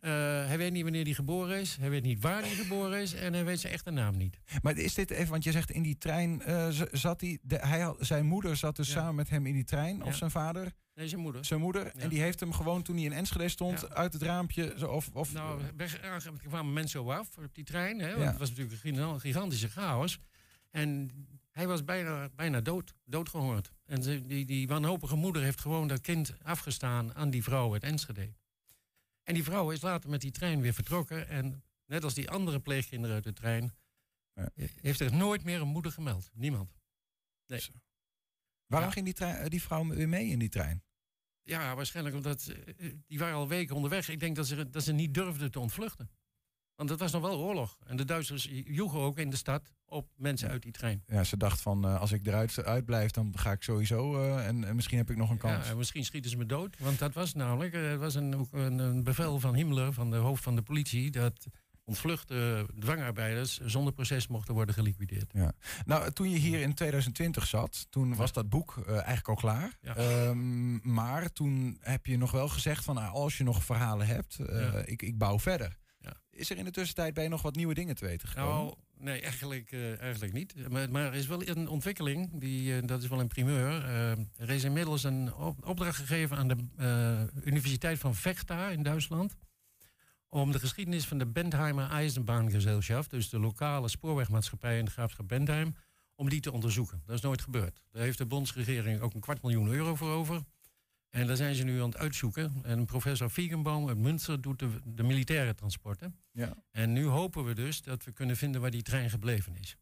eh, 0.00 0.10
hij 0.46 0.58
weet 0.58 0.72
niet 0.72 0.82
wanneer 0.82 1.04
hij 1.04 1.12
geboren 1.14 1.60
is, 1.60 1.76
hij 1.80 1.90
weet 1.90 2.02
niet 2.02 2.20
waar 2.20 2.40
hij 2.40 2.54
geboren 2.54 3.00
is 3.00 3.14
en 3.14 3.32
hij 3.32 3.44
weet 3.44 3.60
zijn 3.60 3.72
echte 3.72 3.90
naam 3.90 4.16
niet. 4.16 4.38
Maar 4.62 4.76
is 4.76 4.94
dit 4.94 5.10
even, 5.10 5.30
want 5.30 5.44
je 5.44 5.52
zegt 5.52 5.70
in 5.70 5.82
die 5.82 5.98
trein 5.98 6.42
eh, 6.42 6.68
zat 6.92 7.20
hij, 7.20 7.38
de, 7.42 7.56
hij 7.56 7.80
had, 7.80 7.96
zijn 8.00 8.26
moeder 8.26 8.56
zat 8.56 8.76
dus 8.76 8.86
Ja. 8.88 8.92
samen 8.94 9.14
met 9.14 9.30
hem 9.30 9.46
in 9.46 9.54
die 9.54 9.64
trein, 9.64 9.96
Ja. 9.96 10.04
of 10.04 10.16
zijn 10.16 10.30
vader, 10.30 10.72
Nee, 10.94 11.08
zijn 11.08 11.20
moeder. 11.20 11.44
zijn 11.44 11.60
moeder, 11.60 11.84
Ja. 11.84 11.92
en 12.02 12.08
die 12.08 12.20
heeft 12.20 12.40
hem 12.40 12.52
gewoon 12.52 12.82
toen 12.82 12.96
hij 12.96 13.04
in 13.04 13.12
Enschede 13.12 13.48
stond 13.48 13.94
uit 13.94 14.12
het 14.12 14.22
raampje, 14.22 14.74
zo, 14.78 14.86
of, 14.86 15.08
of 15.12 15.32
Nou, 15.32 15.60
er 15.76 15.98
kwamen 16.48 16.72
mensen 16.72 17.00
zo 17.00 17.10
af 17.10 17.28
op 17.38 17.54
die 17.54 17.64
trein. 17.64 17.98
Hè, 18.00 18.10
want. 18.16 18.28
Het 18.30 18.38
was 18.38 18.48
natuurlijk 18.48 18.84
een 18.84 18.92
gigan- 18.94 19.20
gigantische 19.20 19.68
chaos. 19.68 20.18
En 20.70 21.10
hij 21.50 21.66
was 21.66 21.84
bijna, 21.84 22.28
bijna 22.34 22.60
dood, 22.60 22.94
doodgehongerd. 23.04 23.72
En 23.86 24.00
die, 24.26 24.44
die 24.44 24.68
wanhopige 24.68 25.16
moeder 25.16 25.42
heeft 25.42 25.60
gewoon 25.60 25.88
dat 25.88 26.00
kind 26.00 26.34
afgestaan 26.42 27.14
aan 27.14 27.30
die 27.30 27.42
vrouw 27.42 27.72
uit 27.72 27.82
Enschede. 27.82 28.32
En 29.30 29.36
die 29.36 29.44
vrouw 29.44 29.70
is 29.70 29.80
later 29.80 30.10
met 30.10 30.20
die 30.20 30.30
trein 30.30 30.60
weer 30.60 30.72
vertrokken. 30.74 31.28
En 31.28 31.62
net 31.86 32.04
als 32.04 32.14
die 32.14 32.30
andere 32.30 32.60
pleegkinderen 32.60 33.14
uit 33.14 33.24
de 33.24 33.32
trein, 33.32 33.74
Ja. 34.34 34.50
eh, 34.54 34.68
heeft 34.74 35.00
er 35.00 35.14
nooit 35.14 35.44
meer 35.44 35.60
een 35.60 35.68
moeder 35.68 35.92
gemeld. 35.92 36.30
Niemand. 36.34 36.78
Waarom 38.66 38.88
Ja. 38.88 38.94
ging 38.94 39.04
die, 39.04 39.14
trein- 39.14 39.48
die 39.48 39.62
vrouw 39.62 39.86
weer 39.86 40.08
mee 40.08 40.26
in 40.28 40.38
die 40.38 40.48
trein? 40.48 40.82
Ja, 41.42 41.74
waarschijnlijk 41.76 42.16
omdat 42.16 42.46
eh, 42.46 42.86
eh, 42.86 42.94
die 43.06 43.18
waren 43.18 43.34
al 43.36 43.48
weken 43.48 43.74
onderweg. 43.76 44.08
Ik 44.08 44.20
denk 44.20 44.36
dat 44.36 44.46
ze, 44.46 44.70
dat 44.70 44.82
ze 44.84 44.92
niet 44.92 45.14
durfden 45.14 45.50
te 45.50 45.60
ontvluchten. 45.60 46.10
Want 46.74 46.90
het 46.90 46.98
was 46.98 47.12
nog 47.12 47.22
wel 47.22 47.38
oorlog. 47.38 47.78
En 47.86 47.96
de 47.96 48.04
Duitsers 48.04 48.44
joegen 48.50 49.00
ook 49.00 49.18
in 49.18 49.30
de 49.30 49.36
stad 49.36 49.72
op 49.90 50.08
mensen 50.16 50.48
uit 50.48 50.62
die 50.62 50.72
trein. 50.72 51.02
Ja, 51.06 51.24
ze 51.24 51.36
dacht 51.36 51.60
van 51.60 51.84
eh, 51.84 52.00
als 52.00 52.12
ik 52.12 52.26
eruit 52.26 52.64
uitblijf, 52.64 53.10
dan 53.10 53.32
ga 53.38 53.52
ik 53.52 53.62
sowieso. 53.62 54.22
eh, 54.22 54.46
en, 54.46 54.64
en 54.64 54.74
misschien 54.74 54.98
heb 54.98 55.10
ik 55.10 55.16
nog 55.16 55.30
een 55.30 55.38
kans. 55.38 55.64
Ja, 55.64 55.70
en 55.70 55.76
misschien 55.76 56.04
schieten 56.04 56.30
ze 56.30 56.36
me 56.36 56.46
dood. 56.46 56.76
Want 56.78 56.98
dat 56.98 57.12
was 57.12 57.34
namelijk 57.34 57.74
eh, 57.74 57.88
het 57.90 57.98
was 57.98 58.14
een, 58.14 58.36
ook 58.36 58.52
een, 58.52 58.78
een 58.78 59.04
bevel 59.04 59.40
van 59.40 59.54
Himmler, 59.54 59.92
van 59.92 60.10
de 60.10 60.16
hoofd 60.16 60.42
van 60.42 60.56
de 60.56 60.62
politie, 60.62 61.10
dat 61.10 61.46
ontvluchte 61.84 62.66
dwangarbeiders 62.78 63.60
zonder 63.60 63.92
proces 63.92 64.26
mochten 64.26 64.54
worden 64.54 64.74
geliquideerd. 64.74 65.32
Nou, 65.84 66.10
toen 66.10 66.30
je 66.30 66.38
hier 66.38 66.60
in 66.60 66.74
2020 66.74 67.46
zat, 67.46 67.86
toen 67.90 68.14
was 68.14 68.32
dat 68.32 68.48
boek 68.48 68.82
eigenlijk 68.86 69.28
al 69.28 69.34
klaar. 69.34 69.76
Ja. 69.80 69.96
Ehm, 69.96 70.92
maar 70.94 71.32
toen 71.32 71.78
heb 71.80 72.06
je 72.06 72.16
nog 72.18 72.30
wel 72.30 72.48
gezegd 72.48 72.84
van 72.84 72.96
ah, 72.96 73.12
als 73.12 73.38
je 73.38 73.44
nog 73.44 73.64
verhalen 73.64 74.06
hebt, 74.06 74.38
Ja. 74.48 74.72
ik, 74.84 75.02
ik 75.02 75.18
bouw 75.18 75.38
verder. 75.38 75.76
Ja. 75.98 76.12
Is 76.30 76.50
er 76.50 76.56
in 76.58 76.64
de 76.64 76.70
tussentijd 76.70 77.14
bij 77.14 77.22
je 77.22 77.28
nog 77.28 77.42
wat 77.42 77.54
nieuwe 77.56 77.74
dingen 77.74 77.94
te 77.94 78.04
weten 78.04 78.28
gekomen? 78.28 78.54
Nou, 78.54 78.74
nee, 79.00 79.20
eigenlijk, 79.20 79.72
eh, 79.72 80.00
eigenlijk 80.00 80.32
niet. 80.32 80.68
Maar, 80.68 80.90
maar 80.90 81.04
er 81.04 81.14
is 81.14 81.26
wel 81.26 81.48
een 81.48 81.68
ontwikkeling, 81.68 82.40
die, 82.40 82.76
eh, 82.76 82.86
dat 82.86 83.02
is 83.02 83.08
wel 83.08 83.20
een 83.20 83.26
primeur. 83.28 83.84
Eh, 83.84 84.10
er 84.36 84.50
is 84.50 84.64
inmiddels 84.64 85.04
een 85.04 85.34
op- 85.34 85.66
opdracht 85.66 85.96
gegeven 85.96 86.36
aan 86.36 86.48
de 86.48 86.56
Universiteit 87.44 87.98
van 87.98 88.14
Vechta 88.14 88.68
in 88.68 88.82
Duitsland. 88.82 89.36
Om 90.28 90.52
de 90.52 90.58
geschiedenis 90.58 91.06
van 91.06 91.18
de 91.18 91.26
Bentheimer 91.26 91.90
Eisenbahngezelschap, 91.90 93.10
dus 93.10 93.28
de 93.28 93.38
lokale 93.38 93.88
spoorwegmaatschappij 93.88 94.78
in 94.78 94.84
de 94.84 94.90
graafschap 94.90 95.28
Bentheim, 95.28 95.74
om 96.14 96.28
die 96.28 96.40
te 96.40 96.52
onderzoeken. 96.52 97.02
Dat 97.06 97.16
is 97.16 97.20
nooit 97.22 97.42
gebeurd. 97.42 97.80
Daar 97.90 98.02
heeft 98.02 98.18
de 98.18 98.26
bondsregering 98.26 99.00
ook 99.00 99.14
een 99.14 99.20
kwart 99.20 99.42
miljoen 99.42 99.68
euro 99.68 99.94
voor 99.94 100.10
over. 100.10 100.42
En 101.10 101.26
daar 101.26 101.36
zijn 101.36 101.54
ze 101.54 101.64
nu 101.64 101.80
aan 101.80 101.88
het 101.88 101.96
uitzoeken. 101.98 102.52
En 102.62 102.84
professor 102.84 103.30
Viegenboom 103.30 103.88
uit 103.88 103.98
Münster 103.98 104.40
doet 104.40 104.58
de, 104.58 104.70
de 104.84 105.02
militaire 105.02 105.54
transporten. 105.54 106.16
Ja. 106.32 106.54
En 106.70 106.92
nu 106.92 107.04
hopen 107.04 107.44
we 107.44 107.54
dus 107.54 107.82
dat 107.82 108.04
we 108.04 108.12
kunnen 108.12 108.36
vinden 108.36 108.60
waar 108.60 108.70
die 108.70 108.82
trein 108.82 109.10
gebleven 109.10 109.56
is. 109.56 109.76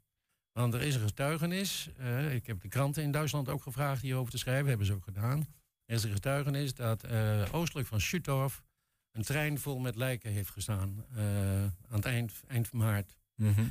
Want 0.52 0.74
er 0.74 0.82
is 0.82 0.94
een 0.94 1.00
getuigenis. 1.00 1.90
eh, 1.96 2.34
ik 2.34 2.46
heb 2.46 2.60
de 2.60 2.68
kranten 2.68 3.02
in 3.02 3.10
Duitsland 3.10 3.48
ook 3.48 3.62
gevraagd 3.62 4.02
hierover 4.02 4.30
te 4.32 4.38
schrijven. 4.38 4.68
Hebben 4.68 4.86
ze 4.86 4.92
ook 4.92 5.04
gedaan. 5.04 5.46
Er 5.84 5.94
is 5.94 6.02
een 6.04 6.12
getuigenis 6.12 6.74
dat 6.74 7.02
eh, 7.04 7.48
oostelijk 7.52 7.88
van 7.88 8.00
Schuttorf 8.00 8.62
een 9.12 9.22
trein 9.22 9.58
vol 9.58 9.78
met 9.78 9.96
lijken 9.96 10.32
heeft 10.32 10.50
gestaan. 10.50 11.04
eh, 11.14 11.62
aan 11.62 11.72
het 11.88 12.04
eind, 12.04 12.42
eind 12.46 12.72
maart. 12.72 13.16
Mhm. 13.34 13.64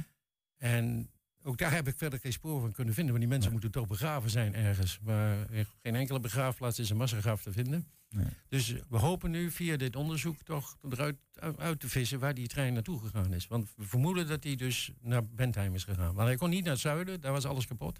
En 0.57 1.09
ook 1.47 1.57
daar 1.57 1.71
heb 1.73 1.87
ik 1.87 1.97
verder 1.97 2.19
geen 2.19 2.31
spoor 2.33 2.61
van 2.61 2.71
kunnen 2.71 2.93
vinden. 2.93 3.13
Want 3.13 3.25
die 3.25 3.33
mensen 3.37 3.51
Nee. 3.51 3.61
moeten 3.61 3.81
toch 3.81 3.89
begraven 3.89 4.29
zijn 4.29 4.53
ergens. 4.53 4.99
Waar 5.01 5.49
er 5.51 5.67
geen 5.83 5.95
enkele 5.95 6.19
begraafplaats 6.19 6.79
is 6.79 6.89
een 6.89 6.97
massagraf 6.97 7.41
te 7.41 7.51
vinden. 7.51 7.87
Nee. 8.09 8.25
Dus 8.49 8.73
we 8.89 8.97
hopen 8.97 9.31
nu 9.31 9.51
via 9.51 9.77
dit 9.77 9.95
onderzoek 9.95 10.41
toch 10.43 10.77
eruit 10.89 11.15
uit 11.57 11.79
te 11.79 11.89
vissen 11.89 12.19
waar 12.19 12.33
die 12.33 12.47
trein 12.47 12.73
naartoe 12.73 12.99
gegaan 12.99 13.33
is. 13.33 13.47
Want 13.47 13.73
we 13.75 13.85
vermoeden 13.85 14.27
dat 14.27 14.43
hij 14.43 14.55
dus 14.55 14.91
naar 15.01 15.25
Bentheim 15.27 15.73
is 15.75 15.83
gegaan. 15.83 16.15
Maar 16.15 16.25
hij 16.25 16.35
kon 16.35 16.49
niet 16.49 16.63
naar 16.63 16.73
het 16.73 16.81
zuiden, 16.81 17.21
daar 17.21 17.31
was 17.31 17.45
alles 17.45 17.67
kapot. 17.67 17.99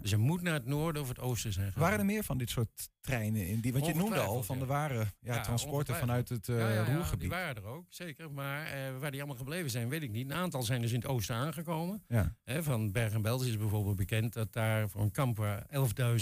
Dus 0.00 0.10
hij 0.10 0.20
moet 0.20 0.42
naar 0.42 0.54
het 0.54 0.66
noorden 0.66 1.02
of 1.02 1.08
het 1.08 1.18
oosten 1.18 1.52
zijn 1.52 1.66
gegaan. 1.66 1.82
Waren 1.82 1.98
er 1.98 2.04
meer 2.04 2.24
van 2.24 2.38
dit 2.38 2.50
soort 2.50 2.88
treinen 3.00 3.46
in 3.46 3.60
die? 3.60 3.72
Want 3.72 3.86
je 3.86 3.94
noemde 3.94 4.20
al 4.20 4.42
van 4.42 4.56
ja. 4.56 4.62
de 4.62 4.68
ware 4.68 4.94
ja, 4.94 5.34
Ja, 5.34 5.40
transporten 5.40 5.94
vanuit 5.96 6.28
het 6.28 6.46
Ja, 6.46 6.58
ja, 6.58 6.68
ja, 6.68 6.84
die 6.84 6.94
Roergebied. 6.94 7.30
waren 7.30 7.56
er 7.56 7.64
ook, 7.64 7.86
zeker. 7.88 8.30
Maar 8.30 8.66
eh, 8.66 8.98
waar 8.98 9.10
die 9.10 9.20
allemaal 9.20 9.38
gebleven 9.38 9.70
zijn, 9.70 9.88
weet 9.88 10.02
ik 10.02 10.10
niet. 10.10 10.30
Een 10.30 10.36
aantal 10.36 10.62
zijn 10.62 10.80
dus 10.80 10.92
in 10.92 11.00
het 11.00 11.08
oosten 11.08 11.34
aangekomen. 11.34 12.02
Hè, 12.44 12.62
van 12.62 12.92
Bergen-Belsen 12.92 13.48
is 13.48 13.58
bijvoorbeeld 13.58 13.96
bekend 13.96 14.32
dat 14.32 14.52
daar 14.52 14.88
voor 14.88 15.00
een 15.00 15.10
kamp 15.10 15.36
waar 15.36 15.66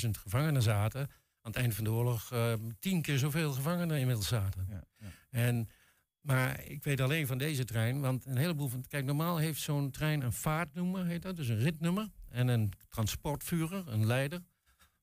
11.000 0.05 0.11
gevangenen 0.11 0.63
zaten... 0.63 1.01
aan 1.01 1.51
het 1.51 1.57
eind 1.57 1.75
van 1.75 1.85
de 1.85 1.91
oorlog 1.91 2.33
eh, 2.33 2.53
tien 2.79 3.03
keer 3.03 3.19
zoveel 3.19 3.53
gevangenen 3.53 3.99
inmiddels 3.99 4.29
zaten. 4.29 4.87
En, 5.31 5.69
maar 6.23 6.65
ik 6.65 6.85
weet 6.85 7.01
alleen 7.01 7.27
van 7.27 7.39
deze 7.39 7.65
trein, 7.65 8.01
want 8.01 8.27
een 8.27 8.37
heleboel 8.37 8.69
van... 8.69 8.85
Kijk, 8.89 9.05
normaal 9.05 9.37
heeft 9.37 9.61
zo'n 9.61 9.91
trein 9.91 10.21
een 10.23 10.33
vaartnummer, 10.33 11.07
heet 11.07 11.23
dat, 11.23 11.37
dus 11.37 11.49
een 11.49 11.59
ritnummer. 11.59 12.09
En 12.29 12.49
een 12.49 12.73
transportvurer, 12.89 13.89
een 13.89 14.07
leider. 14.07 14.41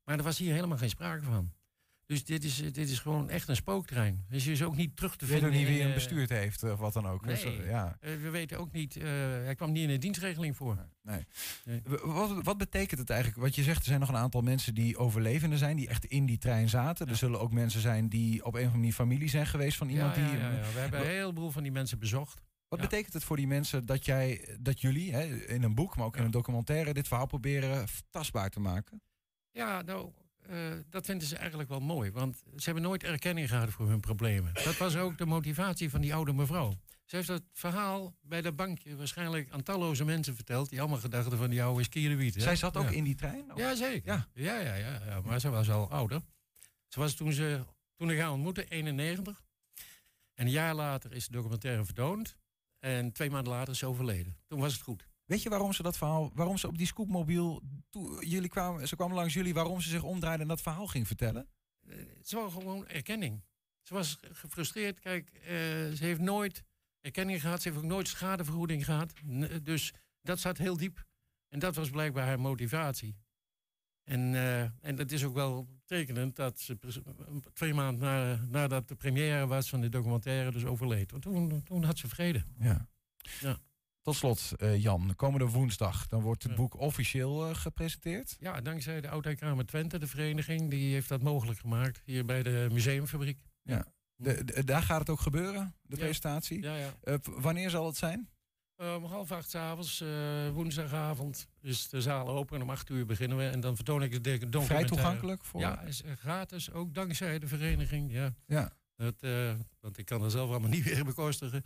Maar 0.03 0.17
er 0.17 0.23
was 0.23 0.37
hier 0.37 0.53
helemaal 0.53 0.77
geen 0.77 0.89
sprake 0.89 1.23
van. 1.23 1.51
Dus 2.09 2.25
dit 2.25 2.43
is, 2.43 2.55
dit 2.57 2.77
is 2.89 2.99
gewoon 2.99 3.29
echt 3.29 3.47
een 3.47 3.55
spooktrein. 3.55 4.25
Dus 4.29 4.45
je 4.45 4.51
is 4.51 4.63
ook 4.63 4.75
niet 4.75 4.95
terug 4.95 5.15
te 5.15 5.25
Je 5.25 5.31
weet 5.31 5.39
vinden. 5.41 5.59
ook 5.59 5.65
niet 5.65 5.73
wie 5.73 5.81
hem 5.81 5.89
eh, 5.89 5.95
bestuurd 5.95 6.29
heeft 6.29 6.63
of 6.63 6.79
wat 6.79 6.93
dan 6.93 7.07
ook. 7.07 7.25
nee. 7.25 7.35
Dus, 7.35 7.43
eh, 7.43 7.69
ja. 7.69 7.97
eh, 7.99 8.15
we 8.15 8.29
weten 8.29 8.59
ook 8.59 8.71
niet, 8.71 8.95
eh, 8.97 9.03
hij 9.43 9.55
kwam 9.55 9.71
niet 9.71 9.83
in 9.83 9.87
de 9.89 9.97
dienstregeling 9.97 10.55
voor. 10.55 10.87
Nee. 11.01 11.25
Wat, 12.03 12.43
wat 12.43 12.57
betekent 12.57 12.99
het 12.99 13.09
eigenlijk? 13.09 13.41
Wat 13.41 13.55
je 13.55 13.63
zegt, 13.63 13.79
er 13.79 13.85
zijn 13.85 13.99
nog 13.99 14.09
een 14.09 14.15
aantal 14.15 14.41
mensen 14.41 14.73
die 14.73 14.97
overlevenden 14.97 15.57
zijn, 15.57 15.75
die 15.75 15.87
echt 15.87 16.05
in 16.05 16.25
die 16.25 16.37
trein 16.37 16.69
zaten. 16.69 17.07
Er 17.07 17.15
zullen 17.15 17.39
ook 17.39 17.51
mensen 17.53 17.81
zijn 17.81 18.09
die 18.09 18.45
op 18.45 18.45
een 18.45 18.47
of 18.47 18.55
andere 18.55 18.77
manier 18.77 18.93
familie 18.93 19.29
zijn 19.29 19.47
geweest 19.47 19.77
van 19.77 19.89
iemand 19.89 20.15
ja, 20.15 20.21
ja, 20.21 20.29
die. 20.29 20.39
We 20.73 20.79
hebben 20.79 20.99
een 20.99 21.05
heleboel 21.05 21.51
van 21.51 21.63
die 21.63 21.71
mensen 21.71 21.99
bezocht. 21.99 22.41
Wat 22.67 22.79
betekent 22.79 23.13
het 23.13 23.23
voor 23.23 23.37
die 23.37 23.47
mensen 23.47 23.85
dat 23.85 24.05
jij, 24.05 24.57
dat 24.59 24.81
jullie 24.81 25.13
hè, 25.13 25.45
in 25.45 25.63
een 25.63 25.75
boek, 25.75 25.95
maar 25.95 26.05
ook 26.05 26.17
in 26.17 26.23
een 26.23 26.31
documentaire, 26.31 26.93
dit 26.93 27.07
verhaal 27.07 27.25
proberen 27.27 27.87
tastbaar 28.09 28.49
te 28.49 28.59
maken? 28.59 29.01
Ja, 29.51 29.81
nou, 29.81 30.11
eh, 30.49 30.71
dat 30.89 31.05
vinden 31.05 31.27
ze 31.27 31.35
eigenlijk 31.37 31.69
wel 31.69 31.79
mooi. 31.79 32.11
Want 32.11 32.37
ze 32.55 32.63
hebben 32.63 32.83
nooit 32.83 33.03
erkenning 33.03 33.49
gehad 33.49 33.69
voor 33.69 33.87
hun 33.89 33.99
problemen. 33.99 34.53
Dat 34.53 34.77
was 34.77 34.95
ook 34.95 35.17
de 35.17 35.25
motivatie 35.25 35.89
van 35.89 36.01
die 36.01 36.13
oude 36.13 36.33
mevrouw. 36.33 36.77
Ze 37.05 37.15
heeft 37.15 37.27
dat 37.27 37.43
verhaal 37.53 38.15
bij 38.21 38.41
de 38.41 38.51
bankje 38.51 38.95
waarschijnlijk 38.95 39.49
aan 39.51 39.63
talloze 39.63 40.05
mensen 40.05 40.35
verteld... 40.35 40.69
die 40.69 40.79
allemaal 40.79 40.97
gedachten 40.99 41.37
van 41.37 41.49
die 41.49 41.63
oude 41.63 41.83
skierenwiet. 41.83 42.33
Zij 42.41 42.55
zat 42.55 42.77
ook 42.77 42.83
Ja. 42.83 42.89
in 42.89 43.03
die 43.03 43.15
trein? 43.15 43.51
Of- 43.53 43.59
Ja, 43.59 43.75
zeker. 43.75 44.13
Ja. 44.13 44.27
Ja. 44.33 44.59
Ja, 44.59 44.75
ja, 44.75 44.95
ja, 45.05 45.21
Maar 45.25 45.39
ze 45.39 45.49
was 45.49 45.69
al 45.69 45.89
ouder. 45.91 46.21
Ze 46.87 46.99
was 46.99 47.13
toen 47.15 47.31
ze 47.33 47.63
toen 47.95 48.11
ik 48.11 48.19
haar 48.19 48.31
ontmoette, 48.31 48.65
91. 48.65 49.43
En 50.33 50.45
een 50.45 50.51
jaar 50.51 50.75
later 50.75 51.11
is 51.13 51.25
de 51.27 51.31
documentaire 51.31 51.85
vertoond. 51.85 52.35
En 52.79 53.11
twee 53.11 53.29
maanden 53.29 53.53
later 53.53 53.73
is 53.73 53.79
ze 53.79 53.85
overleden. 53.85 54.37
Toen 54.47 54.59
was 54.59 54.73
het 54.73 54.81
goed. 54.81 55.07
Weet 55.29 55.41
je 55.43 55.49
waarom 55.49 55.73
ze 55.73 55.83
dat 55.83 55.97
verhaal, 55.97 56.31
waarom 56.33 56.57
ze 56.57 56.67
op 56.67 56.77
die 56.77 56.87
scoopmobiel, 56.87 57.61
toe, 57.89 58.25
jullie 58.27 58.49
kwamen, 58.49 58.87
ze 58.87 58.95
kwamen 58.95 59.15
langs 59.15 59.33
jullie, 59.33 59.53
waarom 59.53 59.81
ze 59.81 59.89
zich 59.89 60.03
omdraaiden 60.03 60.41
en 60.41 60.47
dat 60.47 60.61
verhaal 60.61 60.87
ging 60.87 61.07
vertellen? 61.07 61.47
Eh, 61.87 61.95
ze 62.23 62.35
wou 62.35 62.51
gewoon 62.51 62.87
erkenning. 62.87 63.43
Ze 63.81 63.93
was 63.93 64.17
gefrustreerd. 64.21 64.99
Kijk, 64.99 65.29
eh, 65.29 65.47
ze 65.95 65.97
heeft 65.99 66.19
nooit 66.19 66.63
erkenning 67.01 67.41
gehad. 67.41 67.61
Ze 67.61 67.69
heeft 67.69 67.81
ook 67.81 67.89
nooit 67.89 68.07
schadevergoeding 68.07 68.85
gehad. 68.85 69.13
N- 69.25 69.59
dus 69.63 69.93
dat 70.21 70.39
zat 70.39 70.57
heel 70.57 70.77
diep. 70.77 71.05
En 71.47 71.59
dat 71.59 71.75
was 71.75 71.89
blijkbaar 71.89 72.25
haar 72.25 72.39
motivatie. 72.39 73.17
En, 74.03 74.35
eh, 74.35 74.61
en 74.61 74.97
het 74.97 75.11
is 75.11 75.23
ook 75.23 75.33
wel 75.33 75.67
tekenend 75.85 76.35
dat 76.35 76.59
ze 76.59 76.77
twee 77.53 77.73
maanden 77.73 78.03
na, 78.03 78.39
nadat 78.49 78.87
de 78.87 78.95
première 78.95 79.47
was 79.47 79.69
van 79.69 79.81
de 79.81 79.89
documentaire 79.89 80.51
dus 80.51 80.65
overleed. 80.65 81.11
Want 81.11 81.23
toen, 81.23 81.63
toen 81.63 81.83
had 81.83 81.97
ze 81.97 82.07
vrede. 82.07 82.43
Ja. 82.59 82.87
Ja. 83.39 83.59
Tot 84.01 84.15
slot, 84.15 84.51
eh, 84.57 84.81
Jan, 84.81 85.13
komende 85.15 85.45
woensdag, 85.45 86.07
dan 86.07 86.21
wordt 86.21 86.43
het 86.43 86.51
Ja. 86.51 86.57
boek 86.57 86.79
officieel 86.79 87.49
eh, 87.49 87.55
gepresenteerd. 87.55 88.37
Ja, 88.39 88.61
dankzij 88.61 89.01
de 89.01 89.09
Oudheidkamer 89.09 89.65
Twente, 89.65 89.97
de 89.99 90.07
vereniging, 90.07 90.69
die 90.69 90.93
heeft 90.93 91.09
dat 91.09 91.21
mogelijk 91.21 91.59
gemaakt. 91.59 92.01
Hier 92.05 92.25
bij 92.25 92.43
de 92.43 92.67
museumfabriek. 92.71 93.41
De, 93.63 94.43
de- 94.45 94.63
daar 94.63 94.81
gaat 94.81 94.99
het 94.99 95.09
ook 95.09 95.19
gebeuren, 95.19 95.75
de 95.81 95.95
Ja. 95.95 96.01
presentatie. 96.03 96.61
Ja, 96.61 96.75
ja. 96.75 96.93
Eh, 97.03 97.15
wanneer 97.23 97.69
zal 97.69 97.85
het 97.85 97.97
zijn? 97.97 98.29
Om 98.95 99.03
half 99.05 99.31
acht 99.31 99.49
s'avonds, 99.49 100.01
uh, 100.01 100.49
woensdagavond, 100.49 101.47
is 101.61 101.89
de 101.89 102.01
zaal 102.01 102.27
open. 102.27 102.55
En 102.55 102.61
om 102.63 102.69
acht 102.69 102.89
uur 102.89 103.05
beginnen 103.05 103.37
we. 103.37 103.47
En 103.47 103.59
dan 103.59 103.75
vertoon 103.75 104.03
ik 104.03 104.11
de 104.11 104.19
documentaire. 104.21 104.65
Vrij 104.67 104.85
toegankelijk 104.85 105.45
voor. 105.45 105.59
Ja, 105.59 105.81
is 105.81 106.03
gratis. 106.19 106.71
Ook 106.71 106.93
dankzij 106.93 107.39
de 107.39 107.47
vereniging. 107.47 108.11
Ja. 108.11 108.33
Ja. 108.45 108.71
Dat, 108.95 109.15
want 109.79 109.97
ik 109.97 110.05
kan 110.05 110.23
er 110.23 110.31
zelf 110.31 110.49
allemaal 110.49 110.69
niet 110.69 110.83
weer 110.83 111.05
bekostigen. 111.05 111.63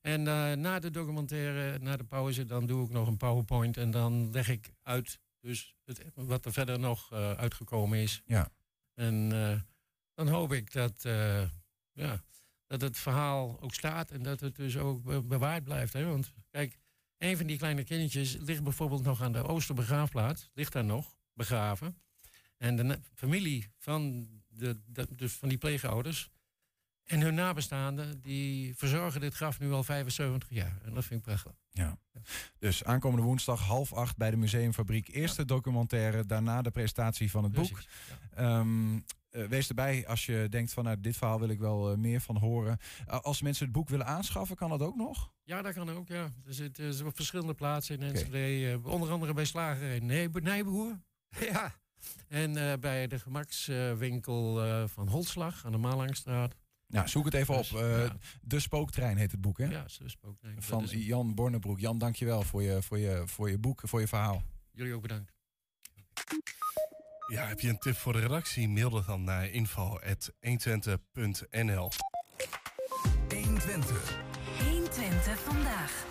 En 0.00 0.26
eh, 0.28 0.52
na 0.52 0.78
de 0.78 0.90
documentaire, 0.90 1.78
na 1.78 1.96
de 1.96 2.04
pauze, 2.04 2.44
dan 2.44 2.66
doe 2.66 2.84
ik 2.84 2.90
nog 2.90 3.06
een 3.08 3.16
PowerPoint. 3.16 3.76
En 3.76 3.90
dan 3.90 4.30
leg 4.30 4.48
ik 4.48 4.72
uit 4.82 5.18
dus 5.40 5.74
het, 5.84 6.02
wat 6.14 6.44
er 6.44 6.52
verder 6.52 6.78
nog 6.78 7.12
eh, 7.12 7.32
uitgekomen 7.32 7.98
is. 7.98 8.22
Ja. 8.26 8.48
En 8.94 9.32
eh, 9.32 9.60
dan 10.14 10.28
hoop 10.28 10.52
ik 10.52 10.72
dat, 10.72 11.02
ja, 11.92 12.22
dat 12.66 12.80
het 12.80 12.98
verhaal 12.98 13.60
ook 13.60 13.74
staat 13.74 14.10
en 14.10 14.22
dat 14.22 14.40
het 14.40 14.56
dus 14.56 14.76
ook 14.76 15.02
be- 15.02 15.22
bewaard 15.22 15.64
blijft. 15.64 15.92
Hè? 15.92 16.04
Want 16.04 16.32
kijk, 16.50 16.78
een 17.18 17.36
van 17.36 17.46
die 17.46 17.58
kleine 17.58 17.84
kindertjes 17.84 18.36
ligt 18.36 18.62
bijvoorbeeld 18.62 19.02
nog 19.02 19.22
aan 19.22 19.32
de 19.32 19.42
Oosterbegraafplaats. 19.42 20.50
Ligt 20.54 20.72
daar 20.72 20.84
nog, 20.84 21.16
begraven. 21.32 21.98
En 22.56 22.76
de 22.76 23.00
familie 23.14 23.66
van, 23.78 24.28
de, 24.48 24.80
de- 24.86 25.14
dus 25.14 25.32
van 25.32 25.48
die 25.48 25.58
pleegouders 25.58 26.30
En 27.08 27.20
hun 27.20 27.34
nabestaanden, 27.34 28.20
die 28.20 28.76
verzorgen 28.76 29.20
dit 29.20 29.34
graf 29.34 29.58
nu 29.58 29.72
al 29.72 29.82
75 29.82 30.50
jaar. 30.50 30.78
En 30.84 30.94
dat 30.94 31.04
vind 31.04 31.20
ik 31.20 31.26
prachtig. 31.26 31.52
Ja. 31.70 31.98
Dus 32.58 32.84
aankomende 32.84 33.24
woensdag 33.24 33.60
half 33.60 33.92
acht 33.92 34.16
bij 34.16 34.30
de 34.30 34.36
Museumfabriek. 34.36 35.08
Eerste 35.08 35.44
documentaire, 35.44 36.26
daarna 36.26 36.62
de 36.62 36.70
presentatie 36.70 37.30
van 37.30 37.44
het 37.44 37.52
boek. 37.52 37.80
Ja. 37.80 38.16
Ehm, 38.34 38.98
eh, 39.30 39.44
wees 39.44 39.68
erbij 39.68 40.06
als 40.06 40.26
je 40.26 40.46
denkt 40.50 40.72
van 40.72 40.84
nou, 40.84 41.00
dit 41.00 41.16
verhaal 41.16 41.40
wil 41.40 41.48
ik 41.48 41.58
wel 41.58 41.90
eh, 41.90 41.96
meer 41.96 42.20
van 42.20 42.36
horen. 42.36 42.78
Uh, 43.08 43.20
als 43.20 43.42
mensen 43.42 43.64
het 43.64 43.74
boek 43.74 43.88
willen 43.88 44.06
aanschaffen, 44.06 44.56
kan 44.56 44.70
dat 44.70 44.82
ook 44.82 44.96
nog? 44.96 45.32
Ja, 45.44 45.62
dat 45.62 45.74
kan 45.74 45.90
ook, 45.90 46.08
ja. 46.08 46.32
Er 46.46 46.54
zit 46.54 46.78
er 46.78 47.06
op 47.06 47.16
verschillende 47.16 47.54
plaatsen 47.54 48.00
in 48.00 48.08
Enschede. 48.08 48.60
uh, 48.60 48.86
onder 48.86 49.10
andere 49.10 49.34
bij 49.34 49.44
Slagerij 49.44 49.98
Nijbe 49.98 50.40
Nijboer. 50.40 51.00
ja. 51.52 51.74
En 52.28 52.80
bij 52.80 53.06
de 53.06 53.18
gemakswinkel 53.18 54.54
van 54.88 55.08
Holslag 55.08 55.64
aan 55.64 55.72
de 55.72 55.78
Malangstraat. 55.78 56.54
Nou, 56.88 57.08
zoek 57.08 57.24
het 57.24 57.34
even 57.34 57.54
op. 57.58 57.64
Uh, 57.74 58.04
ja. 58.04 58.16
De 58.42 58.60
Spooktrein 58.60 59.16
heet 59.16 59.30
het 59.30 59.40
boek, 59.40 59.58
hè? 59.58 59.64
Ja, 59.64 59.88
ze 59.88 60.08
spooktrein. 60.08 60.62
Van 60.62 60.80
Dat 60.82 60.92
is- 60.92 61.06
Jan 61.06 61.34
Bornebroek. 61.34 61.80
Jan, 61.80 61.98
dankjewel 61.98 62.42
voor 62.42 62.62
je, 62.62 62.82
voor, 62.82 62.98
je, 62.98 63.22
voor 63.26 63.50
je 63.50 63.58
boek, 63.58 63.80
voor 63.84 64.00
je 64.00 64.08
verhaal. 64.08 64.42
Jullie 64.72 64.94
ook 64.94 65.02
bedankt. 65.02 65.32
Ja, 67.32 67.46
heb 67.46 67.60
je 67.60 67.68
een 67.68 67.78
tip 67.78 67.96
voor 67.96 68.12
de 68.12 68.18
redactie? 68.18 68.68
Mail 68.68 68.90
dat 68.90 69.06
dan 69.06 69.24
naar 69.24 69.48
info.120.nl 69.48 71.90
120. 73.28 74.18
120 74.64 75.38
vandaag. 75.40 76.06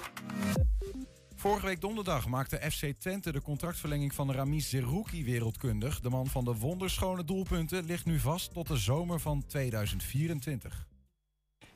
Vorige 1.39 1.65
week 1.65 1.81
donderdag 1.81 2.27
maakte 2.27 2.71
FC 2.71 2.93
Twente 2.99 3.31
de 3.31 3.41
contractverlenging 3.41 4.13
van 4.13 4.31
Ramiz 4.31 4.69
Zerouki 4.69 5.25
wereldkundig. 5.25 5.99
De 5.99 6.09
man 6.09 6.27
van 6.27 6.45
de 6.45 6.55
wonderschone 6.55 7.23
doelpunten 7.23 7.85
ligt 7.85 8.05
nu 8.05 8.19
vast 8.19 8.53
tot 8.53 8.67
de 8.67 8.77
zomer 8.77 9.19
van 9.19 9.45
2024. 9.45 10.85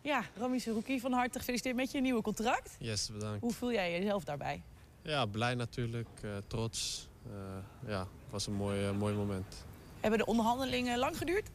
Ja, 0.02 0.24
Rami 0.38 0.60
Serouki, 0.60 1.00
van 1.00 1.12
harte 1.12 1.40
gefeliciteerd 1.40 1.76
met 1.76 1.92
je 1.92 2.02
nieuwe 2.02 2.22
contract. 2.22 2.76
Yes, 2.80 3.10
bedankt. 3.12 3.42
Hoe 3.42 3.54
voel 3.54 3.72
jij 3.72 3.92
jezelf 3.92 4.24
daarbij? 4.24 4.62
Ja, 5.02 5.26
blij 5.26 5.56
natuurlijk, 5.56 6.10
eh, 6.22 6.30
trots. 6.48 7.08
Eh, 7.26 7.90
ja, 7.90 8.00
het 8.00 8.32
was 8.32 8.48
een 8.48 8.54
mooi, 8.54 8.86
eh, 8.86 8.98
mooi 8.98 9.16
moment. 9.16 9.66
Hebben 10.00 10.20
de 10.20 10.26
onderhandelingen 10.26 10.98
lang 10.98 11.18
geduurd? 11.18 11.50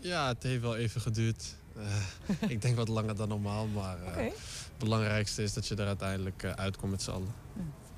Ja, 0.00 0.28
het 0.28 0.42
heeft 0.42 0.62
wel 0.62 0.76
even 0.76 1.00
geduurd. 1.00 1.56
Eh, 1.80 2.50
ik 2.54 2.62
denk 2.62 2.76
wat 2.76 2.88
langer 2.88 3.16
dan 3.16 3.28
normaal, 3.28 3.66
maar 3.66 4.02
eh, 4.02 4.14
het 4.24 4.78
belangrijkste 4.78 5.42
is 5.42 5.52
dat 5.52 5.66
je 5.66 5.74
er 5.76 5.86
uiteindelijk 5.86 6.42
eh, 6.42 6.52
uitkomt 6.52 6.90
met 6.90 7.02
z'n 7.02 7.10
allen. 7.10 7.34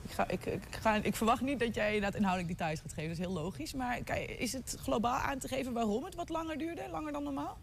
Ik, 0.04 0.10
ga, 0.10 0.28
ik, 0.28 0.46
ik, 0.46 0.62
ga, 0.80 0.94
ik 0.94 1.16
verwacht 1.16 1.40
niet 1.40 1.60
dat 1.60 1.74
jij 1.74 1.94
inderdaad 1.94 2.14
inhoudelijk 2.18 2.58
details 2.58 2.80
gaat 2.80 2.92
geven. 2.92 3.08
Dat 3.08 3.18
is 3.18 3.24
heel 3.24 3.34
logisch. 3.42 3.74
Maar 3.74 4.02
kijk, 4.02 4.30
is 4.30 4.52
het 4.52 4.76
globaal 4.82 5.18
aan 5.20 5.38
te 5.38 5.48
geven 5.48 5.72
waarom 5.72 6.04
het 6.04 6.14
wat 6.14 6.28
langer 6.28 6.58
duurde? 6.58 6.82
Langer 6.90 7.12
dan 7.12 7.22
normaal? 7.22 7.58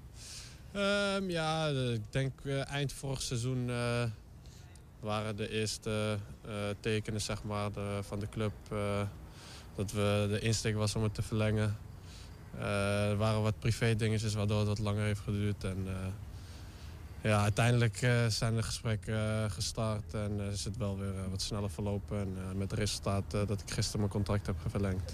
Ehm, 0.72 1.30
ja, 1.30 1.68
ik 1.68 2.02
denk 2.12 2.46
eind 2.68 2.94
vorig 2.94 3.22
seizoen 3.22 3.72
waren 5.00 5.36
de 5.36 5.50
eerste 5.50 6.18
tekenen 6.80 7.22
zeg 7.22 7.44
maar, 7.44 7.72
de- 7.72 8.00
van 8.02 8.20
de 8.20 8.30
club 8.30 8.52
dat 9.76 9.92
we 9.92 10.28
de 10.30 10.40
insteek 10.40 10.76
was 10.76 10.96
om 10.96 11.04
het 11.04 11.14
te 11.14 11.22
verlengen. 11.22 11.78
Eh, 12.58 13.10
er 13.10 13.18
waren 13.18 13.42
wat 13.42 13.60
privé 13.60 13.96
dingetjes 13.96 14.34
waardoor 14.34 14.60
het 14.60 14.68
wat 14.68 14.80
langer 14.80 15.04
heeft 15.04 15.20
geduurd. 15.20 15.64
En, 15.64 15.88
eh, 15.88 15.94
ja, 17.22 17.42
uiteindelijk 17.42 18.02
eh, 18.02 18.26
zijn 18.28 18.56
de 18.56 18.64
gesprekken 18.64 19.52
gestart 19.52 20.14
en 20.14 20.40
is 20.40 20.64
het 20.64 20.78
wel 20.78 20.98
weer 20.98 21.30
wat 21.30 21.42
sneller 21.42 21.70
verlopen. 21.70 22.18
En 22.20 22.58
met 22.58 22.72
het 22.72 22.80
resultaat 22.80 23.32
dat 23.32 23.62
ik 23.62 23.72
gisteren 23.72 24.00
mijn 24.00 24.12
contract 24.12 24.46
heb 24.46 24.56
verlengd. 24.68 25.14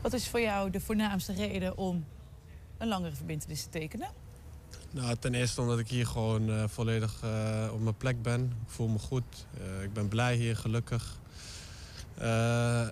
Wat 0.00 0.12
is 0.12 0.28
voor 0.28 0.40
jou 0.40 0.70
de 0.70 0.80
voornaamste 0.80 1.32
reden 1.32 1.76
om 1.76 2.04
een 2.78 2.88
langere 2.88 3.14
verbindenis 3.14 3.62
te 3.62 3.68
tekenen? 3.68 4.08
Nou, 4.90 5.16
ten 5.16 5.34
eerste 5.34 5.60
omdat 5.60 5.78
ik 5.78 5.88
hier 5.88 6.06
gewoon 6.06 6.68
volledig 6.68 7.14
op 7.72 7.80
mijn 7.80 7.96
plek 7.96 8.22
ben. 8.22 8.40
Ik 8.44 8.70
voel 8.70 8.88
me 8.88 8.98
goed. 8.98 9.46
Ik 9.82 9.92
ben 9.92 10.08
blij 10.08 10.36
hier, 10.36 10.56
gelukkig. 10.56 11.18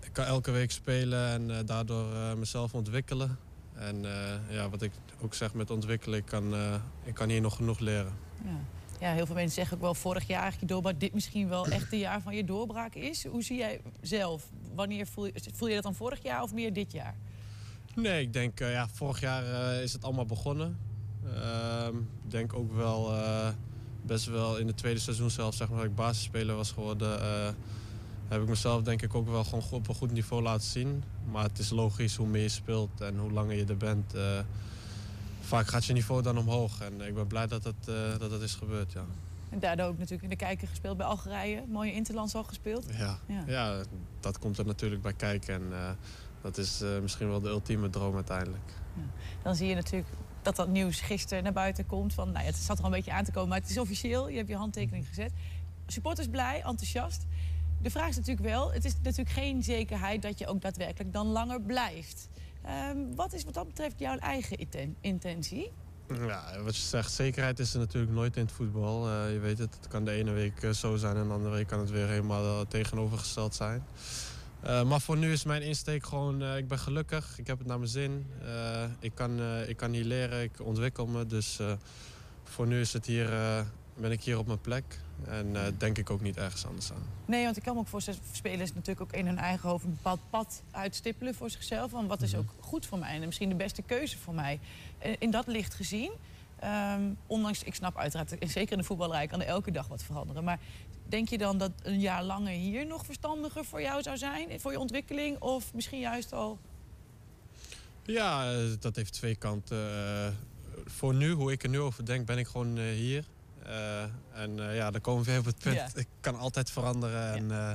Ik 0.02 0.12
kan 0.12 0.24
elke 0.24 0.50
week 0.50 0.70
spelen 0.70 1.28
en 1.28 1.66
daardoor 1.66 2.38
mezelf 2.38 2.74
ontwikkelen. 2.74 3.38
En 3.74 4.04
eh, 4.04 4.54
ja, 4.54 4.68
wat 4.68 4.82
ik 4.82 4.92
ook 5.20 5.34
zeg 5.34 5.54
met 5.54 5.70
ontwikkelen, 5.70 6.18
ik 6.18 6.24
kan, 6.24 6.54
eh, 6.54 6.74
ik 7.04 7.14
kan 7.14 7.28
hier 7.28 7.40
nog 7.40 7.56
genoeg 7.56 7.78
leren. 7.78 8.12
Ja. 8.44 8.58
ja, 9.00 9.12
heel 9.12 9.26
veel 9.26 9.34
mensen 9.34 9.54
zeggen 9.54 9.76
ook 9.76 9.82
wel 9.82 9.94
vorig 9.94 10.26
jaar 10.26 10.42
eigenlijk 10.42 10.70
je 10.70 10.74
doorbraak. 10.74 11.00
Dit 11.00 11.14
misschien 11.14 11.48
wel 11.48 11.66
echt 11.66 11.90
het 11.90 12.00
jaar 12.00 12.20
van 12.22 12.34
je 12.34 12.44
doorbraak 12.44 12.94
is. 12.94 13.26
Hoe 13.26 13.42
zie 13.42 13.56
jij 13.56 13.80
zelf? 14.00 14.50
Wanneer 14.74 15.06
voel 15.06 15.26
je, 15.26 15.32
voel 15.54 15.68
je 15.68 15.74
dat 15.74 15.82
dan 15.82 15.94
vorig 15.94 16.22
jaar 16.22 16.42
of 16.42 16.52
meer 16.52 16.72
dit 16.72 16.92
jaar? 16.92 17.14
Nee, 17.94 18.22
ik 18.22 18.32
denk, 18.32 18.60
eh, 18.60 18.72
ja, 18.72 18.88
vorig 18.88 19.20
jaar 19.20 19.74
is 19.82 19.92
het 19.92 20.04
allemaal 20.04 20.26
begonnen. 20.26 20.78
Ehm, 21.24 21.96
ik 21.96 22.30
denk 22.30 22.54
ook 22.54 22.72
wel, 22.72 23.12
best 24.02 24.26
wel 24.26 24.56
in 24.56 24.66
het 24.66 24.76
tweede 24.76 25.00
seizoen 25.00 25.30
zelf, 25.30 25.54
zeg 25.54 25.68
maar, 25.68 25.78
dat 25.78 25.86
ik 25.86 25.94
basisspeler 25.94 26.56
was 26.56 26.72
geworden. 26.72 27.18
Heb 28.34 28.42
ik 28.42 28.48
mezelf 28.48 28.82
denk 28.82 29.02
ik 29.02 29.14
ook 29.14 29.28
wel 29.28 29.44
gewoon 29.44 29.64
op 29.70 29.88
een 29.88 29.94
goed 29.94 30.12
niveau 30.12 30.42
laten 30.42 30.66
zien. 30.66 31.02
Maar 31.30 31.42
het 31.42 31.58
is 31.58 31.70
logisch 31.70 32.16
hoe 32.16 32.26
meer 32.26 32.42
je 32.42 32.48
speelt 32.48 33.00
en 33.00 33.18
hoe 33.18 33.32
langer 33.32 33.56
je 33.56 33.64
er 33.64 33.76
bent. 33.76 34.14
eh, 34.14 34.38
vaak 35.40 35.66
gaat 35.66 35.84
je 35.84 35.92
niveau 35.92 36.22
dan 36.22 36.38
omhoog. 36.38 36.80
En 36.80 37.00
ik 37.00 37.14
ben 37.14 37.26
blij 37.26 37.46
dat 37.46 37.64
het, 37.64 37.88
eh, 37.88 38.18
dat 38.18 38.30
het 38.30 38.42
is 38.42 38.54
gebeurd, 38.54 38.92
ja. 38.92 39.04
En 39.50 39.58
daardoor 39.58 39.86
ook 39.86 39.96
natuurlijk 39.98 40.22
in 40.22 40.28
de 40.28 40.36
kijker 40.36 40.68
gespeeld 40.68 40.96
bij 40.96 41.06
Algerije. 41.06 41.62
Mooie 41.68 41.92
interlands 41.92 42.34
al 42.34 42.44
gespeeld. 42.44 42.86
Ja, 42.98 43.18
Ja. 43.26 43.44
ja. 43.46 43.82
dat 44.20 44.38
komt 44.38 44.58
er 44.58 44.66
natuurlijk 44.66 45.02
bij 45.02 45.12
kijken. 45.12 45.54
En 45.54 45.62
eh, 45.72 45.90
dat 46.40 46.58
is 46.58 46.82
misschien 47.02 47.28
wel 47.28 47.40
de 47.40 47.48
ultieme 47.48 47.90
droom 47.90 48.14
uiteindelijk. 48.14 48.72
Dan 49.42 49.54
zie 49.54 49.68
je 49.68 49.74
natuurlijk 49.74 50.08
dat 50.42 50.56
dat 50.56 50.68
nieuws 50.68 51.00
gisteren 51.00 51.42
naar 51.42 51.52
buiten 51.52 51.86
komt. 51.86 52.12
Van, 52.14 52.30
nou 52.32 52.44
ja, 52.44 52.50
het 52.50 52.56
zat 52.56 52.78
er 52.78 52.84
al 52.84 52.90
een 52.90 52.96
beetje 52.96 53.12
aan 53.12 53.24
te 53.24 53.30
komen, 53.32 53.48
maar 53.48 53.60
het 53.60 53.70
is 53.70 53.78
officieel. 53.78 54.28
Je 54.28 54.36
hebt 54.36 54.48
je 54.48 54.56
handtekening 54.56 55.06
gezet. 55.08 55.32
Supporters 55.86 56.28
blij, 56.28 56.62
enthousiast. 56.62 57.26
De 57.84 57.90
vraag 57.90 58.08
is 58.08 58.16
natuurlijk 58.16 58.46
wel, 58.46 58.72
het 58.72 58.84
is 58.84 58.94
natuurlijk 59.02 59.36
geen 59.36 59.62
zekerheid 59.62 60.22
dat 60.22 60.38
je 60.38 60.46
ook 60.46 60.60
daadwerkelijk 60.60 61.12
dan 61.12 61.26
langer 61.26 61.60
blijft. 61.60 62.28
Ehm, 62.62 62.98
wat 63.14 63.32
is 63.32 63.44
wat 63.44 63.54
dat 63.54 63.66
betreft 63.66 63.98
jouw 63.98 64.16
eigen 64.16 64.56
inten- 64.56 64.96
intentie? 65.00 65.72
Ja, 66.08 66.62
wat 66.62 66.76
je 66.76 66.82
zegt, 66.82 67.12
zekerheid 67.12 67.58
is 67.58 67.72
er 67.72 67.78
natuurlijk 67.78 68.12
nooit 68.12 68.36
in 68.36 68.42
het 68.42 68.52
voetbal. 68.52 69.08
Eh, 69.08 69.32
je 69.32 69.38
weet 69.38 69.58
het, 69.58 69.74
het 69.74 69.88
kan 69.88 70.04
de 70.04 70.10
ene 70.10 70.30
week 70.32 70.62
eh, 70.62 70.70
zo 70.70 70.96
zijn 70.96 71.16
en 71.16 71.26
de 71.26 71.32
andere 71.32 71.54
week 71.54 71.66
kan 71.66 71.78
het 71.78 71.90
weer 71.90 72.08
helemaal 72.08 72.60
eh, 72.60 72.66
tegenovergesteld 72.68 73.54
zijn. 73.54 73.84
Maar 74.86 75.00
voor 75.00 75.16
nu 75.16 75.32
is 75.32 75.44
mijn 75.44 75.62
insteek 75.62 76.06
gewoon, 76.06 76.42
ik 76.42 76.68
ben 76.68 76.78
gelukkig, 76.78 77.38
ik 77.38 77.46
heb 77.46 77.58
het 77.58 77.66
naar 77.66 77.78
mijn 77.78 77.90
zin. 77.90 78.26
Ik, 79.00 79.14
kan, 79.14 79.40
ik 79.66 79.76
kan 79.76 79.92
hier 79.92 80.04
leren, 80.04 80.42
ik 80.42 80.60
ontwikkel 80.60 81.06
me. 81.06 81.26
Dus 81.26 81.60
voor 82.44 82.66
nu 82.66 82.80
is 82.80 82.92
het 82.92 83.06
hier, 83.06 83.28
ben 83.96 84.12
ik 84.12 84.22
hier 84.22 84.38
op 84.38 84.46
mijn 84.46 84.60
plek. 84.60 84.84
En 85.26 85.56
eh, 85.56 85.72
denk 85.78 85.98
ik 85.98 86.10
ook 86.10 86.20
niet 86.20 86.36
ergens 86.36 86.66
anders 86.66 86.92
aan. 86.92 87.02
Nee, 87.26 87.44
want 87.44 87.56
ik 87.56 87.62
kan 87.62 87.74
me 87.74 87.80
ook 87.80 87.86
voorstellen, 87.88 88.20
spelers 88.32 88.74
natuurlijk 88.74 89.00
ook 89.00 89.12
in 89.18 89.26
hun 89.26 89.38
eigen 89.38 89.68
hoofd 89.68 89.84
een 89.84 89.90
bepaald 89.90 90.20
pad 90.30 90.62
uitstippelen 90.70 91.34
voor 91.34 91.50
zichzelf. 91.50 91.90
Van 91.90 92.06
wat 92.06 92.22
is 92.22 92.34
ook 92.36 92.54
goed 92.60 92.86
voor 92.86 92.98
mij 92.98 93.14
en 93.14 93.24
misschien 93.26 93.48
de 93.48 93.54
beste 93.54 93.82
keuze 93.82 94.18
voor 94.18 94.34
mij. 94.34 94.60
Eh, 94.98 95.12
In 95.18 95.30
dat 95.30 95.46
licht 95.46 95.74
gezien, 95.74 96.12
ehm, 96.58 97.02
ondanks, 97.26 97.62
ik 97.62 97.74
snap 97.74 97.96
uiteraard, 97.98 98.34
zeker 98.40 98.72
in 98.72 98.78
de 98.78 98.84
voetballerij 98.84 99.26
kan 99.26 99.40
er 99.40 99.46
elke 99.46 99.70
dag 99.70 99.88
wat 99.88 100.02
veranderen. 100.02 100.44
Maar 100.44 100.58
denk 101.08 101.28
je 101.28 101.38
dan 101.38 101.58
dat 101.58 101.70
een 101.82 102.00
jaar 102.00 102.22
langer 102.24 102.52
hier 102.52 102.86
nog 102.86 103.04
verstandiger 103.04 103.64
voor 103.64 103.80
jou 103.82 104.02
zou 104.02 104.16
zijn, 104.16 104.60
voor 104.60 104.72
je 104.72 104.78
ontwikkeling? 104.78 105.40
Of 105.40 105.74
misschien 105.74 106.00
juist 106.00 106.32
al 106.32 106.58
Ja, 108.02 108.52
eh, 108.52 108.58
dat 108.80 108.96
heeft 108.96 109.12
twee 109.12 109.36
kanten. 109.36 110.36
Voor 110.84 111.14
nu, 111.14 111.30
hoe 111.32 111.52
ik 111.52 111.62
er 111.62 111.68
nu 111.68 111.80
over 111.80 112.06
denk, 112.06 112.26
ben 112.26 112.38
ik 112.38 112.46
gewoon 112.46 112.78
hier. 112.78 113.24
Eh, 113.66 114.02
en 114.32 114.68
eh, 114.68 114.76
ja, 114.76 114.90
dan 114.90 115.00
komen 115.00 115.24
we 115.24 115.30
weer 115.30 115.40
op 115.40 115.44
het 115.46 115.58
punt. 115.58 115.76
Ja. 115.76 115.88
Ik 115.94 116.08
kan 116.20 116.36
altijd 116.36 116.70
veranderen. 116.70 117.32
En, 117.32 117.50
eh, 117.50 117.72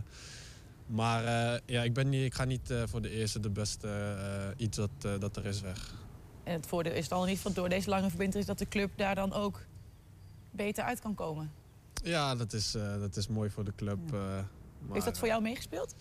maar 0.85 1.23
ja, 1.65 1.83
ik, 1.83 1.93
ben 1.93 2.09
niet, 2.09 2.23
ik 2.23 2.33
ga 2.33 2.43
niet 2.43 2.73
voor 2.85 3.01
de 3.01 3.09
eerste, 3.09 3.39
de 3.39 3.49
beste 3.49 4.13
iets 4.57 4.77
dat, 4.77 5.19
dat 5.19 5.37
er 5.37 5.45
is 5.45 5.61
weg. 5.61 5.93
En 6.43 6.53
het 6.53 6.67
voordeel 6.67 6.93
is 6.93 7.07
dan 7.07 7.19
ieder 7.19 7.35
geval 7.35 7.53
door 7.53 7.69
deze 7.69 7.89
lange 7.89 8.09
verbindenis 8.09 8.45
dat 8.45 8.57
de 8.57 8.67
club 8.67 8.91
daar 8.95 9.15
dan 9.15 9.33
ook 9.33 9.61
beter 10.51 10.83
uit 10.83 10.99
kan 10.99 11.15
komen. 11.15 11.51
Ja, 12.03 12.35
dat 12.35 12.53
is, 12.53 12.71
dat 12.99 13.15
is 13.15 13.27
mooi 13.27 13.49
voor 13.49 13.63
de 13.63 13.75
club. 13.75 14.11
maar, 14.11 14.45
Heeft 14.91 15.05
dat 15.05 15.17
voor 15.17 15.27
jou 15.27 15.41
meegespeeld? 15.41 15.95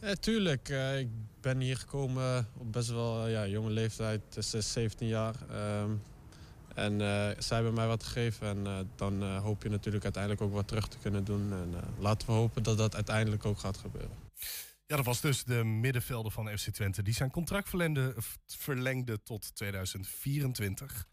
Ja, 0.00 0.14
tuurlijk. 0.14 0.68
Ik 0.98 1.08
ben 1.40 1.60
hier 1.60 1.76
gekomen 1.76 2.48
op 2.58 2.72
best 2.72 2.88
wel 2.88 3.26
ja, 3.26 3.46
jonge 3.46 3.70
leeftijd, 3.70 4.20
dus, 4.28 4.54
eh, 4.54 4.60
17 4.60 5.08
jaar. 5.08 5.34
En 6.76 7.00
eh, 7.00 7.30
zij 7.38 7.56
hebben 7.56 7.74
mij 7.74 7.86
wat 7.86 8.02
gegeven 8.02 8.48
en 8.48 8.66
eh, 8.66 8.78
dan 8.96 9.22
eh, 9.22 9.42
hoop 9.42 9.62
je 9.62 9.68
natuurlijk 9.68 10.04
uiteindelijk 10.04 10.42
ook 10.42 10.52
wat 10.52 10.68
terug 10.68 10.88
te 10.88 10.98
kunnen 10.98 11.24
doen. 11.24 11.52
En 11.52 11.74
eh, 11.74 11.82
laten 11.98 12.28
we 12.28 12.34
hopen 12.34 12.62
dat 12.62 12.78
dat 12.78 12.94
uiteindelijk 12.94 13.44
ook 13.44 13.58
gaat 13.58 13.76
gebeuren. 13.76 14.16
Ja, 14.86 14.96
dat 14.96 15.04
was 15.04 15.20
dus 15.20 15.44
de 15.44 15.64
middenvelder 15.64 16.32
van 16.32 16.58
FC 16.58 16.70
Twente. 16.70 17.02
Die 17.02 17.14
zijn 17.14 17.30
contract 17.30 17.68
verlengde, 17.68 18.14
verlengde 18.46 19.22
tot 19.22 19.54
2024. 19.54 21.06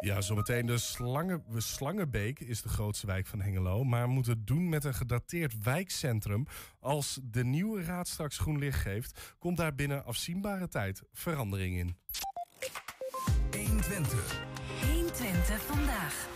Ja, 0.00 0.20
zometeen 0.20 0.66
de 0.66 0.78
Slangen, 0.78 1.44
Slangenbeek 1.56 2.40
is 2.40 2.62
de 2.62 2.68
grootste 2.68 3.06
wijk 3.06 3.26
van 3.26 3.40
Hengelo. 3.40 3.84
Maar 3.84 4.08
moet 4.08 4.26
het 4.26 4.46
doen 4.46 4.68
met 4.68 4.84
een 4.84 4.94
gedateerd 4.94 5.62
wijkcentrum. 5.62 6.46
Als 6.80 7.20
de 7.22 7.44
nieuwe 7.44 7.82
raad 7.82 8.08
straks 8.08 8.38
groen 8.38 8.58
licht 8.58 8.80
geeft, 8.80 9.34
komt 9.38 9.56
daar 9.56 9.74
binnen 9.74 10.04
afzienbare 10.04 10.68
tijd 10.68 11.02
verandering 11.12 11.76
in. 11.76 11.96
120. 13.50 14.53
120 15.14 15.44
120 15.44 15.62
vandaag. 15.62 16.28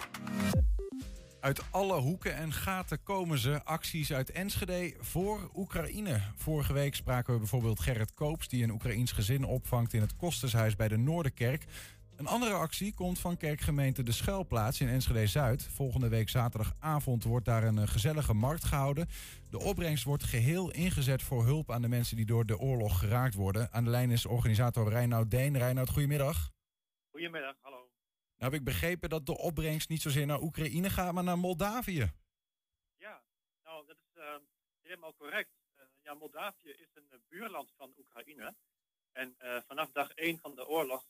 Uit 1.40 1.62
alle 1.70 2.00
hoeken 2.00 2.34
en 2.34 2.52
gaten 2.52 3.02
komen 3.02 3.38
ze. 3.38 3.64
Acties 3.64 4.12
uit 4.12 4.30
Enschede 4.30 4.94
voor 4.98 5.50
Oekraïne. 5.54 6.20
Vorige 6.36 6.72
week 6.72 6.94
spraken 6.94 7.32
we 7.32 7.38
bijvoorbeeld 7.38 7.80
Gerrit 7.80 8.14
Koops... 8.14 8.48
die 8.48 8.62
een 8.62 8.70
Oekraïens 8.70 9.12
gezin 9.12 9.44
opvangt 9.44 9.92
in 9.92 10.00
het 10.00 10.16
Kostershuis 10.16 10.76
bij 10.76 10.88
de 10.88 10.96
Noorderkerk. 10.96 11.64
Een 12.16 12.26
andere 12.26 12.52
actie 12.52 12.94
komt 12.94 13.18
van 13.18 13.36
kerkgemeente 13.36 14.02
De 14.02 14.12
Schuilplaats 14.12 14.80
in 14.80 14.88
Enschede-Zuid. 14.88 15.62
Volgende 15.62 16.08
week 16.08 16.28
zaterdagavond 16.28 17.24
wordt 17.24 17.46
daar 17.46 17.64
een 17.64 17.78
eh, 17.78 17.88
gezellige 17.88 18.34
markt 18.34 18.64
gehouden. 18.64 19.08
De 19.50 19.58
opbrengst 19.58 20.04
wordt 20.04 20.24
geheel 20.24 20.70
ingezet 20.70 21.22
voor 21.22 21.44
hulp 21.44 21.70
aan 21.70 21.82
de 21.82 21.88
mensen... 21.88 22.16
die 22.16 22.26
door 22.26 22.46
de 22.46 22.58
oorlog 22.58 22.98
geraakt 22.98 23.34
worden. 23.34 23.72
Aan 23.72 23.84
de 23.84 23.90
lijn 23.90 24.10
is 24.10 24.26
organisator 24.26 24.88
Reinoud 24.88 25.30
Deen. 25.30 25.58
Reinoud, 25.58 25.90
goedemiddag. 25.90 26.50
Goedemiddag, 27.10 27.54
hallo. 27.60 27.87
Nou 28.38 28.52
heb 28.52 28.60
ik 28.60 28.66
begrepen 28.66 29.08
dat 29.08 29.26
de 29.26 29.38
opbrengst 29.38 29.88
niet 29.88 30.02
zozeer 30.02 30.26
naar 30.26 30.40
Oekraïne 30.40 30.90
gaat, 30.90 31.12
maar 31.12 31.24
naar 31.24 31.38
Moldavië. 31.38 32.12
Ja, 32.96 33.22
nou, 33.64 33.86
dat 33.86 33.96
is 33.96 34.22
helemaal 34.82 35.14
correct. 35.14 35.50
Uh, 35.76 35.84
ja, 36.02 36.14
Moldavië 36.14 36.68
is 36.68 36.88
een 36.94 37.08
uh, 37.12 37.18
buurland 37.28 37.72
van 37.76 37.92
Oekraïne. 37.98 38.54
En 39.12 39.36
vanaf 39.66 39.90
dag 39.90 40.10
1 40.10 40.38
van 40.38 40.54
de 40.54 40.68
oorlog 40.68 41.04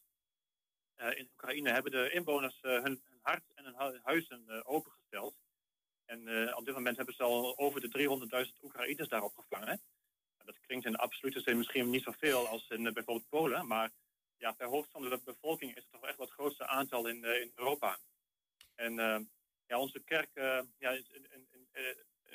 in 0.96 1.28
Oekraïne 1.32 1.70
hebben 1.70 1.92
de 1.92 2.10
inwoners 2.10 2.58
hun, 2.60 2.82
hun, 2.82 3.18
hart 3.22 3.44
en 3.54 3.64
hun 3.64 4.00
huizen 4.02 4.66
opengesteld. 4.66 5.34
En 6.04 6.54
op 6.56 6.64
dit 6.64 6.74
moment 6.74 6.96
hebben 6.96 7.14
ze 7.14 7.22
al 7.22 7.58
over 7.58 7.80
de 7.80 8.46
300.000 8.46 8.62
Oekraïners 8.62 9.08
daarop 9.08 9.34
gevangen. 9.34 9.80
Dat 10.44 10.60
klinkt 10.60 10.86
in 10.86 10.96
absolute 10.96 11.40
zin 11.40 11.58
misschien 11.58 11.90
niet 11.90 12.02
zoveel 12.02 12.48
als 12.48 12.66
bijvoorbeeld 12.68 13.28
Polen, 13.28 13.66
maar 13.66 13.90
ja, 14.38 14.52
per 14.52 14.66
hoofd 14.66 14.90
van 14.90 15.02
de 15.02 15.20
bevolking 15.24 15.76
is 15.76 15.82
het 15.82 15.92
toch 15.92 16.04
echt 16.04 16.18
het 16.18 16.30
grootste 16.30 16.66
aantal 16.66 17.06
in, 17.06 17.24
uh, 17.24 17.40
in 17.40 17.52
Europa. 17.54 17.98
En 18.74 18.92
uh, 18.92 19.18
ja, 19.66 19.78
onze 19.78 20.00
kerk 20.00 20.30
uh, 20.34 20.60
ja, 20.78 20.90
in, 20.90 21.26
in, 21.30 21.48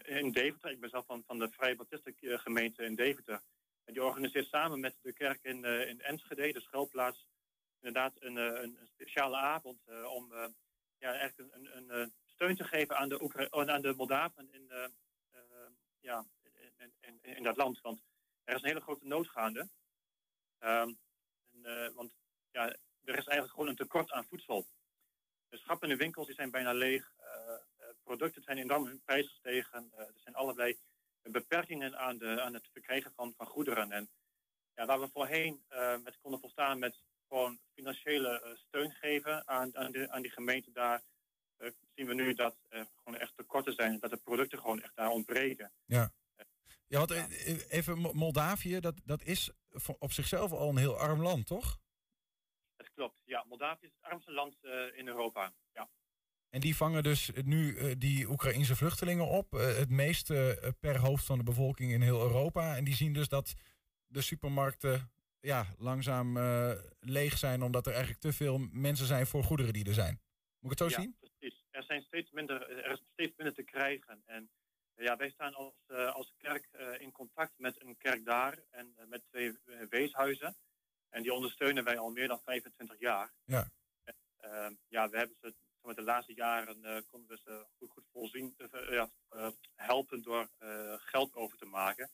in, 0.04 0.32
Deventer, 0.32 0.72
ik 0.72 0.80
ben 0.80 0.89
zelf 0.89 1.06
van, 1.06 1.24
van 1.26 1.39
de 1.39 1.49
Vrije 1.51 1.76
Baptisten 1.76 2.16
gemeente 2.20 2.84
in 2.84 2.95
Deventer. 2.95 3.41
En 3.84 3.93
die 3.93 4.04
organiseert 4.04 4.47
samen 4.47 4.80
met 4.80 4.95
de 5.01 5.14
kerk 5.14 5.43
in, 5.43 5.66
in 5.66 6.01
Enschede, 6.01 6.54
de 6.54 6.62
schuilplaats, 6.62 7.28
inderdaad 7.82 8.14
een, 8.20 8.36
een, 8.36 8.78
speciale 8.86 9.38
avond 9.38 9.80
om 10.06 10.34
ja, 10.97 11.14
echt 11.14 11.39
een, 11.39 11.89
een, 11.91 12.14
steun 12.26 12.56
te 12.56 12.64
geven 12.64 12.97
aan 12.97 13.10
de, 13.10 13.47
aan 13.49 13.82
de 13.82 13.93
Moldaven 13.93 14.54
in, 14.54 14.72
ja, 15.99 16.26
in, 16.78 16.93
in, 16.99 17.20
in, 17.22 17.43
dat 17.43 17.58
land. 17.58 17.82
Want 17.82 18.01
er 18.43 18.56
is 18.56 18.62
een 18.62 18.68
hele 18.68 18.82
grote 18.82 19.08
nood 19.08 19.28
gaande. 19.28 19.70
Um, 20.60 20.97
uh, 21.64 21.95
want 21.95 22.14
ja, 22.51 22.66
er 23.03 23.18
is 23.18 23.26
eigenlijk 23.26 23.51
gewoon 23.51 23.68
een 23.68 23.76
tekort 23.76 24.11
aan 24.11 24.26
voedsel. 24.30 24.68
De 25.49 25.57
schappen 25.57 25.89
in 25.89 25.97
de 25.97 26.03
winkels 26.03 26.26
die 26.26 26.36
zijn 26.36 26.51
bijna 26.51 26.74
leeg. 26.74 27.11
Uh, 27.20 27.55
producten 28.03 28.43
zijn 28.43 28.57
enorm 28.57 28.88
in 28.88 29.01
prijs 29.05 29.28
gestegen. 29.28 29.91
er 29.95 30.14
zijn 30.16 30.36
allerlei 30.36 30.78
beperkingen 31.22 31.97
aan, 31.97 32.18
de, 32.18 32.41
aan 32.41 32.53
het 32.53 32.68
verkrijgen 32.72 33.11
van, 33.16 33.34
van 33.38 33.45
goederen. 33.45 33.91
En 33.91 34.09
ja, 34.76 34.86
waar 34.86 34.99
we 34.99 35.09
voorheen 35.09 35.64
met 36.03 36.18
konden 36.22 36.39
volstaan 36.39 36.80
met 36.80 36.95
gewoon 37.28 37.59
financiële 37.74 38.57
steun 38.68 38.91
geven 38.91 39.47
aan, 39.47 39.78
aan, 39.78 39.91
de, 39.91 40.09
aan 40.09 40.22
die 40.22 40.32
gemeente 40.32 40.72
daar, 40.72 41.01
zien 41.95 42.07
we 42.07 42.14
nu 42.14 42.34
dat 42.34 42.55
er 42.70 42.88
gewoon 42.95 43.20
echt 43.20 43.34
tekorten 43.36 43.74
zijn 43.74 43.99
dat 43.99 44.09
de 44.09 44.18
producten 44.18 44.59
gewoon 44.59 44.82
echt 44.82 44.95
daar 44.95 45.09
ontbreken. 45.09 45.72
Ja. 45.86 46.11
Ja, 46.88 46.97
want 46.97 47.11
even 47.69 47.99
Moldavië, 47.99 48.79
dat, 48.79 49.01
dat 49.05 49.23
is 49.23 49.51
op 49.99 50.11
zichzelf 50.11 50.51
al 50.51 50.69
een 50.69 50.77
heel 50.77 50.97
arm 50.97 51.21
land, 51.21 51.47
toch? 51.47 51.79
Dat 52.75 52.89
klopt, 52.93 53.21
ja. 53.25 53.43
Moldavië 53.47 53.86
is 53.86 53.91
het 53.93 54.11
armste 54.11 54.31
land 54.31 54.57
uh, 54.61 54.97
in 54.97 55.07
Europa, 55.07 55.53
ja. 55.73 55.89
En 56.49 56.61
die 56.61 56.75
vangen 56.75 57.03
dus 57.03 57.31
nu 57.43 57.75
uh, 57.75 57.93
die 57.97 58.29
Oekraïnse 58.29 58.75
vluchtelingen 58.75 59.27
op. 59.27 59.53
Uh, 59.53 59.77
het 59.77 59.89
meeste 59.89 60.73
per 60.79 60.97
hoofd 60.97 61.25
van 61.25 61.38
de 61.38 61.43
bevolking 61.43 61.91
in 61.91 62.01
heel 62.01 62.21
Europa. 62.21 62.75
En 62.75 62.84
die 62.84 62.95
zien 62.95 63.13
dus 63.13 63.27
dat 63.27 63.53
de 64.07 64.21
supermarkten 64.21 65.11
ja, 65.39 65.65
langzaam 65.77 66.38
leeg 66.99 67.38
zijn... 67.38 67.61
omdat 67.61 67.86
er 67.86 67.91
eigenlijk 67.91 68.21
te 68.21 68.34
veel 68.34 68.57
mensen 68.57 69.05
zijn 69.05 69.25
voor 69.25 69.43
goederen 69.43 69.73
die 69.73 69.86
er 69.86 69.93
zijn. 69.93 70.21
Moet 70.59 70.71
ik 70.71 70.79
het 70.79 70.91
zo 70.91 70.95
ja, 70.95 71.01
zien? 71.01 71.15
precies. 71.19 71.65
Er, 71.69 71.84
zijn 71.84 72.01
steeds 72.01 72.31
minder, 72.31 72.69
er 72.69 72.91
is 72.91 73.03
steeds 73.11 73.34
minder 73.38 73.55
te 73.55 73.63
krijgen. 73.63 74.23
En 74.25 74.49
ja, 74.95 75.15
wij 75.17 75.29
staan 75.29 75.53
als, 75.53 75.73
als 75.87 76.33
kerk 76.37 76.67
uh, 76.71 77.01
in 77.01 77.11
contact 77.11 77.53
met 77.57 77.81
een 77.81 77.97
kerk 77.97 78.25
daar 78.25 78.59
en 78.69 78.95
uh, 78.99 79.05
met 79.05 79.23
twee 79.25 79.59
weeshuizen. 79.89 80.55
En 81.09 81.21
die 81.21 81.33
ondersteunen 81.33 81.83
wij 81.83 81.97
al 81.97 82.11
meer 82.11 82.27
dan 82.27 82.41
25 82.43 82.99
jaar. 82.99 83.33
Ja. 83.43 83.67
En, 84.37 84.79
ja, 84.87 85.09
we 85.09 85.17
hebben 85.17 85.37
ze 85.41 85.55
met 85.81 85.95
de 85.95 86.01
laatste 86.01 86.33
jaren 86.33 87.05
konden 87.05 87.29
we 87.29 87.41
ze 87.43 87.65
goed, 87.77 87.91
goed 87.91 88.05
helpen 89.75 90.21
door 90.21 90.49
geld 90.97 91.35
over 91.35 91.57
te 91.57 91.65
maken. 91.65 92.11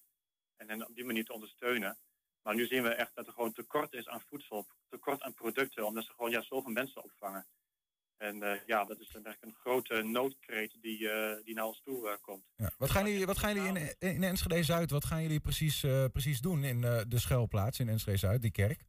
En 0.55 0.69
hen 0.69 0.87
op 0.87 0.95
die 0.95 1.05
manier 1.05 1.25
te 1.25 1.33
ondersteunen. 1.33 1.97
Maar 2.41 2.55
nu 2.55 2.65
zien 2.65 2.83
we 2.83 2.89
echt 2.89 3.15
dat 3.15 3.27
er 3.27 3.33
gewoon 3.33 3.53
tekort 3.53 3.93
is 3.93 4.07
aan 4.07 4.21
voedsel, 4.21 4.67
tekort 4.89 5.21
aan 5.21 5.33
producten, 5.33 5.85
omdat 5.85 6.03
ze 6.03 6.13
gewoon 6.13 6.31
ja, 6.31 6.41
zoveel 6.41 6.71
mensen 6.71 7.03
opvangen. 7.03 7.47
En 8.19 8.35
uh, 8.35 8.65
ja, 8.65 8.85
dat 8.85 8.99
is 8.99 9.09
eigenlijk 9.13 9.43
een 9.43 9.55
grote 9.55 10.01
noodkreet 10.01 10.77
die, 10.81 10.99
uh, 10.99 11.35
die 11.43 11.55
naar 11.55 11.65
ons 11.65 11.81
toe 11.81 12.07
uh, 12.07 12.13
komt. 12.21 12.43
Ja. 12.55 12.71
Wat 12.77 12.89
gaan 12.89 13.09
jullie, 13.09 13.25
wat 13.25 13.37
gaan 13.37 13.55
jullie 13.55 13.79
in, 13.79 13.95
in 13.99 14.23
Enschede 14.23 14.63
Zuid, 14.63 14.91
wat 14.91 15.05
gaan 15.05 15.21
jullie 15.21 15.39
precies, 15.39 15.79
precies 16.11 16.41
doen 16.41 16.63
in 16.63 16.81
de 16.81 17.19
schuilplaats 17.19 17.79
in 17.79 17.89
Enschede 17.89 18.17
Zuid, 18.17 18.41
die 18.41 18.51
kerk? 18.51 18.83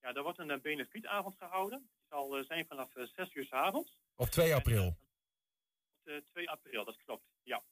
Ja, 0.00 0.12
er 0.14 0.22
wordt 0.22 0.38
een 0.38 0.60
benefietavond 0.62 1.36
gehouden. 1.38 1.78
Die 1.78 2.06
zal 2.08 2.44
zijn 2.44 2.66
vanaf 2.66 2.90
6 2.92 3.34
uur 3.34 3.44
s 3.44 3.52
avonds. 3.52 3.98
Op 4.16 4.28
2 4.28 4.54
april? 4.54 4.96
op 6.04 6.24
2 6.32 6.50
april, 6.50 6.84
dat 6.84 6.96
klopt, 6.96 7.24
ja. 7.42 7.62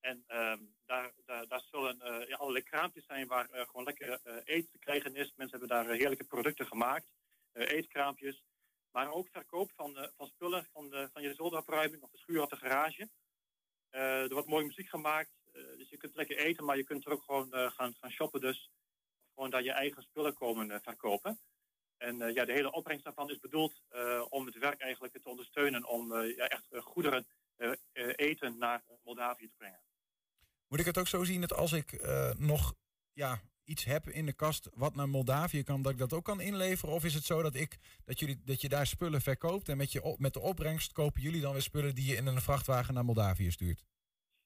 En 0.00 0.24
ehm, 0.26 0.60
daar, 0.86 1.12
daar, 1.24 1.46
daar 1.46 1.62
zullen 1.70 1.96
ja, 2.28 2.36
allerlei 2.36 2.64
kraampjes 2.64 3.06
zijn 3.06 3.26
waar 3.26 3.48
gewoon 3.50 3.84
lekker 3.84 4.20
eten 4.44 4.70
te 4.70 4.78
krijgen 4.78 5.14
is. 5.14 5.32
Mensen 5.36 5.58
hebben 5.58 5.76
daar 5.76 5.94
heerlijke 5.94 6.26
producten 6.26 6.66
gemaakt, 6.66 7.12
eetkraampjes. 7.52 8.42
Maar 8.90 9.12
ook 9.12 9.28
verkoop 9.28 9.70
van, 9.74 9.98
uh, 9.98 10.06
van 10.16 10.26
spullen 10.26 10.66
van, 10.72 10.90
de, 10.90 11.08
van 11.12 11.22
je 11.22 11.34
zolderopruiming 11.34 12.02
of 12.02 12.10
de 12.10 12.18
schuur 12.18 12.42
of 12.42 12.48
de 12.48 12.56
garage. 12.56 13.08
Uh, 13.90 14.22
er 14.22 14.32
wordt 14.32 14.48
mooie 14.48 14.66
muziek 14.66 14.88
gemaakt. 14.88 15.30
Uh, 15.52 15.76
dus 15.76 15.88
je 15.88 15.96
kunt 15.96 16.14
lekker 16.14 16.36
eten, 16.36 16.64
maar 16.64 16.76
je 16.76 16.84
kunt 16.84 17.06
er 17.06 17.12
ook 17.12 17.22
gewoon 17.22 17.52
gaan, 17.52 17.94
gaan 17.94 18.10
shoppen. 18.10 18.40
Dus 18.40 18.70
gewoon 19.34 19.50
daar 19.50 19.62
je 19.62 19.72
eigen 19.72 20.02
spullen 20.02 20.34
komen 20.34 20.80
verkopen. 20.82 21.40
En 21.96 22.32
ja, 22.32 22.44
de 22.44 22.52
hele 22.52 22.72
opbrengst 22.72 23.04
daarvan 23.04 23.30
is 23.30 23.38
bedoeld 23.38 23.82
om 24.28 24.46
het 24.46 24.58
werk 24.58 24.80
eigenlijk 24.80 25.12
te 25.22 25.28
ondersteunen. 25.28 25.86
Om 25.88 26.22
ja, 26.22 26.48
echt 26.48 26.64
goederen 26.70 27.26
eten 28.16 28.58
naar 28.58 28.84
Moldavië 29.02 29.48
te 29.48 29.56
brengen. 29.56 29.80
Moet 30.66 30.80
ik 30.80 30.86
het 30.86 30.98
ook 30.98 31.08
zo 31.08 31.24
zien 31.24 31.40
dat 31.40 31.52
als 31.52 31.72
ik 31.72 32.02
nog 32.38 32.74
ja, 33.12 33.40
iets 33.70 33.84
heb 33.84 34.08
in 34.08 34.26
de 34.26 34.32
kast 34.32 34.68
wat 34.74 34.94
naar 34.94 35.08
Moldavië 35.08 35.62
kan, 35.62 35.82
dat 35.82 35.92
ik 35.92 35.98
dat 35.98 36.12
ook 36.12 36.24
kan 36.24 36.40
inleveren? 36.40 36.94
Of 36.94 37.04
is 37.04 37.14
het 37.14 37.24
zo 37.24 37.42
dat, 37.42 37.54
ik, 37.54 37.78
dat, 38.04 38.18
jullie, 38.18 38.40
dat 38.44 38.60
je 38.60 38.68
daar 38.68 38.86
spullen 38.86 39.20
verkoopt 39.20 39.68
en 39.68 39.76
met, 39.76 39.92
je, 39.92 40.16
met 40.18 40.32
de 40.32 40.40
opbrengst 40.40 40.92
kopen 40.92 41.22
jullie 41.22 41.40
dan 41.40 41.52
weer 41.52 41.62
spullen 41.62 41.94
die 41.94 42.06
je 42.10 42.16
in 42.16 42.26
een 42.26 42.40
vrachtwagen 42.40 42.94
naar 42.94 43.04
Moldavië 43.04 43.50
stuurt? 43.50 43.84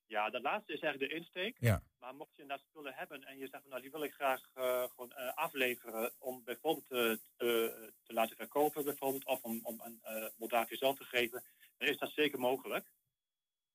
Ja, 0.07 0.31
dat 0.31 0.43
laatste 0.43 0.72
is 0.72 0.81
eigenlijk 0.81 1.12
de 1.12 1.18
insteek. 1.18 1.57
Ja. 1.61 1.83
Maar 1.99 2.14
mocht 2.14 2.37
je 2.37 2.43
inderdaad 2.43 2.66
spullen 2.68 2.95
hebben 2.95 3.25
en 3.25 3.39
je 3.39 3.49
zegt 3.51 3.64
nou 3.68 3.81
die 3.81 3.91
wil 3.91 4.03
ik 4.03 4.12
graag 4.12 4.41
uh, 4.55 4.83
gewoon 4.83 5.12
uh, 5.18 5.35
afleveren 5.35 6.12
om 6.18 6.45
bijvoorbeeld 6.45 6.91
uh, 6.91 7.16
te, 7.37 7.93
te 8.03 8.12
laten 8.12 8.37
verkopen 8.37 8.85
bijvoorbeeld 8.85 9.25
of 9.25 9.43
om, 9.43 9.61
om 9.62 9.83
aan 9.83 10.01
Moldavië 10.37 10.77
zelf 10.77 10.97
te 10.97 11.05
geven, 11.05 11.45
dan 11.77 11.89
is 11.89 11.99
dat 11.99 12.11
zeker 12.11 12.39
mogelijk. 12.39 12.87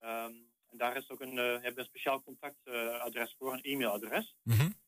Um, 0.02 0.48
en 0.72 0.78
daar 0.78 0.98
is 0.98 1.10
ook 1.10 1.22
een, 1.22 1.36
hebben 1.36 1.80
een 1.80 1.86
speciaal 1.86 2.22
contactadres 2.22 3.36
voor, 3.38 3.54
een 3.54 3.64
e-mailadres. 3.64 4.36
Mm 4.44 4.58
-hmm. 4.58 4.79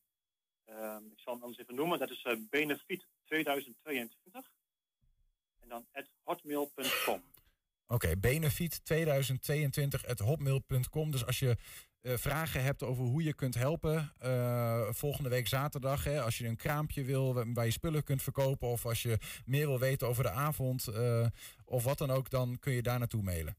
Um, 0.80 1.12
ik 1.12 1.20
zal 1.20 1.34
hem 1.34 1.42
anders 1.42 1.62
even 1.62 1.76
noemen. 1.76 2.00
Dat 2.00 2.10
is 2.10 2.24
uh, 2.24 2.34
Benefit 2.50 3.08
2022. 3.26 4.52
En 5.60 5.70
dan 5.70 5.86
at 5.92 6.10
hotmail.com. 6.24 7.24
Oké, 7.88 7.94
okay, 7.94 8.20
Benefit 8.20 8.86
2022 8.86 10.06
at 10.06 10.20
hotmail.com. 10.20 11.12
Dus 11.12 11.26
als 11.26 11.40
je 11.40 11.56
uh, 12.02 12.14
vragen 12.14 12.64
hebt 12.64 12.84
over 12.84 13.04
hoe 13.04 13.24
je 13.24 13.34
kunt 13.34 13.56
helpen, 13.56 14.12
uh, 14.24 14.92
volgende 14.92 15.30
week 15.30 15.48
zaterdag, 15.48 16.04
hè, 16.04 16.22
als 16.22 16.38
je 16.38 16.48
een 16.48 16.56
kraampje 16.56 17.04
wil 17.04 17.54
waar 17.54 17.66
je 17.66 17.72
spullen 17.72 18.04
kunt 18.04 18.24
verkopen, 18.24 18.68
of 18.68 18.86
als 18.86 19.02
je 19.02 19.18
meer 19.46 19.68
wil 19.68 19.80
weten 19.80 20.08
over 20.08 20.24
de 20.24 20.30
avond, 20.30 20.88
of 21.66 21.84
wat 21.84 21.98
dan 21.98 22.12
ook, 22.12 22.30
dan 22.30 22.60
kun 22.60 22.74
je 22.74 22.82
daar 22.82 23.00
naartoe 23.00 23.24
mailen. 23.24 23.58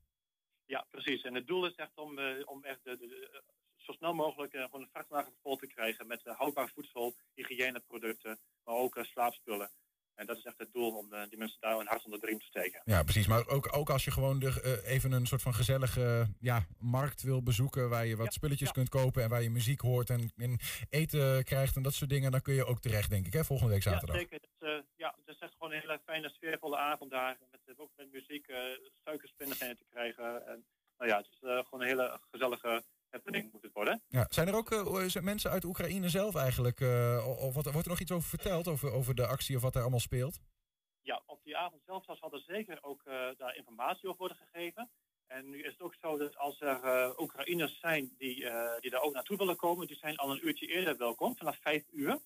Ja, 0.67 0.87
precies. 0.91 1.23
En 1.23 1.35
het 1.35 1.47
doel 1.47 1.67
is 1.67 1.75
echt 1.75 1.99
om, 1.99 2.19
om 2.45 2.65
echt 2.65 2.81
de, 2.85 2.97
de, 2.97 3.43
zo 3.83 3.93
snel 3.93 4.15
mogelijk 4.15 4.53
uh, 4.55 4.65
gewoon 4.65 4.81
een 4.81 4.91
vrachtwagen 4.93 5.33
vol 5.43 5.57
te 5.57 5.67
krijgen 5.67 6.07
met 6.07 6.21
uh, 6.25 6.39
houdbaar 6.39 6.71
voedsel, 6.75 7.17
hygiëneproducten, 7.35 8.39
maar 8.65 8.75
ook 8.75 8.97
uh, 8.97 9.05
slaapspullen. 9.05 9.71
En 10.15 10.27
dat 10.27 10.37
is 10.37 10.45
echt 10.45 10.59
het 10.59 10.73
doel 10.73 10.97
om 10.97 11.09
die 11.29 11.39
mensen 11.39 11.61
daar 11.61 11.79
een 11.79 11.87
hart 11.87 12.05
onder 12.05 12.21
de 12.21 12.27
riem 12.27 12.39
te 12.39 12.47
steken. 12.47 12.83
Ja, 12.85 13.03
precies. 13.03 13.27
Maar 13.27 13.49
ook, 13.49 13.77
ook 13.77 13.91
als 13.91 14.05
je 14.05 14.11
gewoon 14.11 14.39
de, 14.39 14.83
even 14.85 15.13
een 15.13 15.27
soort 15.27 15.43
van 15.43 15.55
gezellige 15.55 16.27
ja, 16.41 16.67
markt 16.79 17.23
wil 17.23 17.43
bezoeken... 17.43 17.89
waar 17.89 18.07
je 18.07 18.17
wat 18.17 18.27
ja, 18.27 18.31
spulletjes 18.31 18.69
ja. 18.69 18.75
kunt 18.75 18.89
kopen 18.89 19.23
en 19.23 19.29
waar 19.29 19.43
je 19.43 19.51
muziek 19.51 19.81
hoort 19.81 20.11
en, 20.11 20.33
en, 20.37 20.59
eten 20.91 21.45
krijgt 21.45 21.77
en 21.77 21.83
dat 21.83 21.95
soort 21.95 22.11
dingen... 22.11 22.31
dan 22.31 22.43
kun 22.43 22.55
je 22.55 22.65
ook 22.65 22.81
terecht, 22.81 23.11
denk 23.11 23.27
ik, 23.27 23.33
hè, 23.33 23.45
volgende 23.45 23.73
week 23.73 23.83
zaterdag. 23.83 24.17
Ja, 24.17 24.23
zeker. 24.23 24.51
Ja, 24.97 25.15
dat 25.25 25.35
is 25.35 25.41
echt 25.41 25.53
gewoon 25.53 25.73
een 25.73 25.81
hele 25.81 26.01
fijne, 26.05 26.29
sfeervolle 26.29 26.77
avond 26.77 27.11
daar. 27.11 27.39
Met, 27.51 27.61
eh, 27.65 27.75
ook 27.77 27.91
met 27.97 28.13
muziek, 28.13 28.49
uh, 28.49 28.59
suikerspinnen 29.05 29.57
te 29.57 29.85
krijgen. 29.91 30.47
En, 30.47 30.65
nou 30.99 31.11
ja, 31.11 31.17
het 31.17 31.29
is 31.31 31.39
uh, 31.43 31.59
gewoon 31.65 31.81
een 31.81 31.87
hele 31.87 32.21
gezellige 32.31 32.85
happening 33.13 33.53
moet 33.53 33.63
het 33.63 33.73
worden. 33.73 34.03
Ja. 34.09 34.27
Zijn 34.29 34.49
er 34.49 34.55
ook 34.55 34.71
uh, 34.71 35.23
mensen 35.23 35.51
uit 35.51 35.65
Oekraïne 35.65 36.09
zelf 36.09 36.35
eigenlijk? 36.35 36.81
of 37.41 37.55
wat, 37.55 37.65
wordt 37.65 37.87
er 37.87 37.89
nog 37.89 38.01
iets 38.01 38.13
over 38.13 38.29
verteld, 38.29 38.69
over, 38.69 38.93
over 38.93 39.15
de 39.15 39.27
actie 39.27 39.57
of 39.57 39.63
wat 39.63 39.75
er 39.75 39.81
allemaal 39.81 40.01
speelt? 40.01 40.41
Ja, 41.03 41.23
op 41.27 41.41
die 41.45 41.57
avond 41.57 41.83
zelf 41.87 42.05
zal 42.05 42.33
er 42.33 42.43
zeker 42.47 42.79
ook 42.81 43.03
daar 43.37 43.57
informatie 43.57 44.09
over 44.09 44.19
worden 44.19 44.37
gegeven. 44.37 44.91
En 45.27 45.51
nu 45.51 45.63
is 45.63 45.73
het 45.73 45.81
ook 45.81 45.95
zo 46.01 46.17
dat 46.17 46.37
als 46.37 46.61
er 46.61 47.21
Oekraïners 47.21 47.81
zijn 47.81 48.15
die, 48.19 48.35
die 48.81 48.91
daar 48.91 49.03
ook 49.03 49.15
naartoe 49.15 49.37
willen 49.37 49.57
komen, 49.57 49.87
die 49.87 49.97
zijn 49.97 50.17
al 50.17 50.31
een 50.31 50.47
uurtje 50.47 50.67
eerder 50.67 50.97
welkom, 50.97 51.37
vanaf 51.37 51.57
vijf 51.61 51.85
uur. 51.91 52.19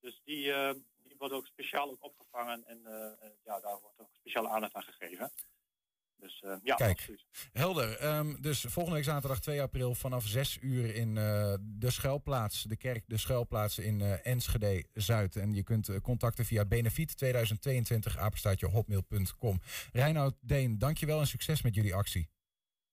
Dus 0.00 0.20
die, 0.24 0.52
wordt 1.18 1.34
ook 1.34 1.46
speciaal 1.46 1.90
ook 1.90 2.04
opgevangen 2.04 2.64
en 2.66 2.80
ja, 3.44 3.60
daar 3.60 3.78
wordt 3.80 4.00
ook 4.00 4.14
speciale 4.14 4.48
aandacht 4.48 4.74
aan 4.74 4.82
gegeven. 4.82 5.32
Dus 6.20 6.42
uh, 6.44 6.54
ja, 6.62 6.74
Kijk, 6.74 6.98
absoluut. 6.98 7.24
helder. 7.52 8.16
Um, 8.16 8.40
dus 8.40 8.60
volgende 8.60 8.96
week 8.96 9.08
zaterdag 9.08 9.40
2 9.40 9.62
april 9.62 9.94
vanaf 9.94 10.26
6 10.26 10.58
uur 10.60 10.94
in 10.94 11.08
uh, 11.08 11.54
de 11.60 11.90
schuilplaats, 11.90 12.62
de 12.62 12.76
kerk 12.76 13.04
De 13.06 13.16
Schuilplaats 13.16 13.78
in 13.78 14.00
uh, 14.00 14.26
Enschede 14.26 14.84
Zuid. 14.94 15.36
En 15.36 15.54
je 15.54 15.62
kunt 15.62 16.00
contacten 16.00 16.44
via 16.44 16.64
benefiet 16.64 17.16
2022 17.16 18.18
apenstaatje 18.18 18.66
hotmail.com. 18.66 19.60
Reinoud 19.92 20.34
Deen, 20.40 20.78
dankjewel 20.78 21.20
en 21.20 21.26
succes 21.26 21.62
met 21.62 21.74
jullie 21.74 21.94
actie. 21.94 22.28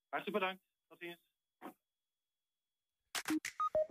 Hartelijk 0.10 0.38
bedankt. 0.40 0.62
Tot 0.88 1.00
ziens. 1.00 1.25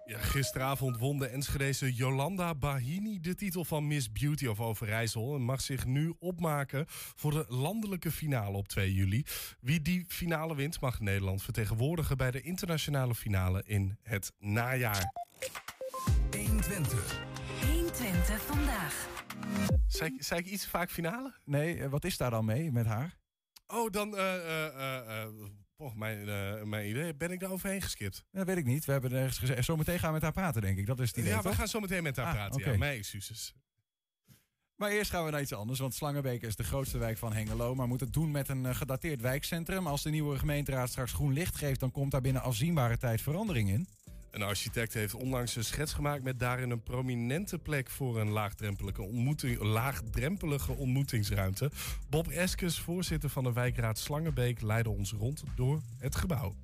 Ja, 0.06 0.18
gisteravond 0.18 0.98
won 0.98 1.18
de 1.18 1.26
Enschedese 1.26 1.92
Jolanda 1.92 2.54
Bahini 2.54 3.20
de 3.20 3.34
titel 3.34 3.64
van 3.64 3.86
Miss 3.86 4.12
Beauty 4.12 4.46
of 4.46 4.60
Overijssel... 4.60 5.34
en 5.34 5.42
mag 5.42 5.60
zich 5.60 5.86
nu 5.86 6.14
opmaken 6.18 6.84
voor 6.88 7.30
de 7.30 7.44
landelijke 7.48 8.10
finale 8.10 8.56
op 8.56 8.68
2 8.68 8.94
juli. 8.94 9.24
Wie 9.60 9.82
die 9.82 10.04
finale 10.08 10.54
wint 10.54 10.80
mag 10.80 11.00
Nederland 11.00 11.42
vertegenwoordigen... 11.42 12.16
bij 12.16 12.30
de 12.30 12.40
internationale 12.40 13.14
finale 13.14 13.62
in 13.66 13.98
het 14.02 14.32
najaar. 14.38 15.12
120. 16.36 17.20
120 17.72 18.42
vandaag. 18.42 19.08
Zei, 19.86 20.16
zei 20.18 20.40
ik 20.40 20.46
iets 20.46 20.66
vaak 20.66 20.90
finale? 20.90 21.34
Nee, 21.44 21.88
wat 21.88 22.04
is 22.04 22.16
daar 22.16 22.30
dan 22.30 22.44
mee 22.44 22.72
met 22.72 22.86
haar? 22.86 23.18
Oh, 23.66 23.90
dan... 23.90 24.14
Uh, 24.14 24.34
uh, 24.76 25.24
Mijn, 25.94 26.28
uh, 26.28 26.62
mijn 26.62 26.88
idee. 26.88 27.14
Ben 27.14 27.30
ik 27.30 27.40
daar 27.40 27.50
overheen 27.50 27.82
geskipt? 27.82 28.24
Dat 28.30 28.46
weet 28.46 28.56
ik 28.56 28.64
niet. 28.64 28.84
We 28.84 28.92
hebben 28.92 29.12
ergens 29.12 29.38
gezegd. 29.38 29.64
Zometeen 29.64 29.98
gaan 29.98 30.08
we 30.08 30.14
met 30.14 30.22
haar 30.22 30.32
praten, 30.32 30.62
denk 30.62 30.78
ik. 30.78 30.86
Dat 30.86 31.00
is 31.00 31.08
het 31.08 31.16
idee. 31.16 31.30
Ja, 31.30 31.40
toch? 31.40 31.50
we 31.50 31.56
gaan 31.56 31.68
zo 31.68 31.80
meteen 31.80 32.02
met 32.02 32.16
haar 32.16 32.26
ah, 32.26 32.32
praten. 32.32 32.72
Ja, 32.72 32.78
mijn 32.78 32.98
excuses. 32.98 33.54
Maar 34.76 34.90
eerst 34.90 35.10
gaan 35.10 35.24
we 35.24 35.30
naar 35.30 35.40
iets 35.40 35.52
anders, 35.52 35.78
want 35.78 35.94
Slangenbeek 35.94 36.42
is 36.42 36.56
de 36.56 36.64
grootste 36.64 36.98
wijk 36.98 37.18
van 37.18 37.32
Hengelo, 37.32 37.74
maar 37.74 37.88
moet 37.88 38.00
het 38.00 38.12
doen 38.12 38.30
met 38.30 38.48
een 38.48 38.64
uh, 38.64 38.74
gedateerd 38.74 39.20
wijkcentrum. 39.20 39.86
Als 39.86 40.02
de 40.02 40.10
nieuwe 40.10 40.38
gemeenteraad 40.38 40.88
straks 40.88 41.12
groen 41.12 41.32
licht 41.32 41.56
geeft, 41.56 41.80
dan 41.80 41.90
komt 41.90 42.10
daar 42.10 42.20
binnen 42.20 42.42
afzienbare 42.42 42.96
tijd 42.96 43.20
verandering 43.20 43.68
in. 43.68 43.86
Een 44.34 44.42
architect 44.42 44.94
heeft 44.94 45.14
onlangs 45.14 45.56
een 45.56 45.64
schets 45.64 45.92
gemaakt 45.92 46.22
met 46.22 46.38
daarin 46.38 46.70
een 46.70 46.82
prominente 46.82 47.58
plek 47.58 47.90
voor 47.90 48.20
een 48.20 48.30
laagdrempelige, 48.30 49.02
ontmoeting, 49.02 49.60
laagdrempelige 49.60 50.72
ontmoetingsruimte. 50.72 51.70
Bob 52.08 52.28
Eskes, 52.28 52.80
voorzitter 52.80 53.28
van 53.30 53.44
de 53.44 53.52
wijkraad 53.52 53.98
Slangenbeek, 53.98 54.60
leidde 54.60 54.90
ons 54.90 55.12
rond 55.12 55.42
door 55.56 55.80
het 55.98 56.16
gebouw. 56.16 56.54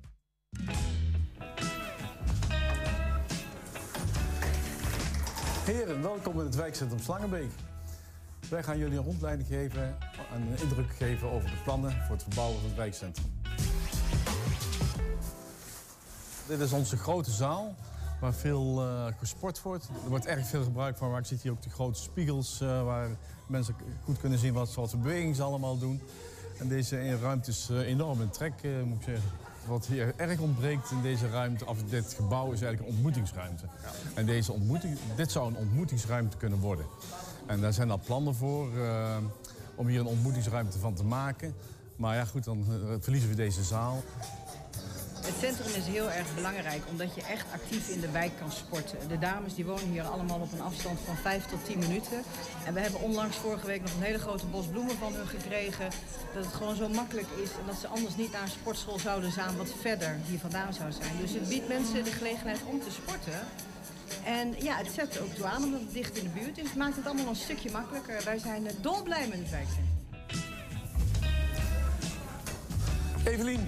Heren, 5.65 6.01
welkom 6.01 6.39
in 6.39 6.45
het 6.45 6.55
wijkcentrum 6.55 6.99
Slangenbeek. 6.99 7.51
Wij 8.49 8.63
gaan 8.63 8.77
jullie 8.77 8.97
een 8.97 9.03
rondleiding 9.03 9.47
geven 9.47 9.97
en 10.33 10.41
een 10.41 10.61
indruk 10.61 10.95
geven 10.95 11.31
over 11.31 11.49
de 11.49 11.57
plannen 11.63 11.91
voor 11.91 12.15
het 12.15 12.23
verbouwen 12.23 12.59
van 12.59 12.69
het 12.69 12.77
wijkcentrum. 12.77 13.25
Dit 16.51 16.59
is 16.59 16.71
onze 16.71 16.97
grote 16.97 17.31
zaal 17.31 17.75
waar 18.19 18.33
veel 18.33 18.83
uh, 18.85 19.05
gesport 19.19 19.61
wordt. 19.61 19.89
Er 20.03 20.09
wordt 20.09 20.25
erg 20.25 20.47
veel 20.47 20.63
gebruik 20.63 20.97
van. 20.97 21.09
Maar 21.11 21.19
ik 21.19 21.25
zie 21.25 21.37
hier 21.41 21.51
ook 21.51 21.61
de 21.61 21.69
grote 21.69 21.99
spiegels 21.99 22.59
uh, 22.61 22.83
waar 22.83 23.09
mensen 23.47 23.75
goed 24.03 24.19
kunnen 24.19 24.39
zien 24.39 24.53
wat 24.53 24.69
soort 24.69 25.01
bewegingen 25.01 25.35
ze 25.35 25.43
allemaal 25.43 25.77
doen. 25.77 26.01
En 26.59 26.67
deze 26.67 27.19
ruimte 27.19 27.49
is 27.49 27.67
uh, 27.71 27.79
enorm 27.79 28.21
in 28.21 28.29
trek, 28.29 28.53
moet 28.85 28.97
ik 28.97 29.03
zeggen. 29.03 29.29
Wat 29.67 29.85
hier 29.85 30.13
erg 30.15 30.39
ontbreekt 30.39 30.91
in 30.91 31.01
deze 31.01 31.29
ruimte, 31.29 31.65
of 31.65 31.77
dit 31.89 32.13
gebouw, 32.13 32.51
is 32.51 32.61
eigenlijk 32.61 32.81
een 32.81 32.95
ontmoetingsruimte. 32.95 33.65
Ja. 33.81 33.89
En 34.13 34.25
deze 34.25 34.51
ontmoeting, 34.51 34.97
dit 35.15 35.31
zou 35.31 35.47
een 35.47 35.57
ontmoetingsruimte 35.57 36.37
kunnen 36.37 36.59
worden. 36.59 36.85
En 37.45 37.61
daar 37.61 37.73
zijn 37.73 37.91
al 37.91 37.99
plannen 38.05 38.35
voor 38.35 38.69
om 39.75 39.87
hier 39.87 39.99
een 39.99 40.05
ontmoetingsruimte 40.05 40.79
van 40.79 40.93
te 40.93 41.03
maken. 41.03 41.53
Maar 41.95 42.15
ja, 42.15 42.25
goed, 42.25 42.43
dan 42.43 42.65
verliezen 42.99 43.29
we 43.29 43.35
deze 43.35 43.63
zaal. 43.63 44.03
Het 45.31 45.39
centrum 45.39 45.81
is 45.81 45.87
heel 45.87 46.11
erg 46.11 46.35
belangrijk, 46.35 46.81
omdat 46.89 47.15
je 47.15 47.21
echt 47.21 47.45
actief 47.53 47.89
in 47.89 48.01
de 48.01 48.11
wijk 48.11 48.31
kan 48.39 48.51
sporten. 48.51 49.07
De 49.07 49.19
dames 49.19 49.55
die 49.55 49.65
wonen 49.65 49.89
hier 49.89 50.03
allemaal 50.03 50.39
op 50.39 50.51
een 50.51 50.61
afstand 50.61 50.99
van 51.05 51.15
5 51.15 51.45
tot 51.45 51.65
10 51.65 51.79
minuten. 51.79 52.23
En 52.65 52.73
we 52.73 52.79
hebben 52.79 53.01
onlangs 53.01 53.37
vorige 53.37 53.65
week 53.65 53.81
nog 53.81 53.93
een 53.93 54.01
hele 54.01 54.19
grote 54.19 54.45
bos 54.45 54.65
bloemen 54.65 54.97
van 54.97 55.13
hun 55.13 55.27
gekregen. 55.27 55.89
Dat 56.33 56.45
het 56.45 56.53
gewoon 56.53 56.75
zo 56.75 56.89
makkelijk 56.89 57.27
is 57.43 57.49
en 57.49 57.65
dat 57.65 57.75
ze 57.75 57.87
anders 57.87 58.15
niet 58.15 58.31
naar 58.31 58.41
een 58.41 58.47
sportschool 58.47 58.99
zouden 58.99 59.31
gaan 59.31 59.57
wat 59.57 59.73
verder 59.81 60.17
hier 60.27 60.39
vandaan 60.39 60.73
zou 60.73 60.91
zijn. 60.91 61.17
Dus 61.21 61.33
het 61.33 61.49
biedt 61.49 61.67
mensen 61.67 62.03
de 62.03 62.11
gelegenheid 62.11 62.59
om 62.65 62.79
te 62.79 62.91
sporten. 62.91 63.39
En 64.25 64.55
ja, 64.59 64.75
het 64.77 64.91
zet 64.93 65.19
ook 65.19 65.33
toe 65.33 65.45
aan 65.45 65.63
omdat 65.63 65.79
het 65.79 65.93
dicht 65.93 66.17
in 66.17 66.23
de 66.23 66.39
buurt 66.39 66.57
is. 66.57 66.67
Het 66.67 66.75
maakt 66.75 66.95
het 66.95 67.05
allemaal 67.05 67.27
een 67.27 67.35
stukje 67.35 67.71
makkelijker. 67.71 68.21
Wij 68.25 68.37
zijn 68.37 68.67
dolblij 68.81 69.27
met 69.27 69.39
het 69.39 69.49
wijkcentrum. 69.49 69.89
Evelien, 73.25 73.67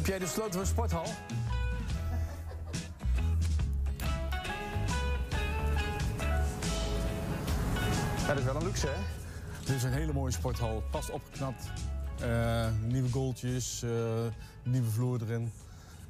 heb 0.00 0.08
jij 0.08 0.18
de 0.18 0.26
sloten 0.26 0.52
van 0.52 0.66
sporthal? 0.66 1.04
Dat 8.26 8.38
is 8.38 8.44
wel 8.44 8.56
een 8.56 8.64
luxe, 8.64 8.86
hè? 8.86 9.02
Dit 9.64 9.76
is 9.76 9.82
een 9.82 9.92
hele 9.92 10.12
mooie 10.12 10.32
sporthal. 10.32 10.82
Pas 10.90 11.10
opgeknapt. 11.10 11.64
Uh, 12.22 12.66
nieuwe 12.86 13.10
goaltjes, 13.10 13.82
uh, 13.84 13.90
nieuwe 14.62 14.90
vloer 14.90 15.22
erin. 15.22 15.52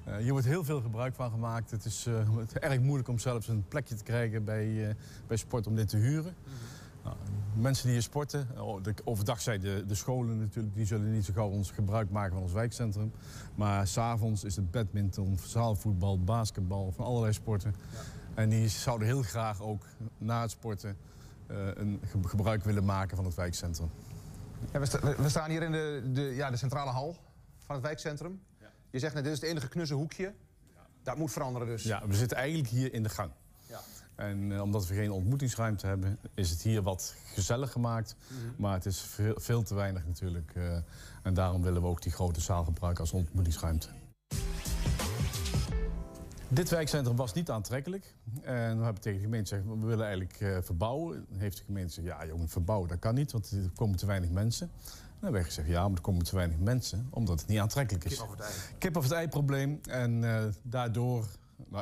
Uh, 0.08 0.16
hier 0.16 0.32
wordt 0.32 0.46
heel 0.46 0.64
veel 0.64 0.80
gebruik 0.80 1.14
van 1.14 1.30
gemaakt. 1.30 1.70
Het 1.70 1.84
is 1.84 2.06
erg 2.52 2.80
moeilijk 2.80 3.08
om 3.08 3.18
zelfs 3.18 3.48
een 3.48 3.64
plekje 3.68 3.94
te 3.94 4.04
krijgen 4.04 4.44
bij, 4.44 4.96
bij 5.26 5.36
sport 5.36 5.66
om 5.66 5.74
dit 5.74 5.88
te 5.88 5.96
huren. 5.96 6.34
Mm 6.38 6.52
-hmm. 6.52 6.79
Mensen 7.54 7.84
die 7.84 7.92
hier 7.92 8.02
sporten, 8.02 8.48
overdag 9.04 9.40
zijn 9.40 9.60
de, 9.60 9.84
de 9.86 9.94
scholen 9.94 10.38
natuurlijk, 10.38 10.74
die 10.74 10.86
zullen 10.86 11.12
niet 11.12 11.24
zo 11.24 11.32
gauw 11.32 11.48
ons 11.48 11.70
gebruik 11.70 12.10
maken 12.10 12.32
van 12.32 12.42
ons 12.42 12.52
wijkcentrum. 12.52 13.12
Maar 13.54 13.86
s'avonds 13.86 14.44
is 14.44 14.56
het 14.56 14.70
badminton, 14.70 15.38
zaalvoetbal, 15.44 16.24
basketbal, 16.24 16.92
van 16.92 17.04
allerlei 17.04 17.32
sporten. 17.32 17.74
Ja. 17.92 17.98
En 18.34 18.48
die 18.48 18.68
zouden 18.68 19.06
heel 19.06 19.22
graag 19.22 19.60
ook 19.60 19.82
na 20.18 20.40
het 20.40 20.50
sporten 20.50 20.96
uh, 21.50 21.56
een 21.74 22.00
gebruik 22.26 22.64
willen 22.64 22.84
maken 22.84 23.16
van 23.16 23.24
het 23.24 23.34
wijkcentrum. 23.34 23.90
Ja, 24.72 24.78
we, 24.78 24.86
sta, 24.86 25.16
we, 25.16 25.28
staan 25.28 25.50
hier 25.50 25.62
in 25.62 25.72
de, 25.72 26.02
de, 26.12 26.22
ja, 26.22 26.50
de 26.50 26.56
centrale 26.56 26.90
hal 26.90 27.16
van 27.58 27.74
het 27.74 27.84
wijkcentrum. 27.84 28.40
Ja. 28.60 28.70
Je 28.90 28.98
zegt 28.98 29.14
net, 29.14 29.24
dit 29.24 29.32
is 29.32 29.40
het 29.40 29.50
enige 29.50 29.68
knusse 29.68 29.94
hoekje. 29.94 30.34
Dat 31.02 31.16
moet 31.16 31.32
veranderen 31.32 31.68
dus. 31.68 31.82
Ja, 31.82 32.06
we 32.06 32.14
zitten 32.14 32.36
eigenlijk 32.36 32.68
hier 32.68 32.94
in 32.94 33.02
de 33.02 33.08
gang. 33.08 33.30
En 34.20 34.50
uh, 34.50 34.62
omdat 34.62 34.86
we 34.86 34.94
geen 34.94 35.10
ontmoetingsruimte 35.10 35.86
hebben, 35.86 36.18
is 36.34 36.50
het 36.50 36.62
hier 36.62 36.82
wat 36.82 37.14
gezellig 37.34 37.72
gemaakt. 37.72 38.16
Mm 38.28 38.38
-hmm. 38.38 38.54
Maar 38.56 38.74
het 38.74 38.86
is 38.86 39.00
veel, 39.00 39.34
veel 39.36 39.62
te 39.62 39.74
weinig 39.74 40.06
natuurlijk. 40.06 40.52
Uh, 40.56 40.76
en 41.22 41.34
daarom 41.34 41.62
willen 41.62 41.82
we 41.82 41.88
ook 41.88 42.02
die 42.02 42.12
grote 42.12 42.40
zaal 42.40 42.64
gebruiken 42.64 43.02
als 43.02 43.12
ontmoetingsruimte. 43.12 43.88
Dit 46.48 46.68
wijkcentrum 46.68 47.16
was 47.16 47.32
niet 47.32 47.50
aantrekkelijk. 47.50 48.14
En 48.42 48.78
we 48.78 48.84
hebben 48.84 49.02
tegen 49.02 49.18
de 49.18 49.24
gemeente 49.24 49.54
gezegd, 49.54 49.80
we 49.80 49.86
willen 49.86 50.04
eigenlijk 50.04 50.40
uh, 50.40 50.58
verbouwen. 50.62 51.26
Dan 51.28 51.38
heeft 51.38 51.56
de 51.56 51.64
gemeente 51.64 51.94
gezegd, 51.94 52.18
ja 52.18 52.26
jongen, 52.26 52.48
verbouwen 52.48 52.88
dat 52.88 52.98
kan 52.98 53.14
niet, 53.14 53.32
want 53.32 53.50
er 53.50 53.70
komen 53.74 53.98
te 53.98 54.06
weinig 54.06 54.30
mensen. 54.30 54.70
En 54.84 55.16
dan 55.20 55.32
wij 55.32 55.44
gezegd, 55.44 55.68
ja, 55.68 55.88
maar 55.88 55.96
er 55.96 56.02
komen 56.02 56.24
te 56.24 56.36
weinig 56.36 56.58
mensen, 56.58 57.06
omdat 57.10 57.40
het 57.40 57.48
niet 57.48 57.58
aantrekkelijk 57.58 58.04
is. 58.04 58.16
Kip 58.16 58.22
of 58.22 58.30
het 58.30 58.40
ei. 58.40 58.52
Kip 58.78 58.96
of 58.96 59.02
het 59.02 59.12
ei 59.12 59.28
probleem. 59.28 59.80
En 59.88 60.22
uh, 60.22 60.44
daardoor 60.62 61.26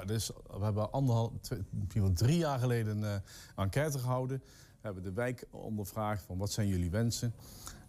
dus 0.06 0.30
we 0.46 0.64
hebben 0.64 0.92
anderhalf, 0.92 1.32
twee, 1.40 2.12
drie 2.12 2.38
jaar 2.38 2.58
geleden 2.58 3.02
een 3.02 3.22
uh, 3.56 3.64
enquête 3.64 3.98
gehouden. 3.98 4.38
We 4.80 4.84
hebben 4.86 5.02
de 5.02 5.12
wijk 5.12 5.46
ondervraagd 5.50 6.22
van 6.22 6.38
wat 6.38 6.52
zijn 6.52 6.68
jullie 6.68 6.90
wensen. 6.90 7.34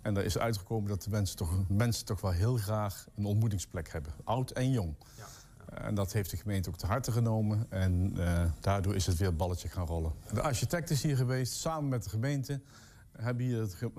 En 0.02 0.14
daar 0.14 0.24
is 0.24 0.38
uitgekomen 0.38 0.90
dat 0.90 1.04
de 1.04 1.10
mensen 1.10 1.38
toch, 1.38 1.52
mensen 1.68 2.06
toch 2.06 2.22
wel 2.22 2.32
heel 2.32 2.58
graag 2.58 3.08
een 3.16 3.26
ontmoetingsplek 3.26 3.92
hebben. 3.92 4.12
Oud 4.24 4.52
en 4.52 4.72
jong. 4.72 4.96
Ja. 5.18 5.26
En 5.74 5.96
dat 5.96 6.14
heeft 6.14 6.30
de 6.30 6.38
gemeente 6.38 6.70
ook 6.70 6.78
te 6.78 6.86
harte 6.86 7.12
genomen. 7.12 7.66
En 7.70 8.14
uh, 8.18 8.44
daardoor 8.60 8.96
is 8.96 9.06
het 9.06 9.18
weer 9.18 9.36
balletje 9.36 9.68
gaan 9.68 9.86
rollen. 9.86 10.14
De 10.34 10.42
architect 10.42 10.90
is 10.90 11.04
hier 11.04 11.16
geweest, 11.16 11.54
samen 11.54 11.90
met 11.90 12.04
de 12.04 12.10
gemeente. 12.10 12.62
Hebben 13.12 13.46
hier 13.46 13.60
het 13.60 13.74
ge 13.74 13.92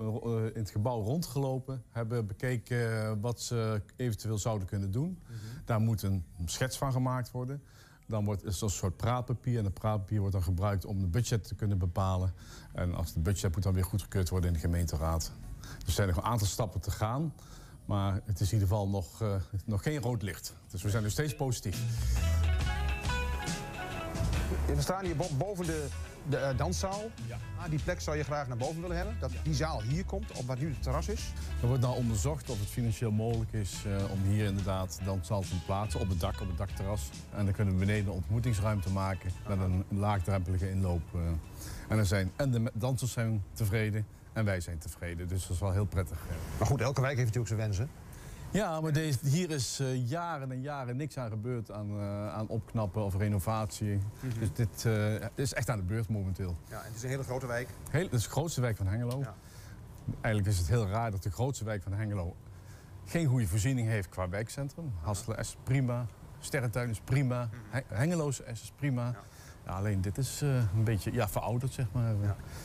in 0.53 0.61
het 0.61 0.71
gebouw 0.71 1.03
rondgelopen. 1.03 1.83
Hebben 1.89 2.27
bekeken 2.27 3.19
wat 3.21 3.41
ze 3.41 3.81
eventueel 3.95 4.37
zouden 4.37 4.67
kunnen 4.67 4.91
doen. 4.91 5.07
Mm 5.07 5.17
-hmm. 5.25 5.61
Daar 5.65 5.79
moet 5.79 6.01
een 6.01 6.25
schets 6.45 6.77
van 6.77 6.91
gemaakt 6.91 7.31
worden. 7.31 7.63
Dan 8.11 8.25
wordt 8.25 8.43
het 8.43 8.61
een 8.61 8.69
soort 8.69 8.97
praatpapier. 8.97 9.57
En 9.57 9.63
dat 9.63 9.73
praatpapier 9.73 10.19
wordt 10.19 10.33
dan 10.33 10.43
gebruikt 10.43 10.85
om 10.85 10.99
de 10.99 11.07
budget 11.07 11.47
te 11.47 11.55
kunnen 11.55 11.77
bepalen. 11.77 12.33
En 12.73 12.93
als 12.95 13.13
de 13.13 13.19
budget 13.19 13.53
moet 13.53 13.63
dan 13.63 13.73
weer 13.73 13.83
goedgekeurd 13.83 14.29
worden 14.29 14.47
in 14.49 14.53
de 14.55 14.61
gemeenteraad. 14.61 15.31
Er 15.85 15.91
zijn 15.91 16.07
nog 16.07 16.17
een 16.17 16.23
aantal 16.23 16.47
stappen 16.47 16.81
te 16.81 16.91
gaan. 16.91 17.33
Maar 17.85 18.21
het 18.25 18.39
is 18.39 18.47
in 18.47 18.53
ieder 18.53 18.67
geval 18.67 18.87
nog, 18.87 19.21
eh, 19.21 19.35
nog 19.65 19.83
geen 19.83 20.01
rood 20.01 20.21
licht. 20.21 20.53
Dus 20.69 20.81
we 20.81 20.89
zijn 20.89 21.03
nog 21.03 21.11
steeds 21.11 21.35
positief. 21.35 21.81
We 24.75 24.81
staan 24.81 25.05
hier 25.05 25.15
bo- 25.15 25.35
boven 25.37 25.65
de, 25.65 25.87
de 26.29 26.37
eh, 26.37 26.57
danszaal. 26.57 27.09
Ah, 27.57 27.69
die 27.69 27.79
plek 27.83 28.01
zou 28.01 28.17
je 28.17 28.23
graag 28.23 28.47
naar 28.47 28.57
boven 28.57 28.81
willen 28.81 28.97
hebben. 28.97 29.15
Dat 29.19 29.31
die 29.43 29.53
zaal 29.53 29.81
hier 29.81 30.05
komt, 30.05 30.31
op 30.31 30.45
wat 30.45 30.59
nu 30.59 30.69
het 30.69 30.83
terras 30.83 31.07
is. 31.07 31.31
Er 31.61 31.67
wordt 31.67 31.81
nou 31.81 31.95
onderzocht 31.95 32.49
of 32.49 32.59
het 32.59 32.69
financieel 32.69 33.11
mogelijk 33.11 33.53
is 33.53 33.83
eh, 33.85 34.11
om 34.11 34.23
hier 34.23 34.45
inderdaad 34.45 34.99
danszaal 35.03 35.41
te 35.41 35.63
plaatsen 35.65 35.99
op 35.99 36.09
het 36.09 36.19
dak, 36.19 36.41
op 36.41 36.47
het 36.47 36.57
dakterras. 36.57 37.09
En 37.35 37.45
dan 37.45 37.53
kunnen 37.53 37.73
we 37.73 37.79
beneden 37.79 38.05
een 38.05 38.11
ontmoetingsruimte 38.11 38.89
maken 38.89 39.31
met 39.47 39.59
een 39.59 39.85
laagdrempelige 39.89 40.69
inloop. 40.69 41.01
eh. 41.13 41.21
En, 41.87 41.97
er 41.97 42.05
zijn, 42.05 42.31
en 42.35 42.51
de 42.51 42.71
dansers 42.73 43.11
zijn 43.11 43.43
tevreden 43.53 44.05
en 44.33 44.45
wij 44.45 44.59
zijn 44.61 44.77
tevreden. 44.77 45.27
Dus 45.27 45.41
dat 45.41 45.51
is 45.51 45.59
wel 45.59 45.71
heel 45.71 45.85
prettig. 45.85 46.19
Maar 46.57 46.67
goed, 46.67 46.81
elke 46.81 47.01
wijk 47.01 47.17
heeft 47.17 47.33
natuurlijk 47.35 47.55
zijn 47.55 47.59
wensen. 47.69 47.89
Ja, 48.51 48.81
maar 48.81 48.93
deze, 48.93 49.17
hier 49.23 49.49
is 49.49 49.79
eh, 49.79 50.09
jaren 50.09 50.51
en 50.51 50.61
jaren 50.61 50.97
niks 50.97 51.17
aan 51.17 51.29
gebeurd 51.29 51.71
aan, 51.71 51.89
eh, 51.89 52.33
aan 52.33 52.47
opknappen 52.47 53.03
of 53.03 53.15
renovatie. 53.17 53.99
Mhm. 54.19 54.39
Dus 54.39 54.53
dit 54.53 54.85
eh, 54.85 55.27
is 55.35 55.53
echt 55.53 55.69
aan 55.69 55.77
de 55.77 55.83
beurt 55.83 56.09
momenteel. 56.09 56.57
Ja, 56.69 56.77
en 56.79 56.85
het 56.87 56.95
is 56.95 57.03
een 57.03 57.09
hele 57.09 57.23
grote 57.23 57.47
wijk. 57.47 57.69
Heel, 57.89 58.03
het 58.03 58.13
is 58.13 58.23
de 58.23 58.29
grootste 58.29 58.61
wijk 58.61 58.77
van 58.77 58.87
Hengelo. 58.87 59.23
Eigenlijk 60.21 60.53
is 60.53 60.57
het 60.57 60.67
heel 60.67 60.87
raar 60.87 61.11
dat 61.11 61.23
de 61.23 61.31
grootste 61.31 61.65
wijk 61.65 61.83
van 61.83 61.93
Hengelo 61.93 62.35
geen 63.05 63.27
goede 63.27 63.47
voorziening 63.47 63.87
heeft 63.87 64.09
qua 64.09 64.29
wijkcentrum. 64.29 64.91
Hasselen 65.01 65.45
S 65.45 65.49
is 65.49 65.57
prima, 65.63 66.05
Sterrentuin 66.39 66.89
is 66.89 66.99
prima, 66.99 67.49
He- 67.69 67.81
Hengeloze 67.87 68.43
S 68.53 68.61
is 68.61 68.71
prima. 68.75 69.15
Ja, 69.65 69.71
alleen 69.71 70.01
dit 70.01 70.17
is 70.17 70.41
een 70.41 70.83
beetje 70.83 71.13
ja, 71.13 71.29
verouderd, 71.29 71.73
zeg 71.73 71.85
maar. 71.91 72.13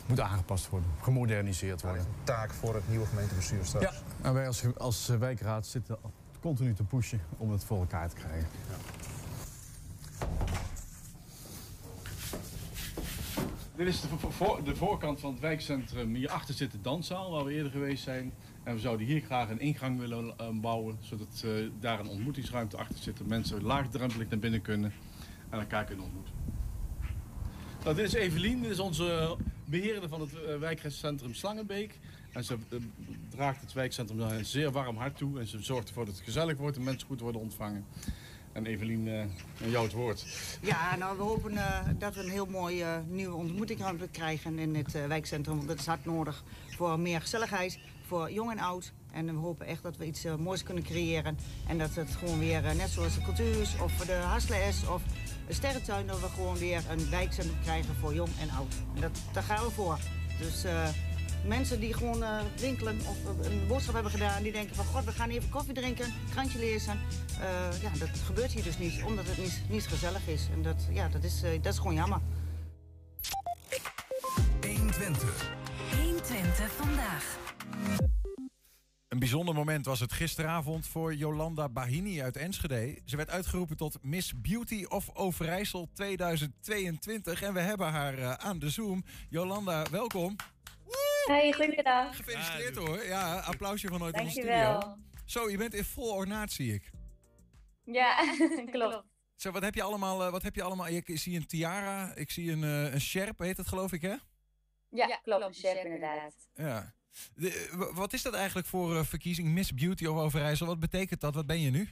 Moet 0.07 0.19
aangepast 0.19 0.69
worden, 0.69 0.89
gemoderniseerd 1.01 1.81
worden. 1.81 2.05
Taak 2.23 2.51
voor 2.53 2.75
het 2.75 2.89
nieuwe 2.89 3.05
gemeentebestuur 3.05 3.65
straks. 3.65 3.85
Ja, 3.85 3.91
en 4.27 4.33
wij 4.33 4.47
als, 4.47 4.63
als 4.77 5.07
wijkraad 5.07 5.67
zitten 5.67 5.97
continu 6.41 6.73
te 6.73 6.83
pushen 6.83 7.21
om 7.37 7.51
het 7.51 7.63
voor 7.63 7.79
elkaar 7.79 8.09
te 8.09 8.15
krijgen. 8.15 8.47
Dit 13.75 13.87
is 13.87 14.01
de, 14.01 14.07
de 14.63 14.75
voorkant 14.75 15.19
van 15.19 15.31
het 15.31 15.39
wijkcentrum. 15.39 16.15
Hierachter 16.15 16.53
zit 16.53 16.71
de 16.71 16.81
danszaal 16.81 17.31
waar 17.31 17.43
we 17.43 17.53
eerder 17.53 17.71
geweest 17.71 18.03
zijn. 18.03 18.33
En 18.63 18.73
we 18.73 18.79
zouden 18.79 19.07
hier 19.07 19.21
graag 19.21 19.49
een 19.49 19.59
ingang 19.59 19.99
willen 19.99 20.33
eh, 20.37 20.47
bouwen, 20.53 20.97
zodat 20.99 21.43
eh, 21.45 21.51
daar 21.79 21.99
een 21.99 22.07
ontmoetingsruimte 22.07 22.77
achter 22.77 22.97
zit. 22.97 23.17
Dat 23.17 23.27
mensen 23.27 23.63
laagdrempelig 23.63 24.29
naar 24.29 24.39
binnen 24.39 24.61
kunnen 24.61 24.93
en 25.49 25.59
elkaar 25.59 25.85
kunnen 25.85 26.05
ontmoeten. 26.05 26.33
Nou, 27.83 27.95
dit 27.95 28.05
is 28.05 28.13
Evelien, 28.13 28.61
dit 28.61 28.71
is 28.71 28.79
onze 28.79 29.37
beheerder 29.65 30.09
van 30.09 30.21
het 30.21 30.43
eh, 30.43 30.57
wijkcentrum 30.57 31.33
Slangenbeek. 31.33 31.99
En 32.31 32.43
ze 32.43 32.57
eh, 32.69 32.77
draagt 33.29 33.61
het 33.61 33.73
wijkcentrum 33.73 34.19
een 34.19 34.45
zeer 34.45 34.71
warm 34.71 34.97
hart 34.97 35.17
toe. 35.17 35.39
En 35.39 35.47
ze 35.47 35.63
zorgt 35.63 35.87
ervoor 35.87 36.05
dat 36.05 36.15
het 36.15 36.23
gezellig 36.23 36.57
wordt 36.57 36.77
en 36.77 36.83
mensen 36.83 37.07
goed 37.07 37.19
worden 37.19 37.41
ontvangen. 37.41 37.85
En 38.51 38.65
Evelien, 38.65 39.09
aan 39.63 39.69
jou 39.69 39.83
het 39.83 39.93
woord. 39.93 40.25
Ja, 40.61 40.95
nou, 40.95 41.17
we 41.17 41.23
hopen 41.23 41.57
eh, 41.57 41.79
dat 41.97 42.15
we 42.15 42.21
een 42.21 42.29
heel 42.29 42.45
mooi 42.45 42.81
eh, 42.81 42.97
nieuwe 43.07 43.35
ontmoetingsruimte 43.35 44.07
krijgen 44.07 44.59
in 44.59 44.75
het 44.75 45.07
wijkcentrum. 45.07 45.55
Want 45.55 45.67
dat 45.67 45.79
is 45.79 45.85
hard 45.85 46.05
nodig 46.05 46.43
voor 46.69 46.99
meer 46.99 47.21
gezelligheid, 47.21 47.79
voor 48.05 48.31
jong 48.31 48.51
en 48.51 48.59
oud. 48.59 48.93
En 49.11 49.25
we 49.25 49.31
hopen 49.31 49.65
echt 49.65 49.83
dat 49.83 49.97
we 49.97 50.05
iets 50.05 50.25
moois 50.39 50.63
kunnen 50.63 50.83
creëren. 50.83 51.37
En 51.67 51.77
dat 51.77 51.95
het 51.95 52.15
gewoon 52.15 52.39
weer, 52.39 52.61
net 52.61 52.89
zoals 52.89 53.15
de 53.15 53.21
cultuurs 53.21 53.79
of 53.79 53.97
de 53.97 54.13
Hasles 54.13 54.87
of 54.87 55.01
de 55.47 55.53
Sterrentuin... 55.53 56.07
dat 56.07 56.19
we 56.19 56.27
gewoon 56.27 56.57
weer 56.57 56.83
een 56.89 57.09
wijkcentrum 57.09 57.59
krijgen 57.61 57.95
voor 57.95 58.13
jong 58.13 58.29
en 58.39 58.49
oud. 58.49 58.75
En 58.95 59.01
dat, 59.01 59.19
daar 59.33 59.43
gaan 59.43 59.65
we 59.65 59.71
voor. 59.71 59.99
Dus 60.39 60.63
mensen 61.45 61.79
die 61.79 61.93
gewoon 61.93 62.23
eh, 62.23 62.39
winkelen 62.59 62.99
of 62.99 63.45
eh, 63.45 63.51
een 63.51 63.67
boodschap 63.67 63.93
hebben 63.93 64.11
gedaan... 64.11 64.43
die 64.43 64.51
denken 64.51 64.75
van, 64.75 64.85
god, 64.85 65.05
we 65.05 65.11
gaan 65.11 65.29
even 65.29 65.49
koffie 65.49 65.73
drinken, 65.73 66.13
krantje 66.31 66.59
lezen. 66.59 66.99
Eh, 67.39 67.81
ja, 67.81 67.91
dat 67.99 68.09
gebeurt 68.25 68.51
hier 68.51 68.63
dus 68.63 68.77
niet, 68.77 69.03
omdat 69.03 69.27
het 69.27 69.37
niet, 69.37 69.61
niet 69.69 69.87
gezellig 69.87 70.27
is. 70.27 70.47
En 70.53 70.61
dat, 70.61 70.87
ja, 70.89 71.07
dat, 71.07 71.23
is, 71.23 71.43
eh, 71.43 71.61
dat 71.61 71.73
is 71.73 71.79
gewoon 71.79 71.93
jammer. 71.93 72.19
120. 74.61 75.49
120 75.95 76.71
vandaag. 76.71 77.37
Een 79.07 79.19
bijzonder 79.19 79.55
moment 79.55 79.85
was 79.85 79.99
het 79.99 80.13
gisteravond 80.13 80.87
voor 80.87 81.15
Jolanda 81.15 81.69
Bahini 81.69 82.21
uit 82.21 82.37
Enschede. 82.37 82.99
Ze 83.05 83.15
werd 83.15 83.29
uitgeroepen 83.29 83.77
tot 83.77 83.97
Miss 84.01 84.41
Beauty 84.41 84.83
of 84.83 85.09
Overijssel 85.13 85.89
2022. 85.93 87.41
En 87.41 87.53
we 87.53 87.59
hebben 87.59 87.87
haar 87.87 88.17
eh, 88.17 88.31
aan 88.33 88.59
de 88.59 88.69
Zoom. 88.69 89.03
Jolanda, 89.29 89.85
welkom. 89.91 90.35
Hey, 91.27 91.53
goedemiddag. 91.53 92.15
Gefeliciteerd 92.15 92.75
hoor. 92.75 93.03
Ja, 93.05 93.39
applausje 93.39 93.87
vanuit 93.87 94.13
onze 94.13 94.23
Dankjewel. 94.23 94.81
studio. 94.81 94.97
Zo, 95.25 95.49
je 95.49 95.57
bent 95.57 95.73
in 95.73 95.83
vol 95.83 96.13
ornaat, 96.13 96.51
zie 96.51 96.73
ik. 96.73 96.89
Ja, 97.83 98.35
klopt. 98.71 99.03
Zo, 99.35 99.51
wat 99.51 99.61
heb 99.61 99.75
je 99.75 99.81
allemaal? 99.83 100.23
eh, 100.23 100.31
wat 100.31 100.43
heb 100.43 100.55
je 100.55 100.63
allemaal? 100.63 100.87
Ik 100.87 101.09
zie 101.13 101.35
een 101.37 101.47
tiara, 101.47 102.15
ik 102.15 102.31
zie 102.31 102.51
een, 102.51 102.63
eh, 102.63 102.93
een 102.93 103.01
sjerp, 103.01 103.39
heet 103.39 103.57
het 103.57 103.67
geloof 103.67 103.91
ik, 103.91 104.01
hè? 104.01 104.15
Ja, 104.89 105.19
klopt. 105.23 105.57
Chef 105.59 105.83
inderdaad. 105.83 106.33
Ja. 106.55 106.93
De- 107.35 107.69
w- 107.71 107.97
wat 107.97 108.13
is 108.13 108.21
dat 108.21 108.33
eigenlijk 108.33 108.67
voor 108.67 108.95
eh, 108.97 109.03
verkiezing 109.03 109.47
Miss 109.47 109.73
Beauty 109.73 110.05
of 110.05 110.17
Overijssel? 110.17 110.67
Wat 110.67 110.79
betekent 110.79 111.21
dat? 111.21 111.35
Wat 111.35 111.45
ben 111.45 111.59
je 111.61 111.69
nu? 111.69 111.89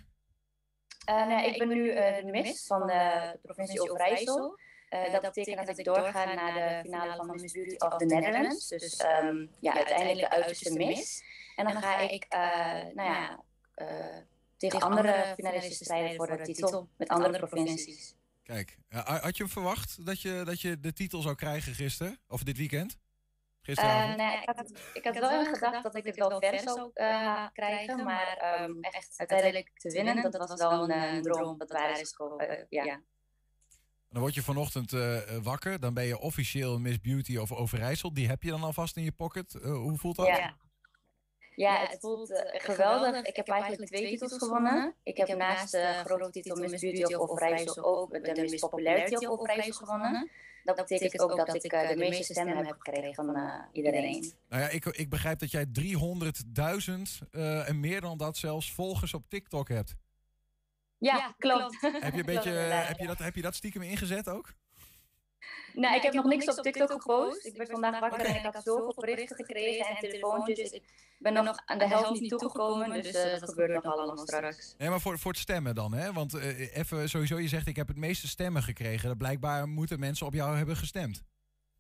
Eh, 1.06 1.28
nee, 1.28 1.50
ik 1.52 1.58
ben 1.58 1.68
nu 1.68 1.90
eh, 1.90 2.26
de 2.26 2.32
miss 2.32 2.68
van 2.68 2.88
de 2.88 3.38
provincie 3.42 3.82
Overijssel. 3.92 4.60
Eh, 5.04 5.12
dat 5.12 5.22
betekent 5.22 5.68
dat 5.68 5.78
ik 5.78 5.86
doorga 5.86 6.34
naar 6.34 6.54
de 6.54 6.89
finale 6.89 7.16
van 7.16 7.41
Miss 7.41 7.54
Beauty 7.54 7.76
of 7.78 7.98
the 7.98 8.06
Netherlands. 8.06 8.68
Dus 8.68 8.96
ehm, 8.96 9.46
ja, 9.60 9.76
uiteindelijk 9.76 10.20
de 10.20 10.30
uiterste 10.30 10.74
miss. 10.74 11.24
En 11.56 11.66
dan 11.66 11.82
ga 11.82 12.00
ik 12.00 12.26
eh, 12.30 12.39
nou 12.93 13.10
ja, 13.10 13.43
eh, 13.74 14.18
tegen 14.58 14.80
andere 14.80 15.34
finalisten 15.36 15.86
strijden 15.86 16.16
voor 16.16 16.38
de 16.38 16.43
titel 16.43 16.89
met 16.98 17.08
andere 17.08 17.48
provincies. 17.48 18.16
Kijk, 18.43 18.78
had 19.04 19.38
je 19.38 19.43
hem 19.43 19.52
verwacht 19.52 20.06
dat 20.06 20.22
je, 20.22 20.41
dat 20.46 20.62
je 20.62 20.80
de 20.80 20.93
titel 20.93 21.22
zou 21.22 21.36
krijgen 21.36 21.74
gisteren? 21.74 22.20
Of 22.28 22.43
dit 22.43 22.58
weekend? 22.58 22.98
Eh, 23.66 23.74
Gisteravond? 23.74 24.18
nee, 24.18 24.38
ik, 24.38 24.50
had, 24.56 24.72
ik 24.93 25.04
had 25.04 25.18
wel 25.18 25.39
in 25.39 25.46
gedacht 25.46 25.84
dat 25.84 25.96
ik 25.96 26.06
het 26.06 26.16
wel 26.16 26.39
ver 26.39 26.60
zou 26.60 26.91
eh, 26.93 27.46
krijgen, 27.54 28.04
maar 28.04 28.38
ehm, 28.38 28.80
echt 28.82 29.14
uiteindelijk 29.18 29.72
te 29.74 29.91
winnen, 29.91 30.32
dat 30.32 30.48
was 30.48 30.62
wel 30.62 30.84
een 30.84 30.91
eh, 30.91 31.22
droom 31.22 31.58
dat 31.58 31.72
waar 31.72 32.00
is 32.00 32.10
gekomen. 32.10 32.50
Eh, 32.50 32.66
ja. 32.70 33.02
Dan 34.10 34.22
word 34.22 34.34
je 34.34 34.41
vanochtend 34.41 34.93
eh, 34.93 35.18
eh, 35.18 35.43
wakker. 35.43 35.80
Dan 35.80 35.93
ben 35.93 36.03
je 36.03 36.20
officieel 36.20 36.80
Miss 36.80 37.01
Beauty 37.01 37.38
of 37.38 37.51
Overijssel. 37.51 38.14
Die 38.14 38.28
heb 38.28 38.43
je 38.43 38.49
dan 38.49 38.64
alvast 38.64 38.97
in 38.97 39.03
je 39.03 39.12
pocket. 39.12 39.53
Eh, 39.53 39.72
hoe 39.72 39.97
voelt 39.97 40.16
dat? 40.16 40.28
Ja. 40.28 40.56
Ja, 41.56 41.86
het 41.88 41.99
voelt 41.99 42.43
geweldig. 42.53 43.22
Ik 43.22 43.36
heb 43.36 43.47
eigenlijk 43.47 43.91
twee 43.91 44.10
titels 44.10 44.38
gewonnen. 44.38 44.95
Ik 45.03 45.18
heb 45.18 45.38
naast 45.38 45.72
de 45.72 46.01
grote 46.06 46.30
titel 46.30 46.56
Miss 46.56 46.82
Beauty 46.82 47.14
of 47.14 47.30
Overijssel 47.30 47.84
ook 47.84 48.12
de 48.12 48.41
Miss 48.41 48.60
Popularity 48.60 49.26
of 49.26 49.39
Overijssel 49.39 49.86
gewonnen. 49.86 50.30
Dat 50.66 50.76
betekent 50.76 51.22
ook 51.22 51.45
dat 51.45 51.64
ik 51.64 51.74
eh, 51.74 51.89
de 51.89 51.95
meeste 51.95 52.34
stemmen 52.34 52.66
heb 52.66 52.76
gekregen 52.80 53.14
van 53.14 53.38
iedereen. 53.72 54.34
Nou 54.49 54.62
ja, 54.62 54.70
ik, 54.70 54.86
ik 54.86 55.10
begrijp 55.10 55.39
dat 55.39 55.51
jij 55.51 55.66
300.000 55.66 57.28
eh, 57.32 57.70
en 57.70 57.80
meer 57.80 58.01
dan 58.01 58.18
dat 58.18 58.38
zelfs 58.38 58.72
volgers 58.72 59.14
op 59.14 59.24
TikTok 59.30 59.70
hebt. 59.70 59.95
Ja, 61.06 61.36
klopt. 61.38 61.82
Heb 62.06 62.14
je, 62.14 62.20
een 62.20 62.26
beetje, 62.26 62.49
heb, 62.49 62.99
je 62.99 63.08
dat, 63.08 63.18
heb 63.18 63.36
je 63.36 63.41
dat 63.41 63.56
stiekem 63.56 63.82
ingezet 63.82 64.30
ook? 64.30 64.53
Nou, 65.74 65.95
ik 65.95 66.01
heb 66.01 66.14
nog 66.14 66.26
niks 66.26 66.58
op 66.58 66.64
TikTok 66.64 66.91
gepost. 66.91 67.45
Ik 67.45 67.58
werd 67.58 67.70
vandaag 67.70 67.99
wakker 67.99 68.26
en 68.26 68.36
ik 68.36 68.43
had 68.43 68.64
zoveel 68.64 68.93
berichten 68.95 69.36
gekregen 69.36 69.86
en 69.86 69.95
telefoontjes. 69.95 70.58
Dus 70.58 70.72
ik 70.72 70.84
ben 71.20 71.34
nog 71.34 71.58
aan 71.66 71.78
de 71.78 71.88
helft 71.88 72.22
niet 72.22 72.30
toegekomen. 72.30 73.03
Dus 73.03 73.12
eh, 73.12 73.39
dat 73.39 73.49
gebeurt 73.49 73.84
nog 73.84 73.93
allemaal 73.93 74.18
straks. 74.18 74.76
Nee, 74.78 74.89
maar 74.89 75.01
voor, 75.01 75.20
voor 75.20 75.32
het 75.32 75.39
stemmen 75.39 75.76
dan, 75.76 75.93
hè? 75.93 76.14
Want 76.14 76.34
eh, 76.34 76.78
even 76.78 77.10
sowieso, 77.10 77.39
je 77.39 77.47
zegt 77.47 77.68
ik 77.68 77.76
heb 77.76 77.88
het 77.88 77.97
meeste 77.97 78.28
stemmen 78.28 78.64
gekregen. 78.64 79.18
Blijkbaar 79.18 79.68
moeten 79.68 79.99
mensen 79.99 80.28
op 80.28 80.34
jou 80.34 80.58
hebben 80.58 80.76
gestemd. 80.76 81.24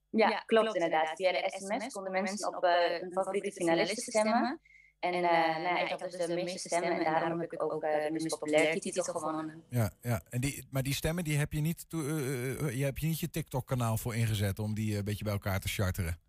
Ja, 0.09 0.43
klopt 0.45 0.75
inderdaad. 0.75 1.15
Via 1.15 1.31
de 1.31 1.51
sms 1.57 1.93
konden 1.93 2.11
mensen 2.11 2.55
op 2.55 2.63
eh, 2.63 2.99
hun 2.99 3.11
favoriete 3.11 3.51
finalisten 3.51 4.03
stemmen. 4.03 4.59
En 4.99 5.13
eh, 5.13 5.21
nou, 5.21 5.61
ja, 5.61 5.79
ik 5.79 5.89
had 5.89 5.99
dus 5.99 6.11
de 6.11 6.33
meeste 6.33 6.67
stemmen 6.67 6.91
en 6.91 7.03
daarom 7.03 7.39
heb 7.39 7.53
ik 7.53 7.63
ook 7.63 7.83
eh, 7.83 8.03
de 8.05 8.11
Miss 8.11 8.25
Popularity 8.25 8.79
titel 8.79 9.03
gewonnen. 9.03 9.63
Ja, 9.69 9.91
ja. 10.01 10.21
En 10.29 10.41
die, 10.41 10.67
maar 10.69 10.83
die 10.83 10.93
stemmen 10.93 11.23
die 11.23 11.37
heb 11.37 11.53
je 11.53 11.61
niet, 11.61 11.85
eh, 11.89 11.99
eh, 11.99 12.77
je 12.77 12.83
hebt 12.83 12.99
je 12.99 13.07
niet 13.07 13.19
je 13.19 13.29
TikTok-kanaal 13.29 13.97
voor 13.97 14.15
ingezet 14.15 14.59
om 14.59 14.73
die 14.73 14.91
eh, 14.91 14.97
een 14.97 15.03
beetje 15.03 15.23
bij 15.23 15.33
elkaar 15.33 15.59
te 15.59 15.67
charteren. 15.67 16.19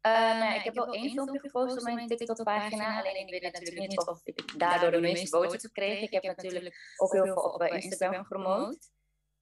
Eh, 0.00 0.12
nou, 0.12 0.54
ik 0.54 0.64
heb 0.64 0.74
wel 0.74 0.94
één 0.94 1.10
filmpje 1.10 1.38
gepost 1.40 1.76
op 1.76 1.82
mijn 1.82 2.08
TikTok-pagina. 2.08 2.98
Alleen 3.00 3.26
ik 3.26 3.30
weet 3.30 3.52
natuurlijk 3.52 3.88
niet 3.88 4.06
of 4.06 4.20
ik 4.24 4.58
daardoor 4.58 4.90
de 4.90 5.00
meeste 5.00 5.38
boodschap 5.38 5.72
kreeg. 5.72 6.00
Ik 6.00 6.12
heb 6.12 6.22
natuurlijk 6.22 6.94
ook 6.96 7.12
heel 7.12 7.24
veel 7.24 7.34
op 7.34 7.60
eh, 7.60 7.82
Instagram 7.84 8.24
gepromoot. 8.24 8.90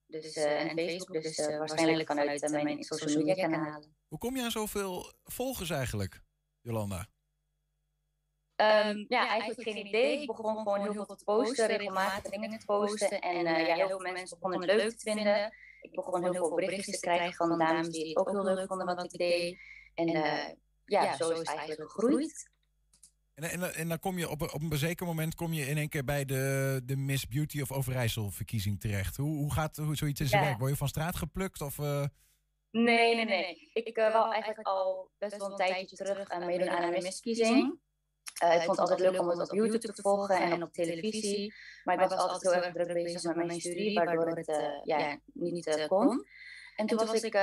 Dus, 0.07 0.33
eh, 0.33 0.61
en 0.61 0.79
Facebook, 0.79 1.23
dus 1.23 1.39
eh, 1.39 1.59
waarschijnlijk 1.59 2.09
vanuit 2.09 2.43
eh, 2.43 2.63
mijn 2.63 2.83
social 2.83 3.25
media 3.25 3.49
kanalen. 3.49 3.95
Hoe 4.09 4.19
kom 4.19 4.37
je 4.37 4.43
aan 4.43 4.51
zoveel 4.51 5.13
volgers 5.25 5.71
eigenlijk, 5.71 6.23
Jolanda? 6.61 7.07
Ehm, 8.63 9.05
ja, 9.09 9.29
eigenlijk 9.29 9.63
geen 9.63 9.87
idee. 9.87 10.21
Ik 10.21 10.27
begon 10.27 10.57
gewoon 10.57 10.81
heel 10.81 10.93
veel 10.93 11.07
te 11.17 11.25
posten, 11.25 11.67
regelmatig 11.67 12.31
dingen 12.31 12.59
te 12.59 12.65
posten. 12.67 13.21
En 13.21 13.47
eh, 13.47 13.67
ja, 13.67 13.75
heel 13.75 13.89
veel 13.89 13.99
mensen 14.13 14.39
begonnen 14.39 14.69
het 14.69 14.81
leuk 14.83 14.91
te 14.99 15.13
vinden. 15.13 15.53
Ik 15.81 15.91
begon 15.95 16.23
heel 16.23 16.35
veel 16.35 16.55
berichtjes 16.55 17.01
te 17.01 17.07
krijgen 17.07 17.33
van 17.35 17.59
dames 17.59 17.89
die 17.89 18.09
het 18.09 18.17
ook 18.17 18.31
heel 18.31 18.45
leuk 18.45 18.67
vonden 18.67 18.87
wat 18.87 19.05
ik 19.05 19.19
deed. 19.19 19.59
En 19.95 20.09
eh, 20.09 20.55
ja, 20.85 21.17
zo 21.17 21.31
is 21.31 21.39
het 21.39 21.49
eigenlijk 21.49 21.91
gegroeid. 21.91 22.51
En, 23.35 23.45
en, 23.51 23.75
en 23.75 23.89
dan 23.89 23.99
kom 23.99 24.19
je 24.19 24.29
op, 24.31 24.41
een- 24.41 24.53
op 24.53 24.63
een 24.63 24.77
zeker 24.79 25.07
moment 25.07 25.35
kom 25.35 25.53
je 25.53 25.67
in 25.67 25.77
één 25.77 25.89
keer 25.89 26.05
bij 26.05 26.25
de, 26.25 26.81
de 26.85 26.97
Miss 26.97 27.29
Beauty 27.29 27.61
of 27.61 27.73
Overijssel 27.73 28.31
verkiezing 28.31 28.81
terecht. 28.81 29.17
Hoe, 29.17 29.37
hoe 29.37 29.53
gaat 29.53 29.77
hoe 29.77 29.97
zoiets 29.97 30.21
in 30.21 30.27
zijn 30.27 30.41
Ja. 30.43 30.47
werk? 30.47 30.59
Word 30.59 30.71
je 30.71 30.77
van 30.77 30.89
straat 30.89 31.17
geplukt? 31.17 31.61
Of, 31.61 31.79
eh, 31.79 32.05
Nee, 32.71 33.15
nee, 33.15 33.25
nee. 33.25 33.71
Ik 33.73 33.99
uh, 33.99 34.13
wou 34.13 34.33
eigenlijk 34.33 34.67
al 34.67 35.11
best 35.19 35.37
wel 35.37 35.51
een 35.51 35.57
tijdje 35.57 35.97
terug 35.97 36.29
aan 36.31 36.47
meedoen 36.47 36.71
aan 36.71 36.83
een 36.83 37.03
misverkiezing. 37.03 37.79
Uh, 38.45 38.55
ik 38.55 38.63
vond 38.63 38.79
het 38.79 38.91
altijd 38.91 39.01
leuk 39.01 39.21
om 39.21 39.29
het 39.29 39.51
op 39.51 39.57
YouTube 39.57 39.93
te 39.93 40.03
volgen 40.03 40.37
en 40.37 40.63
op 40.63 40.73
televisie. 40.73 41.55
Maar 41.85 41.95
ik 41.95 42.09
was 42.09 42.19
altijd 42.19 42.55
heel 42.55 42.63
erg 42.63 42.75
druk 42.75 42.93
bezig 42.93 43.23
met 43.23 43.47
mijn 43.47 43.61
studie, 43.61 43.95
waardoor 43.95 44.27
het 44.27 44.49
uh, 44.49 44.81
ja, 44.85 45.19
niet 45.33 45.67
uh, 45.67 45.87
kon. 45.87 46.27
En 46.77 46.87
toen 46.87 46.99
was 46.99 47.23
ik 47.23 47.39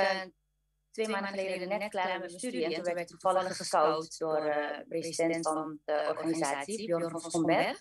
twee 0.90 1.08
maanden 1.08 1.30
geleden 1.30 1.68
net 1.68 1.88
klaar 1.88 2.08
met 2.08 2.18
mijn 2.18 2.38
studie. 2.38 2.64
En 2.64 2.72
toen 2.72 2.82
werd 2.82 2.98
ik 2.98 3.06
toevallig 3.06 3.56
gescout 3.56 4.18
door 4.18 4.40
de 4.40 4.84
president 4.88 5.48
van 5.48 5.78
de 5.84 6.06
organisatie, 6.08 6.86
Bjorn 6.86 7.10
van 7.10 7.20
Schomberg. 7.20 7.78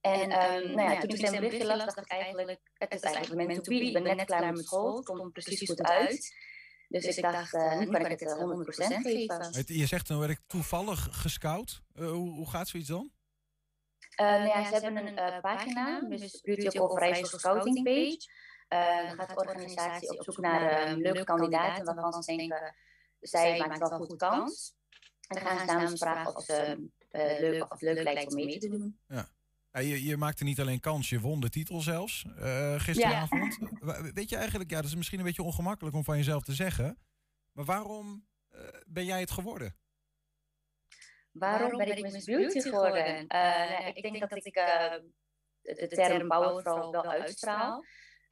En 0.00 0.20
um, 0.20 0.74
nou 0.74 0.90
ja, 0.90 1.00
toen 1.00 1.10
ik 1.10 1.16
zijn 1.16 1.32
berichtje 1.32 1.66
las, 1.66 1.84
dacht 1.84 1.98
ik 1.98 2.10
eigenlijk, 2.10 2.60
het 2.74 2.94
is 2.94 3.00
eigenlijk 3.00 3.46
meant 3.46 3.64
to 3.64 3.70
be. 3.70 3.84
Ik 3.84 3.92
ben 3.92 4.16
net 4.16 4.26
klaar 4.26 4.52
met 4.52 4.66
school, 4.66 4.96
het 4.96 5.04
komt 5.04 5.32
precies 5.32 5.68
goed 5.68 5.82
uit. 5.82 6.34
Dus, 6.88 7.04
dus 7.04 7.16
ik 7.16 7.22
dacht, 7.22 7.54
uh, 7.54 7.78
nu 7.78 7.86
kan 7.86 8.06
ik 8.06 8.20
het 8.20 8.22
uh, 8.22 8.38
100% 8.38 9.02
geven. 9.02 9.64
Je 9.66 9.86
zegt, 9.86 10.08
dan 10.08 10.18
werd 10.18 10.30
ik 10.30 10.40
toevallig 10.46 11.08
gescout. 11.10 11.82
Uh, 11.94 12.10
hoe, 12.10 12.30
hoe 12.30 12.50
gaat 12.50 12.68
zoiets 12.68 12.88
dan? 12.88 13.10
Uh, 14.20 14.26
nou 14.26 14.46
ja, 14.46 14.64
ze 14.64 14.74
hebben 14.74 15.06
een 15.06 15.12
uh, 15.12 15.40
pagina, 15.40 16.00
dus 16.00 16.40
Beauty 16.40 16.78
of 16.78 16.90
Overijssel 16.90 17.38
Scouting 17.38 17.82
Page. 17.82 18.28
Uh, 18.68 19.08
dan 19.08 19.16
gaat 19.16 19.28
de 19.28 19.36
organisatie 19.36 20.18
op 20.18 20.24
zoek 20.24 20.38
naar 20.38 20.96
leuke 20.96 21.24
kandidaten 21.24 21.84
waarvan 21.84 22.22
ze 22.22 22.36
denken, 22.36 22.74
zij 23.20 23.58
maakt 23.58 23.78
wel 23.78 23.88
goed 23.88 24.16
kans. 24.16 24.74
En 25.28 25.42
dan 25.42 25.46
gaan 25.46 25.58
ze 25.58 25.66
dames 25.66 25.98
vragen 25.98 26.36
of 26.36 26.44
ze 26.44 26.88
uh, 27.10 27.38
leuk, 27.38 27.72
of 27.72 27.80
leuk 27.80 28.02
lijkt 28.02 28.26
om 28.26 28.34
mee 28.34 28.58
te 28.58 28.68
doen. 28.68 28.98
Ja. 29.08 29.28
Ja, 29.78 29.84
je, 29.84 30.04
je, 30.04 30.16
maakte 30.16 30.44
niet 30.44 30.60
alleen 30.60 30.80
kans, 30.80 31.08
je 31.08 31.20
won 31.20 31.40
de 31.40 31.48
titel 31.48 31.80
zelfs 31.80 32.24
uh, 32.38 32.80
gisteravond. 32.80 33.58
Ja. 33.80 34.12
Weet 34.12 34.28
je 34.28 34.36
eigenlijk, 34.36 34.70
ja, 34.70 34.76
dat 34.76 34.90
is 34.90 34.96
misschien 34.96 35.18
een 35.18 35.24
beetje 35.24 35.42
ongemakkelijk 35.42 35.96
om 35.96 36.04
van 36.04 36.16
jezelf 36.16 36.42
te 36.42 36.52
zeggen. 36.52 36.98
Maar 37.52 37.64
waarom 37.64 38.26
uh, 38.52 38.60
ben 38.86 39.04
jij 39.04 39.20
het 39.20 39.30
geworden? 39.30 39.76
Waarom 41.32 41.76
ben 41.76 41.96
ik 41.96 42.12
Miss 42.12 42.24
Beauty 42.24 42.60
geworden? 42.60 43.06
Uh, 43.06 43.28
nou, 43.28 43.92
ik 43.92 44.02
denk 44.02 44.20
dat 44.20 44.46
ik 44.46 44.54
de, 44.54 45.02
de 45.62 45.88
term 45.88 46.28
powervrouw 46.28 46.90
wel 46.90 47.06
uitstraal. 47.06 47.84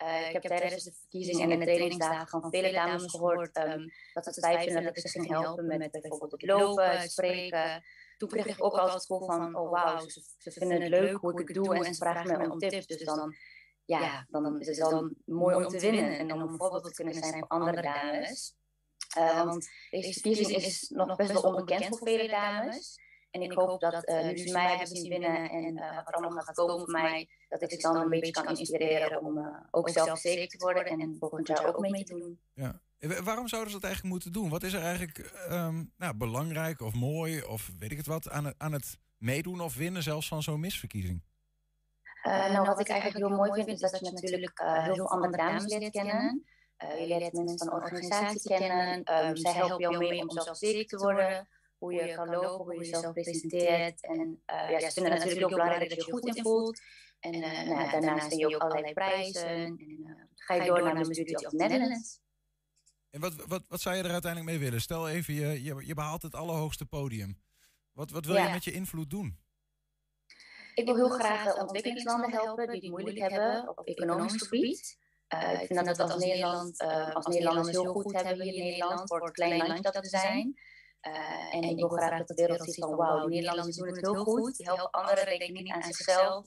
Uh, 0.02 0.26
ik 0.26 0.32
heb 0.32 0.42
tijdens 0.42 0.84
de 0.84 0.92
verkiezingen 0.92 1.50
en 1.50 1.58
de 1.58 1.64
trainingsdagen 1.64 2.40
van 2.40 2.50
vele 2.50 2.72
dames 2.72 3.10
gehoord 3.10 3.56
um, 3.56 3.92
dat 4.12 4.24
ze 4.24 4.30
het 4.30 4.38
fijn 4.38 4.62
vinden 4.62 4.82
dat 4.82 4.96
ik 4.96 5.08
ze 5.08 5.08
ging 5.08 5.28
helpen 5.28 5.66
met 5.66 5.90
bijvoorbeeld 5.90 6.32
het 6.32 6.42
lopen, 6.42 7.00
het 7.00 7.12
spreken. 7.12 7.82
Toen 8.16 8.28
kreeg 8.28 8.46
ik 8.46 8.64
ook 8.64 8.72
al 8.72 8.90
het 8.90 9.00
gevoel 9.00 9.26
van, 9.26 9.56
oh 9.56 9.70
wauw, 9.70 10.08
ze, 10.08 10.22
ze, 10.38 10.50
vinden 10.50 10.80
het 10.80 10.90
leuk 10.90 11.16
hoe 11.16 11.40
ik 11.40 11.48
het 11.48 11.56
doe 11.56 11.74
en 11.74 11.84
ze 11.84 11.94
vragen 11.94 12.38
me 12.38 12.50
om 12.50 12.58
tips. 12.58 12.86
Dus 12.86 13.04
dan, 13.04 13.34
ja, 13.84 14.26
dan 14.30 14.60
is 14.60 14.66
het 14.66 14.90
dan 14.90 15.14
mooi 15.24 15.56
om 15.56 15.68
te 15.68 15.80
winnen 15.80 16.18
en 16.18 16.32
om 16.32 16.40
een 16.40 16.56
voorbeeld 16.56 16.84
te 16.84 16.94
kunnen 16.94 17.14
zijn 17.14 17.38
voor 17.38 17.48
andere 17.48 17.82
dames. 17.82 18.54
Uh, 19.18 19.44
want 19.44 19.68
deze 19.90 20.12
verkiezing 20.12 20.56
is 20.56 20.88
nog 20.88 21.16
best 21.16 21.32
wel 21.32 21.42
onbekend 21.42 21.86
voor 21.86 21.98
vele 21.98 22.28
dames. 22.28 22.98
En 23.30 23.42
ik 23.42 23.52
hoop 23.52 23.80
dat 23.80 24.08
uh, 24.08 24.24
nu 24.24 24.36
ze 24.38 24.52
mij 24.52 24.68
hebben 24.68 24.86
zien 24.86 25.08
winnen 25.08 25.50
en 25.50 25.76
uh, 25.76 25.94
wat 25.94 26.08
er 26.08 26.14
allemaal 26.14 26.42
gaat 26.42 26.54
komen 26.54 26.78
voor 26.78 26.90
mij, 26.90 27.28
dat 27.48 27.62
ik 27.62 27.70
ze 27.70 27.76
dan 27.76 27.96
een 27.96 28.08
beetje 28.08 28.32
kan 28.32 28.48
inspireren 28.48 29.20
om 29.20 29.38
uh, 29.38 29.46
ook 29.70 29.88
zelfverzekerd 29.88 30.50
te 30.50 30.58
worden 30.58 30.84
en 30.84 31.16
volgend 31.18 31.46
jaar 31.46 31.66
ook 31.66 31.78
mee 31.78 32.04
te 32.04 32.14
doen. 32.14 32.40
Ja. 32.54 32.80
Waarom 32.98 33.48
zouden 33.48 33.72
ze 33.72 33.78
dat 33.78 33.84
eigenlijk 33.84 34.14
moeten 34.14 34.32
doen? 34.32 34.48
Wat 34.48 34.62
is 34.62 34.72
er 34.72 34.82
eigenlijk 34.82 35.32
um, 35.50 35.92
nou, 35.96 36.14
belangrijk 36.14 36.80
of 36.80 36.94
mooi 36.94 37.42
of 37.42 37.70
weet 37.78 37.90
ik 37.90 37.96
het 37.96 38.06
wat 38.06 38.30
aan 38.30 38.44
het, 38.44 38.54
aan 38.58 38.72
het 38.72 38.98
meedoen 39.18 39.60
of 39.60 39.74
winnen 39.74 40.02
zelfs 40.02 40.28
van 40.28 40.42
zo'n 40.42 40.60
misverkiezing? 40.60 41.22
Uh, 42.26 42.52
nou, 42.52 42.66
wat 42.66 42.80
ik 42.80 42.88
eigenlijk 42.88 43.26
heel 43.26 43.36
mooi 43.36 43.64
vind 43.64 43.68
is 43.68 43.90
dat 43.90 44.00
je 44.00 44.12
natuurlijk 44.12 44.60
uh, 44.60 44.84
heel 44.84 44.94
veel 44.94 45.10
andere 45.10 45.36
dames 45.36 45.64
leert 45.64 45.90
kennen. 45.90 46.44
Uh, 46.84 47.00
je 47.00 47.06
leert 47.06 47.32
mensen 47.32 47.58
van 47.58 47.72
organisatie 47.72 48.56
kennen. 48.56 49.14
Um, 49.26 49.36
zij 49.36 49.52
helpen 49.52 49.78
jou 49.78 49.98
mee 49.98 50.20
om 50.20 50.30
zelfverzekerd 50.30 50.88
te 50.88 50.96
worden 50.96 51.48
hoe 51.78 51.92
je 51.92 52.14
kan 52.14 52.28
lopen, 52.28 52.64
hoe 52.64 52.74
je 52.74 52.80
jezelf 52.80 53.12
presenteert. 53.12 54.02
En 54.02 54.42
ja, 54.46 54.80
ze 54.80 54.90
vinden 54.90 55.12
natuurlijk 55.12 55.38
heel 55.38 55.48
belangrijk 55.48 55.88
dat 55.88 55.98
je 55.98 56.04
je 56.06 56.12
goed 56.12 56.36
in 56.36 56.42
voelt. 56.42 56.80
En 57.20 57.38
nou, 57.40 57.90
daarnaast 57.90 58.28
vind 58.28 58.40
je 58.40 58.54
ook 58.54 58.62
allerlei 58.62 58.92
prijzen. 58.92 59.46
En 59.46 60.28
ga 60.34 60.54
je 60.54 60.64
door 60.64 60.82
naar 60.82 60.94
de 60.94 61.08
Beauty 61.08 61.44
of 61.44 61.50
the 61.50 61.56
Netherlands. 61.56 62.24
En 63.16 63.22
wat, 63.22 63.34
wat, 63.46 63.62
wat 63.68 63.80
zou 63.80 63.96
je 63.96 64.02
er 64.02 64.10
uiteindelijk 64.10 64.50
mee 64.52 64.60
willen? 64.60 64.80
Stel 64.80 65.08
even, 65.08 65.34
je, 65.34 65.62
je, 65.62 65.86
je 65.86 65.94
behaalt 65.94 66.22
het 66.22 66.34
allerhoogste 66.34 66.86
podium. 66.86 67.38
Wat, 67.92 68.10
wat 68.10 68.24
wil 68.24 68.34
ja. 68.34 68.46
je 68.46 68.52
met 68.52 68.64
je 68.64 68.72
invloed 68.72 69.10
doen? 69.10 69.38
Ik 70.74 70.84
wil 70.84 70.96
heel 70.96 71.08
graag 71.08 71.56
ontwikkelingslanden 71.58 72.30
helpen 72.30 72.66
die 72.66 72.80
het 72.80 72.90
moeilijk 72.90 73.18
hebben 73.18 73.68
op 73.68 73.86
economisch 73.86 74.42
gebied. 74.42 74.98
Uh, 75.34 75.60
ik 75.60 75.66
vind 75.66 75.86
dat 75.86 75.96
we 75.96 76.02
als, 76.02 76.24
Nederland, 76.24 76.82
uh, 76.82 77.14
als 77.14 77.26
Nederlanders 77.26 77.70
heel 77.70 77.92
goed 77.92 78.12
hebben 78.12 78.42
hier 78.42 78.54
in 78.54 78.64
Nederland, 78.64 79.08
voor 79.08 79.22
het 79.22 79.32
klein 79.32 79.56
landje 79.56 79.80
dat 79.80 80.02
we 80.02 80.08
zijn. 80.08 80.60
Uh, 81.02 81.54
en 81.54 81.62
ik 81.62 81.76
wil 81.76 81.88
graag 81.88 82.18
dat 82.18 82.28
de 82.28 82.34
wereld 82.34 82.64
ziet 82.64 82.84
van 82.84 82.96
wauw, 82.96 83.22
de 83.22 83.28
Nederlanders 83.28 83.76
doen 83.76 83.86
het 83.86 84.00
heel 84.00 84.24
goed. 84.24 84.56
Die 84.56 84.66
helpen 84.66 84.90
anderen, 84.90 85.38
denken 85.38 85.52
niet 85.52 85.72
aan 85.72 85.82
zichzelf. 85.82 86.46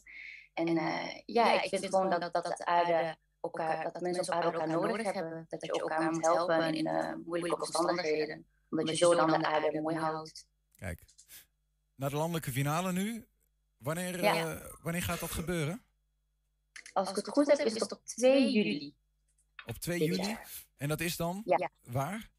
En 0.53 0.67
uh, 0.67 1.19
ja, 1.25 1.61
ik 1.61 1.69
vind 1.69 1.85
gewoon 1.85 2.09
dat, 2.09 2.21
dat, 2.21 2.33
dat, 2.33 2.63
aarde 2.63 3.17
elkaar, 3.41 3.91
dat 3.91 4.01
mensen 4.01 4.33
aarde 4.33 4.51
elkaar 4.51 4.67
nodig 4.67 5.13
hebben. 5.13 5.45
Dat 5.49 5.65
je 5.65 5.71
elkaar 5.71 6.11
moet 6.11 6.25
helpen 6.25 6.73
in 6.73 6.87
uh, 6.87 7.13
moeilijke 7.25 7.55
omstandigheden. 7.55 8.45
Omdat 8.69 8.89
je 8.89 8.95
zo 8.95 9.15
dan 9.15 9.27
de 9.27 9.45
aarde 9.45 9.81
mooi 9.81 9.95
houdt. 9.95 10.47
Kijk, 10.75 11.01
naar 11.95 12.09
de 12.09 12.15
landelijke 12.15 12.51
finale 12.51 12.91
nu. 12.91 13.25
Wanneer, 13.77 14.23
ja. 14.23 14.61
wanneer 14.81 15.03
gaat 15.03 15.19
dat 15.19 15.31
gebeuren? 15.31 15.83
Als 16.93 17.09
ik 17.09 17.15
het 17.15 17.27
goed 17.27 17.47
heb, 17.47 17.59
is 17.59 17.73
het 17.73 17.91
op 17.91 18.05
2 18.05 18.51
juli. 18.51 18.95
Op 19.65 19.75
2 19.75 20.03
juli? 20.03 20.37
En 20.77 20.87
dat 20.87 20.99
is 20.99 21.15
dan 21.15 21.41
ja. 21.45 21.69
waar? 21.83 22.29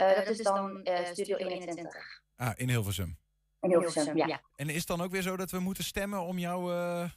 Uh, 0.00 0.14
dat 0.14 0.28
is 0.28 0.38
dan 0.38 0.80
uh, 0.84 1.04
Studio 1.04 1.36
21. 1.36 2.22
Ah, 2.36 2.52
in 2.56 2.68
Hilversum. 2.68 3.18
In 3.60 3.70
Hilversum, 3.70 4.16
ja. 4.16 4.40
En 4.56 4.68
is 4.68 4.76
het 4.76 4.86
dan 4.86 5.00
ook 5.00 5.10
weer 5.10 5.22
zo 5.22 5.36
dat 5.36 5.50
we 5.50 5.58
moeten 5.58 5.84
stemmen 5.84 6.20
om 6.20 6.38
jou 6.38 6.72
uh, 6.72 7.10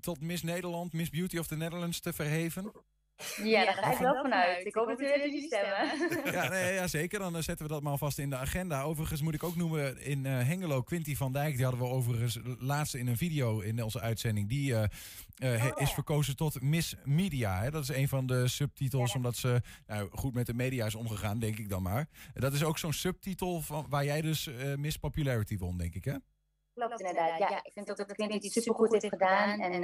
tot 0.00 0.20
Miss 0.20 0.42
Nederland, 0.42 0.92
Miss 0.92 1.10
Beauty 1.10 1.38
of 1.38 1.46
the 1.46 1.56
Netherlands 1.56 2.00
te 2.00 2.12
verheven? 2.12 2.72
Ja, 3.42 3.64
daar 3.64 3.74
ga 3.74 3.92
ik 3.92 3.98
wel 3.98 4.14
vanuit. 4.14 4.66
Ik 4.66 4.74
hoop 4.74 4.86
dat 4.86 4.98
jullie 4.98 5.42
stemmen. 5.42 6.32
Ja, 6.32 6.48
nee, 6.48 6.74
ja, 6.74 6.86
zeker. 6.86 7.18
Dan 7.18 7.42
zetten 7.42 7.66
we 7.66 7.72
dat 7.72 7.82
maar 7.82 7.92
alvast 7.92 8.18
in 8.18 8.30
de 8.30 8.36
agenda. 8.36 8.82
Overigens 8.82 9.22
moet 9.22 9.34
ik 9.34 9.42
ook 9.42 9.56
noemen 9.56 10.00
in 10.00 10.24
uh, 10.24 10.32
Hengelo, 10.32 10.82
Quinty 10.82 11.16
van 11.16 11.32
Dijk. 11.32 11.54
Die 11.54 11.64
hadden 11.64 11.82
we 11.82 11.88
overigens 11.88 12.38
laatst 12.58 12.94
in 12.94 13.06
een 13.06 13.16
video 13.16 13.60
in 13.60 13.82
onze 13.82 14.00
uitzending. 14.00 14.48
Die 14.48 14.70
uh, 14.70 14.82
uh, 15.38 15.64
oh, 15.64 15.80
is 15.82 15.90
verkozen 15.90 16.36
tot 16.36 16.62
Miss 16.62 16.94
Media. 17.04 17.62
Hè. 17.62 17.70
Dat 17.70 17.82
is 17.82 17.88
een 17.88 18.08
van 18.08 18.26
de 18.26 18.48
subtitels, 18.48 19.10
ja. 19.10 19.16
omdat 19.16 19.36
ze 19.36 19.60
nou, 19.86 20.08
goed 20.12 20.34
met 20.34 20.46
de 20.46 20.54
media 20.54 20.86
is 20.86 20.94
omgegaan, 20.94 21.38
denk 21.38 21.58
ik 21.58 21.68
dan 21.68 21.82
maar. 21.82 22.08
Dat 22.34 22.52
is 22.52 22.64
ook 22.64 22.78
zo'n 22.78 22.92
subtitel 22.92 23.60
van, 23.60 23.86
waar 23.88 24.04
jij 24.04 24.20
dus 24.20 24.50
Miss 24.76 24.96
Popularity 24.96 25.58
won, 25.58 25.78
denk 25.78 25.94
ik, 25.94 26.04
hè? 26.04 26.14
Klopt, 26.78 27.00
inderdaad. 27.00 27.38
Ja, 27.38 27.64
ik 27.64 27.72
vind 27.72 27.90
ook 27.90 27.96
dat 27.96 28.12
Quinty 28.12 28.34
het 28.34 28.52
supergoed 28.52 28.92
heeft 28.92 29.08
gedaan. 29.08 29.60
En 29.60 29.82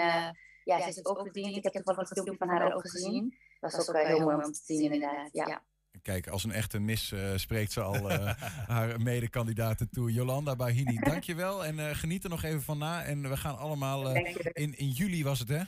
ja, 0.65 0.81
ze 0.81 0.89
is 0.89 0.97
het 0.97 1.07
ook 1.07 1.21
verdiend. 1.21 1.57
Ik 1.57 1.63
heb 1.63 1.73
toevallig 1.73 2.11
een 2.11 2.17
filmpje 2.17 2.37
van 2.37 2.49
haar 2.49 2.75
ook 2.75 2.91
gezien. 2.91 3.37
Dat 3.61 3.77
was 3.77 3.89
ook 3.89 3.97
uh, 3.97 4.07
heel 4.07 4.21
mooi 4.21 4.37
om 4.37 4.53
te 4.53 4.61
zien, 4.65 4.93
inderdaad. 4.93 5.29
Ja. 5.33 5.63
Kijk, 6.03 6.29
als 6.29 6.45
een 6.45 6.53
echte 6.53 6.79
mis 6.79 7.11
uh, 7.11 7.37
spreekt 7.37 7.73
ze 7.73 7.81
al 7.81 8.11
uh, 8.11 8.33
haar 8.75 9.01
medekandidaten 9.01 9.91
toe. 9.91 10.13
Jolanda 10.13 10.57
Bahini, 10.57 10.99
dankjewel. 11.11 11.65
En 11.65 11.79
uh, 11.79 11.91
geniet 11.91 12.25
er 12.25 12.31
nog 12.31 12.43
even 12.43 12.63
van 12.63 12.79
na. 12.79 13.05
En 13.05 13.29
we 13.29 13.37
gaan 13.37 13.59
allemaal... 13.59 14.15
in, 14.15 14.79
in 14.79 14.89
juli 14.89 15.25
was 15.25 15.39
het, 15.39 15.49
hè? 15.49 15.63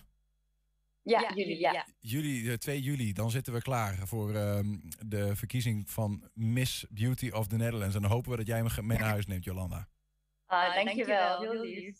Ja, 1.02 1.32
juli, 1.34 1.58
ja. 1.58 1.86
Juli, 1.98 2.58
2 2.58 2.80
juli, 2.80 3.12
dan 3.12 3.30
zitten 3.30 3.52
we 3.52 3.62
klaar 3.62 4.06
voor 4.06 4.34
ehm, 4.34 4.76
de 5.06 5.36
verkiezing 5.36 5.90
van 5.90 6.30
Miss 6.34 6.86
Beauty 6.90 7.30
of 7.30 7.46
the 7.46 7.56
Netherlands. 7.56 7.94
En 7.94 8.02
dan 8.02 8.10
hopen 8.10 8.30
we 8.30 8.36
dat 8.36 8.46
jij 8.46 8.62
me 8.62 8.82
mee 8.82 8.98
naar 8.98 9.08
huis 9.08 9.26
neemt, 9.26 9.44
Jolanda. 9.44 9.88
Ah, 10.46 10.74
dankjewel, 10.74 11.40
heel 11.40 11.60
lief. 11.60 11.96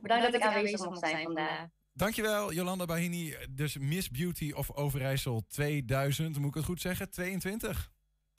Bedankt 0.00 0.24
dat 0.24 0.34
ik 0.34 0.42
aanwezig 0.42 0.84
mocht 0.84 0.98
zijn 0.98 1.22
vandaag. 1.22 1.66
Dankjewel, 1.92 2.52
Jolanda 2.52 2.84
Bahini. 2.84 3.36
Dus 3.50 3.78
Miss 3.78 4.10
Beauty 4.10 4.52
of 4.52 4.70
Overijssel 4.70 5.42
2000, 5.48 6.38
moet 6.38 6.48
ik 6.48 6.54
het 6.54 6.64
goed 6.64 6.80
zeggen? 6.80 7.10
22. 7.10 7.90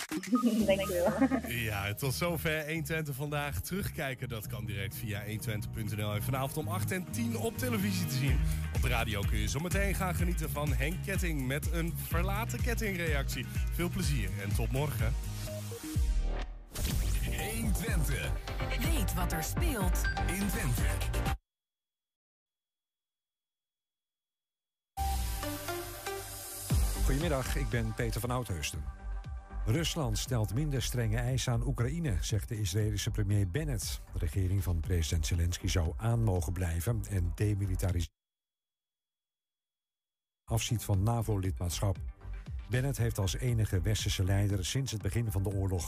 Dankjewel. 0.66 1.12
Ja, 1.48 1.94
tot 1.94 2.14
zover 2.14 2.66
120 2.66 3.16
vandaag. 3.16 3.62
Terugkijken, 3.62 4.30
dat 4.30 4.48
kan 4.48 4.66
direct 4.66 4.96
via 4.96 5.24
120.nl. 5.26 6.14
En 6.14 6.24
vanavond 6.24 6.58
om 6.58 6.68
8 6.68 6.92
en 6.92 7.12
10 7.12 7.38
op 7.38 7.58
televisie 7.58 8.06
te 8.06 8.16
zien. 8.16 8.40
Op 8.76 8.82
de 8.82 8.88
radio 8.88 9.22
kun 9.22 9.38
je 9.38 9.48
zometeen 9.48 9.96
gaan 9.96 10.16
genieten 10.16 10.50
van 10.50 10.74
Henk 10.74 11.04
Ketting 11.06 11.48
met 11.48 11.72
een 11.72 11.94
verlaten 12.08 12.62
kettingreactie. 12.62 13.46
Veel 13.72 13.90
plezier 13.90 14.30
en 14.44 14.56
tot 14.56 14.72
morgen. 14.72 15.14
1 17.40 17.72
Twente. 17.74 18.32
Weet 18.80 19.14
wat 19.14 19.32
er 19.32 19.44
speelt 19.44 20.02
in 20.28 20.48
Twente. 20.48 20.86
Goedemiddag, 27.06 27.56
ik 27.56 27.70
ben 27.70 27.94
Peter 27.94 28.22
van 28.22 28.32
Oudheusden. 28.32 28.84
Rusland 29.66 30.18
stelt 30.18 30.54
minder 30.54 30.82
strenge 30.82 31.18
eisen 31.18 31.54
aan 31.54 31.68
Oekraïne, 31.68 32.18
zegt 32.22 32.50
de 32.50 32.60
Israëlische 32.60 33.12
premier 33.12 33.50
Bennett. 33.50 34.02
De 34.14 34.20
regering 34.20 34.64
van 34.64 34.80
president 34.80 35.26
Zelensky 35.26 35.68
zou 35.68 35.94
aan 35.98 36.24
mogen 36.24 36.54
blijven 36.54 37.02
en 37.10 37.32
demilitariseren. 37.36 38.18
Afziet 40.44 40.84
van 40.84 41.04
NAVO-lidmaatschap. 41.04 41.98
Bennett 42.70 42.98
heeft 42.98 43.18
als 43.18 43.36
enige 43.36 43.82
westerse 43.82 44.24
leider 44.24 44.66
sinds 44.66 44.92
het 44.92 45.02
begin 45.02 45.32
van 45.32 45.44
de 45.44 45.50
oorlog 45.50 45.86